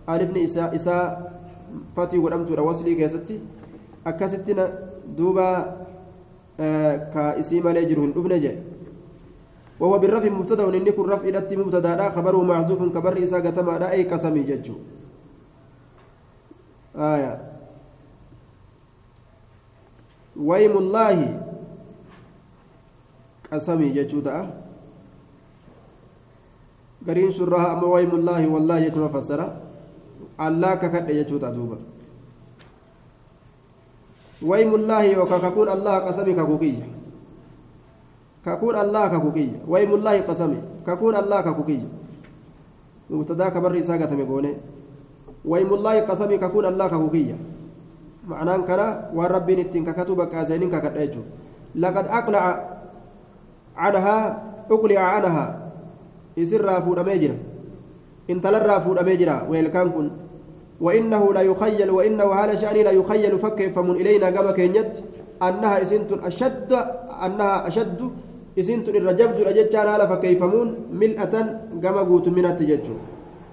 ألفني 0.09 0.43
إساء 0.43 0.75
إساء 0.75 1.05
فتي 1.95 2.17
ودمت 2.17 2.49
وصلي 2.59 2.95
كيستي. 2.95 3.39
أكستنا 4.07 4.65
دوبا 5.17 5.49
malee 6.59 7.85
jiru 7.87 8.01
hin 8.03 8.11
dhufne 8.11 8.39
jee 8.39 8.57
وهو 9.79 9.99
بالرفع 9.99 10.29
مبتدأ 10.29 10.67
وان 10.67 10.87
يكون 10.87 11.09
رفع 11.09 11.27
الاتي 11.27 11.55
مبتدأ. 11.55 12.09
خبره 12.09 12.43
محذوف 12.43 12.91
كبر 12.91 13.23
إسا 13.23 13.39
قتما 13.39 13.91
أي 13.91 14.03
قسمي 14.11 14.43
ججو 14.43 14.75
آية. 16.99 17.39
ويم 20.35 20.77
الله 20.77 21.17
قسمي 23.51 23.89
ججو 23.89 24.19
تأ 24.25 24.35
قرين 27.07 27.31
سرها 27.31 27.73
أما 27.73 27.87
ويم 27.93 28.11
الله 28.19 28.41
والله 28.53 28.77
يتم 28.79 29.07
فسر 29.15 29.39
الله 30.47 30.71
ككد 30.81 31.07
ججو 31.19 31.37
تأ 31.37 31.51
ويم 34.41 34.71
الله 34.75 35.01
يوكا 35.03 35.37
ككون 35.37 35.69
الله 35.69 35.95
قسمي 36.07 36.33
ككوكية 36.33 36.85
ككون 38.45 38.75
الله 38.75 39.03
ككوكية 39.07 39.55
ويم 39.67 39.91
الله 39.99 40.15
قسمي. 40.21 40.59
ككون 40.87 41.15
الله 41.15 41.39
ككوكية 41.41 41.87
مبتدا 43.09 43.49
كبر 43.49 43.71
إساقة 43.79 44.11
مقونة 44.15 44.53
ويم 45.45 45.69
الله 45.73 45.95
قسمي 46.07 46.37
ككون 46.37 46.65
الله 46.71 46.87
ككوكية 46.87 47.35
معناه 48.31 48.57
كلا 48.63 49.11
والرب 49.13 49.47
نتين 49.51 49.83
ككتب 49.85 50.19
كازينين 50.31 50.71
ككتاجو 50.71 51.21
لقد 51.75 52.05
أقلع 52.07 52.43
عنها 53.79 54.17
أقلع 54.71 54.99
عنها 54.99 55.45
يسر 56.37 56.61
رافود 56.65 56.99
أميجرا 56.99 57.37
إن 58.29 58.37
تلر 58.41 58.63
رافود 58.65 58.97
أميجرا 58.97 59.47
ويلكان 59.49 59.87
كن. 59.95 60.07
وإنه 60.81 61.23
لا 61.33 61.41
يخيل 61.41 61.89
وإنه 61.89 62.27
هذا 62.33 62.55
شأني 62.55 62.83
لا 62.83 62.91
يخيل 62.91 63.39
فكيفمون 63.39 63.95
إلينا 63.95 64.27
كما 64.31 64.51
كينيت. 64.51 64.93
أنها 65.39 65.81
إسنت 65.81 66.11
أشد 66.11 66.71
أنها 67.25 67.67
أشد 67.67 67.99
إسنت 68.59 68.89
الرجبت 68.89 69.37
الأجتشان 69.39 69.87
هذا 69.87 70.05
فكيفمون 70.05 70.67
ملأة 70.91 71.35
كما 71.83 72.01
قوت 72.09 72.27
من 72.27 72.45
التججو 72.45 72.95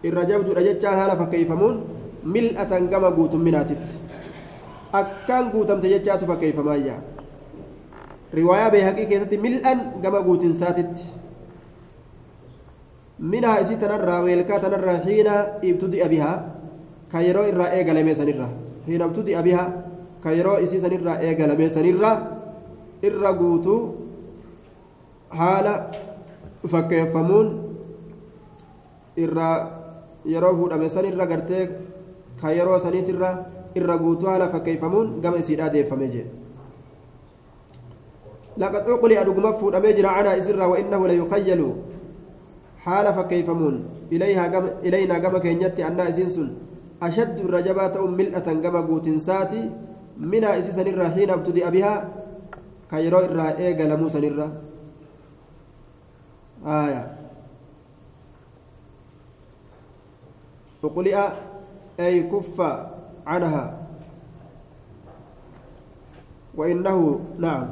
الرجبت 0.04 0.46
الأجتشان 0.50 0.94
هذا 1.02 1.14
فكيفمون 1.14 1.74
ملأة 2.24 2.72
كما 2.90 3.08
قوت 3.08 3.34
من 3.34 3.54
أكان 4.94 5.44
قوتم 5.54 5.80
تججات 5.80 6.24
فكيفما 6.24 6.74
يا 6.76 6.96
رواية 8.36 8.68
بهقي 8.68 9.04
كيست 9.06 9.32
ملأا 9.34 9.72
كما 10.02 10.18
قوت 10.18 10.44
ساتت 10.60 10.96
منها 13.18 13.60
إسنتنا 13.60 14.20
ويلكا 14.20 14.58
تنرى 14.58 14.94
حين 15.04 15.28
ابتدئ 15.64 16.02
بها 16.08 16.56
ka 17.12 17.22
yeroo 17.22 17.46
irraa 17.50 17.70
eegalame 17.76 18.14
sanirra 18.18 18.48
hinabtuti 18.86 19.34
abiha 19.40 19.64
ka 20.22 20.30
yeroo 20.34 20.58
isii 20.64 20.80
sanirraa 20.84 21.20
eegalame 21.22 21.66
sanirra 21.70 22.10
irra 23.08 23.30
guutuu 23.40 23.80
haala 25.38 25.74
fakkeeffamuun 26.72 27.48
irraa 29.24 29.56
yeroo 30.32 30.54
fuudhame 30.58 30.88
sanirra 30.96 31.26
gartee 31.32 31.64
ka 32.40 32.50
yeroo 32.58 32.78
saniitirra 32.84 33.30
irra 33.78 33.96
guutuu 34.02 34.28
haala 34.32 34.50
fakkeeffamuun 34.54 35.20
gama 35.22 35.38
isiidhaa 35.42 35.72
deeffame 35.74 36.08
jedhe 36.14 36.30
لقد 38.58 38.90
عقلي 38.90 39.20
أدقم 39.20 39.52
فود 39.52 39.74
أميجر 39.74 40.06
عنا 40.06 40.38
إسرا 40.38 40.64
وإنه 40.64 41.06
ليخيل. 41.06 41.72
حال 42.78 43.14
فكيفمون. 43.14 43.74
إليها 44.12 44.44
قم 44.46 44.66
إلينا 44.86 45.14
قم 45.14 45.38
كينيتي 45.38 45.86
أن 45.86 46.00
إسنسن 46.00 46.48
أشد 47.02 47.40
الرجبات 47.40 47.96
أم 47.96 48.16
ملأة 48.16 48.46
كما 48.62 48.80
قوتنساتي 48.80 49.70
منها 50.16 50.58
إسي 50.58 50.72
سنرة 50.72 51.08
حين 51.08 51.30
أبتدئ 51.30 51.70
بها. 51.70 51.94
كيرو 52.90 53.18
إرى 53.18 53.48
إيغا 53.58 53.84
لمو 53.84 54.08
سنرة. 54.08 54.48
آية. 56.66 57.16
أقلئ 60.84 61.16
أي 62.00 62.22
كف 62.22 62.56
عنها. 63.26 63.64
وإنه 66.54 67.20
نعم. 67.38 67.66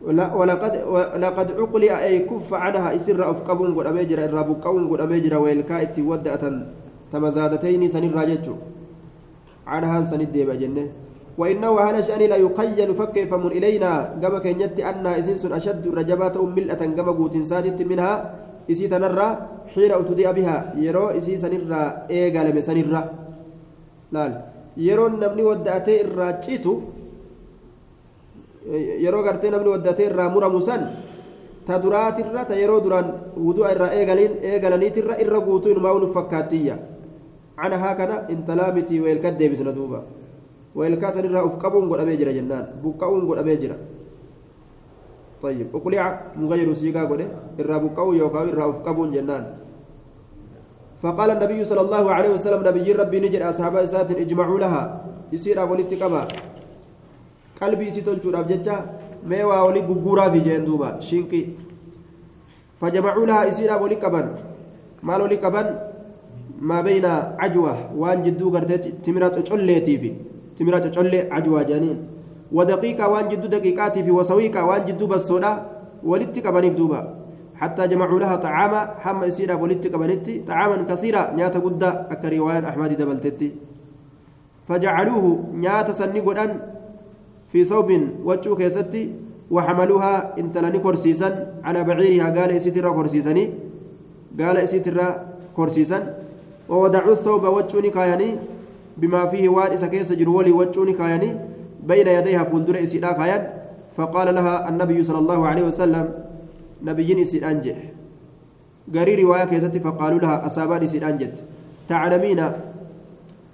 ولقد 0.00 0.74
ولقد 0.88 1.48
عقلئ 1.60 1.92
أي 1.92 2.18
كف 2.24 2.48
عنها 2.54 2.96
إسر 2.96 3.20
أفقبون 3.20 3.76
قد 3.76 3.86
أميجر 3.86 4.18
إرابقون 4.24 4.88
قد 4.88 5.00
أميجر 5.00 5.38
ويلكائت 5.38 5.98
ودأة 6.00 6.44
تما 7.12 7.30
زادتين 7.30 7.82
سن 7.88 8.04
الراجج 8.04 8.46
عنها 9.66 10.02
سن 10.08 10.20
الديب 10.20 10.50
جنة. 10.50 10.86
وإنه 11.38 11.72
هذا 11.80 12.00
شأن 12.00 12.22
لا 12.32 12.36
يقيل 12.36 12.94
فكيف 12.94 13.30
من 13.34 13.52
إلينا. 13.52 14.20
كما 14.22 14.38
كنت 14.44 14.80
أن 14.80 15.06
إسنس 15.06 15.44
أشد 15.46 15.88
رجبات 15.88 16.36
أم 16.36 16.52
ملأة 16.52 16.80
كما 16.96 17.12
قوت 17.12 17.36
سادت 17.44 17.80
منها. 17.82 18.12
إسي 18.70 18.88
تنرى 18.88 19.28
حين 19.72 19.92
أتدئ 19.92 20.32
بها. 20.32 20.80
يرو 20.80 21.16
إسي 21.16 21.36
سنرى 21.40 21.82
إيقال 22.10 22.56
مسنرى 22.56 23.02
لا 24.12 24.24
يرو 24.76 25.08
نمني 25.08 25.42
ودأتي 25.42 26.08
الراجيتو 26.08 26.74
yeroo 29.04 29.22
gartee 29.22 29.50
namni 29.50 29.68
waddatee 29.74 30.06
irraa 30.10 30.28
muramu 30.30 30.60
san 30.60 30.82
ta 31.66 31.78
duraatirra 31.78 32.44
ta 32.44 32.54
yeroo 32.54 32.80
duraan 32.80 33.08
wudu'a 33.36 33.72
irraa 33.74 33.90
eegalaniitirra 33.96 35.20
irra 35.24 35.40
guutuu 35.40 35.72
inumaa 35.72 35.96
unu 35.98 36.12
fakkaatiyya 36.16 36.76
عنها 37.60 37.92
كان 37.92 38.10
انت 38.32 38.48
لامتي 38.50 38.96
ويلكا 39.00 39.36
ديبس 39.36 39.60
ندوبا 39.60 40.00
ويلكا 40.74 41.10
سنرا 41.14 41.40
افقبون 41.48 41.84
قد 41.92 42.00
اميجرا 42.04 42.32
جنان 42.32 42.64
بقاون 42.80 43.22
قد 43.28 43.38
اميجرا 43.44 43.76
طيب 45.44 45.66
اقلع 45.76 46.04
مغير 46.40 46.68
سيغا 46.80 47.02
قد 47.10 47.20
الرا 47.60 47.76
بقاو 47.84 48.08
يوكا 48.20 48.40
الرا 48.42 48.64
افقبون 48.70 49.08
جنان 49.12 49.44
فقال 51.02 51.28
النبي 51.36 51.60
صلى 51.64 51.82
الله 51.86 52.04
عليه 52.16 52.30
وسلم 52.36 52.60
نبي 52.68 52.92
ربي 52.92 53.18
نجر 53.24 53.42
اصحاب 53.48 53.74
سات 53.92 54.10
اجمعوا 54.24 54.58
لها 54.64 54.82
يصير 55.32 55.58
ولت 55.70 55.92
قبا 56.02 56.22
داف 57.60 58.46
جچا 58.50 58.76
ميوا 59.26 59.60
ولي 59.66 59.80
غغورا 59.80 60.28
في 60.32 60.40
جين 60.40 60.64
دوبا 60.64 61.00
شينكي 61.00 61.40
فجمعوا 62.80 63.26
لها 63.26 63.44
يصير 63.44 63.70
ولي 63.82 63.94
قبن 63.94 64.26
مال 65.02 65.20
ولي 65.22 65.36
قبن 65.36 65.66
ما 66.60 66.80
بين 66.80 67.06
عجوة 67.42 67.74
وان 67.96 68.22
جدو 68.22 68.50
قرتت 68.54 68.84
تمرات 69.04 69.38
تشوليتي 69.38 69.94
في 69.98 70.10
تمرات 70.56 70.84
تشولي 70.92 71.20
عجوة 71.34 71.62
جانين 71.62 71.98
ودقيقة 72.52 73.04
وان 73.08 73.28
جدو 73.28 73.46
دقيقاتي 73.48 74.02
في 74.02 74.10
وسويقة 74.10 74.60
وان 74.64 74.84
جدو 74.88 75.06
بسودا 75.06 75.52
ولدت 76.04 76.38
كبنيف 76.38 76.74
دوبا 76.80 77.00
حتى 77.60 77.82
جمعوا 77.88 78.20
لها 78.20 78.36
طعاما 78.36 78.80
حما 79.04 79.26
يسيرا 79.26 79.54
ولدت 79.54 79.86
كبنيتي 79.92 80.34
طعاما 80.48 80.76
كثيرا 80.90 81.22
نياتا 81.36 81.58
قد 81.58 81.82
أكريوان 81.84 82.64
أحمد 82.64 82.90
دبلتتي 83.00 83.48
فجعلوه 84.68 85.24
نيات 85.54 85.90
سني 85.90 86.20
في 87.52 87.64
ثوب 87.64 87.90
وجهه 88.24 88.56
كيستي 88.56 89.12
وحملوها 89.50 90.38
انتلني 90.38 90.78
كرسيسا 90.78 91.28
على 91.64 91.84
بعيرها 91.84 92.40
قال 92.40 92.50
إسيترا 92.50 92.90
كرسيسني 92.90 93.50
قال 94.40 94.56
إسيترا 94.56 95.26
كرسيسا 95.56 95.98
ووضعوا 96.68 97.12
الثوب 97.12 97.44
وجهني 97.44 97.90
كاياني 97.90 98.30
بما 98.96 99.26
فيه 99.26 99.48
وان 99.48 99.72
إسا 99.72 99.86
كيس 99.86 100.12
جرولي 100.12 100.50
وجهني 100.50 100.92
كاياني 100.92 101.30
بين 101.82 102.06
يديها 102.06 102.44
فندر 102.44 102.82
إسيدا 102.82 103.12
كايان. 103.12 103.42
فقال 103.96 104.34
لها 104.34 104.68
النبي 104.68 105.02
صلى 105.02 105.18
الله 105.18 105.40
عليه 105.48 105.62
وسلم 105.62 106.06
نبيين 106.82 107.18
إسيدان 107.20 107.60
جه. 107.60 107.76
قري 108.94 109.14
رواية 109.22 109.44
كيستي 109.44 109.80
فقالوا 109.80 110.18
لها 110.18 110.46
أصابان 110.46 110.82
إسيدان 110.82 111.18
جد 111.18 111.34
تعلمين؟ 111.88 112.40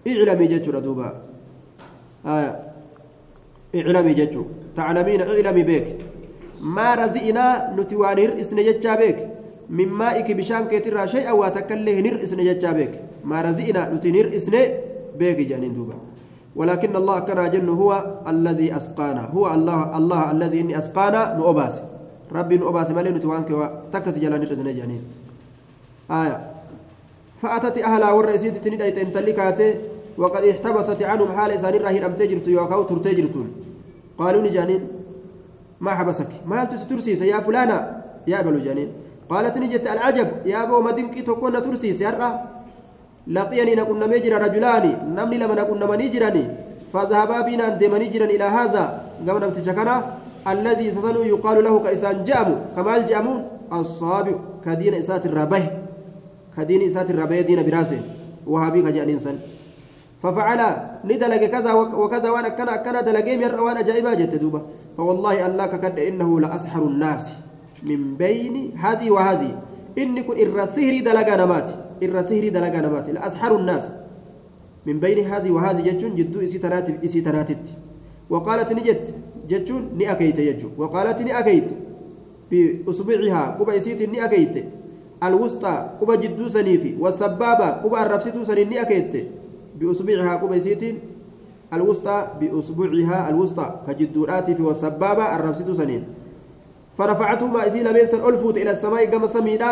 اعلمي 0.07 0.47
جتشو 0.47 0.79
دوبا 0.79 1.09
آية. 2.27 2.76
اعلمي 3.75 4.13
جتشو 4.15 4.43
تعلمين 4.77 5.21
اعلمي 5.21 5.63
بك 5.63 5.87
ما 6.61 6.95
رزئنا 6.95 7.47
نتوان 7.79 8.19
هرئسن 8.19 8.59
جتشا 8.69 8.95
بك 9.01 9.19
من 9.71 9.89
مائك 9.89 10.29
بشان 10.39 10.65
كتير 10.71 11.07
شيئا 11.07 11.33
واتكله 11.33 11.95
هرئسن 12.01 12.41
جتشا 12.49 12.73
بك 12.73 12.93
ما 13.25 13.43
رزئنا 13.43 13.83
نتين 13.95 14.17
هرئسن 14.17 14.55
بك 15.19 15.39
جانين 15.51 15.75
دوبا 15.75 15.97
ولكن 16.57 16.97
الله 16.97 17.19
كان 17.21 17.51
جن 17.51 17.69
هو 17.69 17.91
الذي 18.29 18.77
أسقانا 18.77 19.25
هو 19.35 19.55
الله 19.55 19.97
الله 19.99 20.31
الذي 20.31 20.61
إني 20.61 20.79
أسقانا 20.79 21.37
نؤباس 21.39 21.75
ربي 22.33 22.57
نؤباس 22.59 22.91
مالي 22.91 23.11
نتوانك 23.11 23.51
وتكس 23.51 24.19
جلان 24.19 24.43
رزن 24.43 24.69
جانين 24.79 25.03
آية 26.11 26.37
فأتت 27.43 27.79
أهلها 27.79 28.13
والرئيسية 28.13 28.51
تندأت 28.51 28.99
انتلكاته 28.99 29.75
وقد 30.19 30.43
احتبست 30.45 31.03
عنهم 31.03 31.29
حال 31.37 31.51
إسان 31.51 31.75
الرهين 31.75 32.05
أم 32.05 32.13
تجرت 32.13 32.49
يوكاو 32.49 32.83
ترتجرتون 32.83 33.49
قالوا 34.19 34.43
لجانين 34.43 34.83
ما 35.81 35.91
حبسك؟ 35.95 36.29
ما 36.47 36.65
ترسيس 36.65 37.21
يا 37.23 37.41
فلانة 37.41 37.79
يا 38.27 38.43
بلو 38.43 38.59
جانين. 38.59 38.89
قالت 39.29 39.59
نجت 39.59 39.87
العجب 39.87 40.29
يا 40.47 40.63
أبو 40.63 40.81
مدينك 40.81 41.21
تكون 41.21 41.63
ترسيس 41.63 42.01
يرى 42.01 42.31
لقيني 43.27 43.75
نكون 43.75 44.01
مجرى 44.09 44.37
رجلان 44.45 44.85
نمني 45.17 45.37
لما 45.39 45.55
نكون 45.55 45.89
منيجرني 45.91 46.45
فذهبا 46.93 47.41
بنا 47.41 47.69
ديمني 47.69 48.07
جرا 48.07 48.25
إلى 48.25 48.45
هذا. 48.45 48.85
قام 49.29 49.37
نمتشكنا 49.45 49.95
الذي 50.49 50.87
ستنو 50.93 51.23
يقال 51.23 51.65
له 51.65 51.75
كإسان 51.85 52.25
جامو. 52.25 52.57
كمال 52.77 53.07
جامو. 53.07 53.35
الصابع 53.73 54.37
كدين 54.65 54.95
إسات 54.95 55.27
الربه 55.27 55.63
كدين 56.57 56.83
إسات 56.87 57.11
الربه 57.11 57.41
دين 57.41 57.61
براسه. 57.67 58.01
وهابي 58.47 58.83
كجانين 58.83 59.19
سن. 59.21 59.37
ففعل 60.27 60.61
ندلق 61.05 61.43
كذا 61.55 61.73
وكذا 61.73 62.29
وأنا 62.31 62.49
كان 62.59 62.67
كان 62.83 63.05
دلقي 63.05 63.39
مر 63.39 63.61
وأنا 63.63 63.87
جايبا 63.87 64.15
جت 64.15 64.35
دوبا. 64.43 64.63
فوالله 64.99 65.47
الله 65.47 65.67
كد 65.67 65.99
إنه 65.99 66.41
لأسحر 66.41 66.83
الناس 66.83 67.31
من 67.87 68.19
بين 68.19 68.75
هذه 68.75 69.11
وهذه. 69.11 69.51
إني 69.99 70.23
كن 70.27 70.35
الرسهري 70.35 71.01
دلقا 71.07 71.37
نمات 71.37 71.69
الرسهري 72.03 72.51
دلقا 72.51 72.81
نمات 72.81 73.07
لأسحر 73.15 73.57
الناس 73.57 73.87
من 74.87 74.99
بين 74.99 75.19
هذه 75.31 75.51
وهذه. 75.51 75.81
جتون 75.87 76.19
جدو 76.19 76.41
إسي 76.41 76.59
تراتب 76.59 77.05
إسي 77.05 77.21
تراتت 77.21 77.65
وقالت 78.31 78.73
نجت 78.73 79.15
جتون 79.49 79.95
ني 79.95 80.11
أكيت 80.13 80.39
يجو. 80.39 80.69
وقالت 80.79 81.23
ني 81.23 81.39
أكيت. 81.39 81.71
باصبعها 82.51 83.57
قبا 83.61 83.77
إسيت 83.77 84.03
ني 84.03 84.25
أكيت. 84.25 84.65
الوسطى 85.23 85.75
قبا 86.01 86.15
جدو 86.17 86.49
سنيفي. 86.49 86.97
والسبابة 86.99 87.69
قبا 87.71 88.03
الرفستو 88.03 88.45
سنين 88.45 88.69
ني 88.69 88.83
أكيت. 88.83 89.15
بأصبعها 89.81 90.37
قبيسيتين 90.37 90.99
الوسطى 91.73 92.27
بأصبعها 92.41 93.31
الوسطى 93.31 93.67
كجدورات 93.87 94.51
في 94.51 94.63
والسبابة 94.63 95.37
الرفسة 95.37 95.75
سنين. 95.75 96.05
فرفعتهما 96.99 97.67
إسيل 97.67 97.93
ميسا 97.93 98.29
ألفوت 98.29 98.57
إلى 98.57 98.71
السماء 98.71 99.05
كما 99.05 99.27
سميدا 99.27 99.71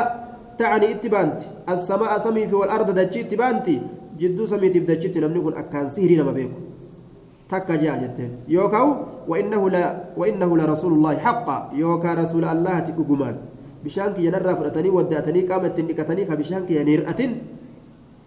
تعني 0.59 0.91
اتبانت. 0.91 1.41
السماء 1.69 2.19
سمي 2.19 2.49
في 2.49 2.55
والأرض 2.55 2.91
دجي 2.95 3.21
اتبانتي 3.21 3.81
جدو 4.21 4.47
سميتي 4.47 4.81
بدجيتي 4.85 5.21
لم 5.21 5.33
نكن 5.33 5.53
أكان 5.57 5.89
سهري 5.89 6.17
نما 6.17 6.33
بيكو 6.33 6.59
تكا 7.51 7.77
جاء 7.77 7.97
جتين. 8.05 8.31
يوكاو 8.49 8.89
وإنه 9.29 9.71
لا 9.71 9.85
وإنه 10.17 10.51
لرسول 10.57 10.93
الله 10.93 11.15
حقا. 11.17 11.73
يوكا 11.73 12.15
رسول 12.15 12.45
الله 12.45 12.79
تكوكمان 12.81 13.37
بشانك 13.85 14.19
ينرى 14.19 14.53
فرأتني 14.57 14.91
ودأتني 14.91 15.41
قامت 15.49 15.77
تنكتني 15.77 16.25
كبشانك 16.25 16.71
ينيرأتن 16.71 17.31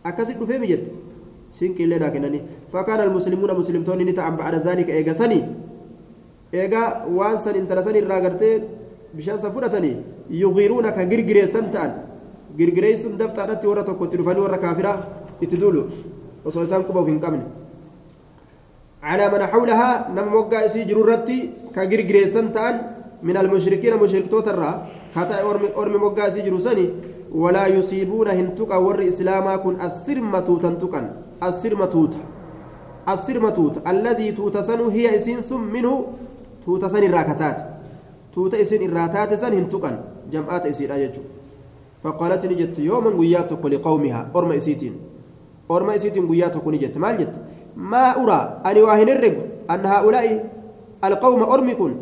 أكاسي 0.06 0.34
دفيمي 0.34 0.68
جت. 0.68 0.86
سينك 1.60 1.78
اللي 1.82 1.98
لكنني 1.98 2.40
فكان 2.74 3.00
المسلمون 3.08 3.52
مسلمتون 3.60 4.00
نتعب 4.10 4.38
بعد 4.38 4.56
ذلك. 4.68 4.88
إيجا 4.90 5.14
سني. 5.14 5.40
إيجا 6.54 6.82
وانسان 7.18 7.56
انترسني 7.62 8.00
الراغرتي 8.00 8.52
بشان 9.18 9.38
سفرتني 9.44 9.92
يغيرونك 10.44 10.98
غرغري 11.12 11.44
سنتان. 11.54 11.92
غرغري 12.60 12.96
سن 13.02 13.14
دفترت 13.18 13.66
ورا 13.66 13.82
توكو 13.88 14.06
تلفاني 14.12 14.40
ورا 14.40 14.58
كافرة 14.64 14.94
اتدولو 15.44 15.84
وصو 16.46 16.64
إسان 16.64 16.82
كبو 16.88 17.02
في 17.06 17.14
قمن 17.24 17.42
على 19.04 19.26
من 19.34 19.42
حولها 19.52 19.90
نم 20.16 20.34
وقع 20.34 20.68
سي 20.74 20.84
جرورتي 20.90 21.38
كغرغري 21.76 22.22
سنتان 22.36 22.76
من 23.28 23.36
المشركين 23.38 23.94
مشركتو 24.02 24.40
ترى. 24.48 24.72
حتى 25.16 25.36
أرمي 25.82 25.98
وقع 26.06 26.30
سي 26.30 26.42
جروسني 26.46 26.86
ولا 27.34 27.68
يصيبون 27.68 28.28
هنتقا 28.28 28.78
ور 28.86 29.00
إسلاما 29.08 29.56
كن 29.64 29.82
السرمة 29.82 30.48
تنتقا 30.64 31.02
السرمة 31.44 31.86
توتا 31.86 32.20
السرمة 33.10 33.50
توتا 33.50 33.92
الذي 33.92 34.32
توتسن 34.32 34.80
هي 34.90 35.18
إسنس 35.18 35.52
منه 35.52 36.06
توتسن 36.66 37.04
الراكتات. 37.04 37.58
توتا 38.36 38.62
إسن 38.62 38.82
الراتات 38.86 39.34
سن 39.34 39.54
هنتقا 39.54 40.04
جمعات 40.32 40.66
إسير 40.66 40.96
أججو 40.96 41.22
فقالت 42.04 42.46
نجت 42.46 42.80
يوما 42.80 43.10
وياتك 43.10 43.66
لقومها. 43.66 44.22
أرم 44.36 44.52
إسيتين. 44.52 44.94
أرم 45.72 45.90
إسيتين 45.90 46.26
وياتك 46.26 46.68
نجت. 46.68 46.98
ما 46.98 47.12
جت؟ 47.12 47.34
ما 47.78 48.24
أرى. 48.24 48.62
أني 48.66 48.82
واهن 48.82 49.10
الرق. 49.10 49.38
أن 49.72 49.86
هؤلاء 49.86 50.26
القوم 51.04 51.42
أرمكن. 51.44 51.94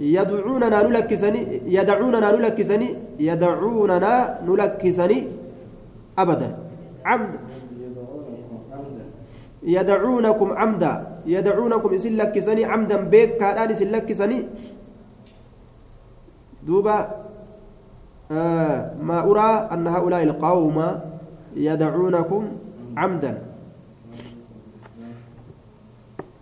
يدعوننا 0.00 0.82
نلكسني 0.82 1.40
يدعوننا 1.66 2.28
نلكسني 2.36 2.88
يدعوننا 3.18 4.38
نلكسني 4.46 5.18
أبدا. 6.18 6.56
عمد 7.04 7.32
يدعونكم 9.64 10.48
عمدا. 10.52 10.92
يدعونكم 11.26 11.94
إسن 11.94 12.12
لكسني 12.16 12.64
عمدا. 12.64 12.96
بيك 12.96 13.36
كان 13.36 13.70
إسن 13.70 13.88
لكسني. 13.90 14.38
دوبا 16.66 16.98
آه 18.32 18.94
ما 19.02 19.18
أرى 19.24 19.50
أن 19.72 19.86
هؤلاء 19.86 20.22
القوم 20.22 20.78
يدعونكم 21.56 22.42
عمدا. 22.96 23.32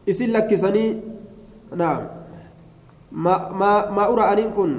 إسن 0.09 0.29
لكسني 0.31 0.85
نعم. 1.77 2.03
ما 3.13 3.53
ما 3.53 3.91
ما 3.91 4.05
أرى 4.09 4.25
أن 4.33 4.51
كن 4.57 4.73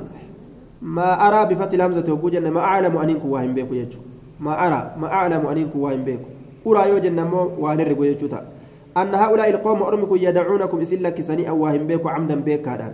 ما 0.82 1.28
أرى 1.28 1.56
بفتح 1.56 1.74
الهمزة 1.74 2.08
وجوجا 2.14 2.40
ما 2.40 2.60
أعلم 2.60 2.98
أن 2.98 3.14
كن 3.20 3.30
واهم 3.30 3.54
بيكو 3.54 3.76
ما 4.40 4.54
أرى 4.68 4.82
ما 4.98 5.08
أعلم 5.08 5.48
أن 5.48 5.70
كن 5.70 5.80
واهم 5.80 6.04
بيكو 6.04 6.33
أرى 6.68 6.90
يوجن 6.90 7.16
نمو 7.16 7.60
وانرقو 7.60 8.04
يجوتا. 8.04 8.40
أن 8.98 9.16
هؤلاء 9.16 9.50
القوم 9.50 9.80
أرمكم 9.84 10.16
يدعونكم 10.16 10.78
إسلا 10.82 11.10
كسني 11.10 11.50
أواهم 11.50 11.88
بيكو 11.88 12.08
عمدا 12.10 12.36
بيك 12.36 12.68
هذا. 12.68 12.90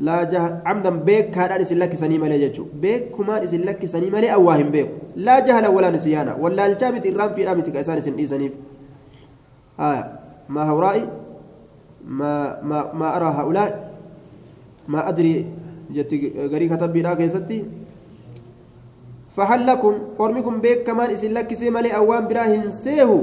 لا 0.00 0.22
جه 0.24 0.62
عمدا 0.66 0.90
بيك 1.08 1.38
هذا 1.38 1.62
إسلا 1.62 1.86
كسني 1.86 2.18
مالي 2.18 2.42
يجو. 2.42 2.64
بيك 2.82 3.14
كمان 3.14 3.42
إسلا 3.46 3.72
كسني 3.72 4.10
مالي 4.10 4.34
أواهم 4.34 4.68
بيكو. 4.74 5.16
لا 5.16 5.40
جهل 5.46 5.66
ولا 5.70 5.90
نسيانا. 5.90 6.34
ولا 6.42 6.66
الجامد 6.66 7.06
الرام 7.06 7.30
في 7.32 7.44
رامتك 7.44 7.72
كأسان 7.72 8.00
سن 8.00 8.14
إيسانيف 8.18 8.52
آه. 9.80 10.02
ما 10.48 10.62
هؤلاء؟ 10.70 10.96
ما 12.06 12.62
ما 12.62 12.78
ما 12.92 13.08
أرى 13.16 13.30
هؤلاء؟ 13.38 13.70
ما 14.88 15.08
أدري. 15.08 15.46
جت 15.92 16.12
غري 16.52 16.66
كتب 16.68 16.92
بنا 16.92 17.14
كيستي؟ 17.14 17.58
فهل 19.36 19.66
لكم 19.66 19.94
قرمكم 20.18 20.60
بيك 20.60 20.82
كمان 20.86 21.10
إسن 21.10 21.32
لك 21.32 21.54
سيمالي 21.54 21.96
أوان 21.96 22.28
براهن 22.28 22.70
سيهو. 22.70 23.20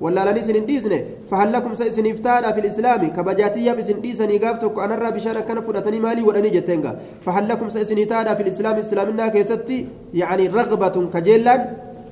ولا 0.00 0.30
لني 0.30 0.42
سن 0.42 0.66
ديسنه 0.66 1.00
فهل 1.30 1.52
لكم 1.52 1.74
سيسن 1.74 2.06
افتانا 2.06 2.52
في 2.52 2.60
الإسلام. 2.60 3.00
كبجاتية 3.16 3.72
بسن 3.72 4.00
ديسني 4.00 4.38
قابتك 4.38 4.78
أنا 4.78 4.94
الرب 4.94 5.14
بشارة 5.14 5.40
كان 5.40 5.60
فرتني 5.60 5.98
مالي 6.00 6.22
ولني 6.22 6.50
جتنغا. 6.50 6.92
فهل 7.24 7.48
لكم 7.48 7.68
سيسن 7.68 8.06
تادا 8.06 8.34
في 8.34 8.42
الإسلام. 8.42 8.76
إسلامنا 8.76 9.28
كيستي. 9.28 9.86
يعني 10.14 10.48
رغبة 10.48 10.96
كجيلان. 11.12 11.60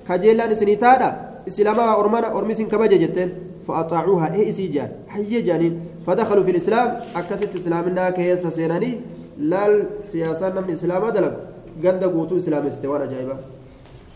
كجيلان 0.08 0.54
سن 0.54 0.78
تادا 0.78 1.10
إسلاما 1.48 2.00
أرمانا 2.00 2.28
أرمسن 2.38 2.66
كبجة 2.72 2.96
جتن. 2.96 3.28
فأطاعوها. 3.68 4.34
إيه 4.34 4.50
إسيجان 4.50 4.88
حي 5.08 5.42
جانين. 5.42 5.80
فدخلوا 6.06 6.44
في 6.44 6.50
الإسلام. 6.50 6.88
أكست 7.16 7.54
إسلامنا 7.54 8.10
كيسا 8.10 8.50
سيناني. 8.50 9.00
لال 9.38 9.84
سياسة 10.12 10.48
نم 10.48 10.70
إسلاما 10.72 11.10
دلق 11.10 11.34
ganda 11.82 12.08
guutuu 12.14 12.36
islaamessite 12.42 12.86
waan 12.92 13.02
ajaa'ibaa 13.08 13.38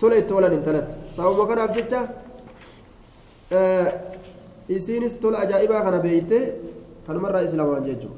tola 0.01 0.17
itti 0.21 0.33
oolan 0.35 0.53
intalatti 0.59 0.95
sababa 1.17 1.45
kanaaf 1.51 1.71
jecha 1.77 2.01
isiinis 4.77 5.15
tola 5.23 5.39
ajaa'ibaa 5.45 5.83
kana 5.87 5.99
beeyte 6.07 6.39
kanumarraa 7.07 7.43
islaamaan 7.49 7.85
jechuudha 7.89 8.17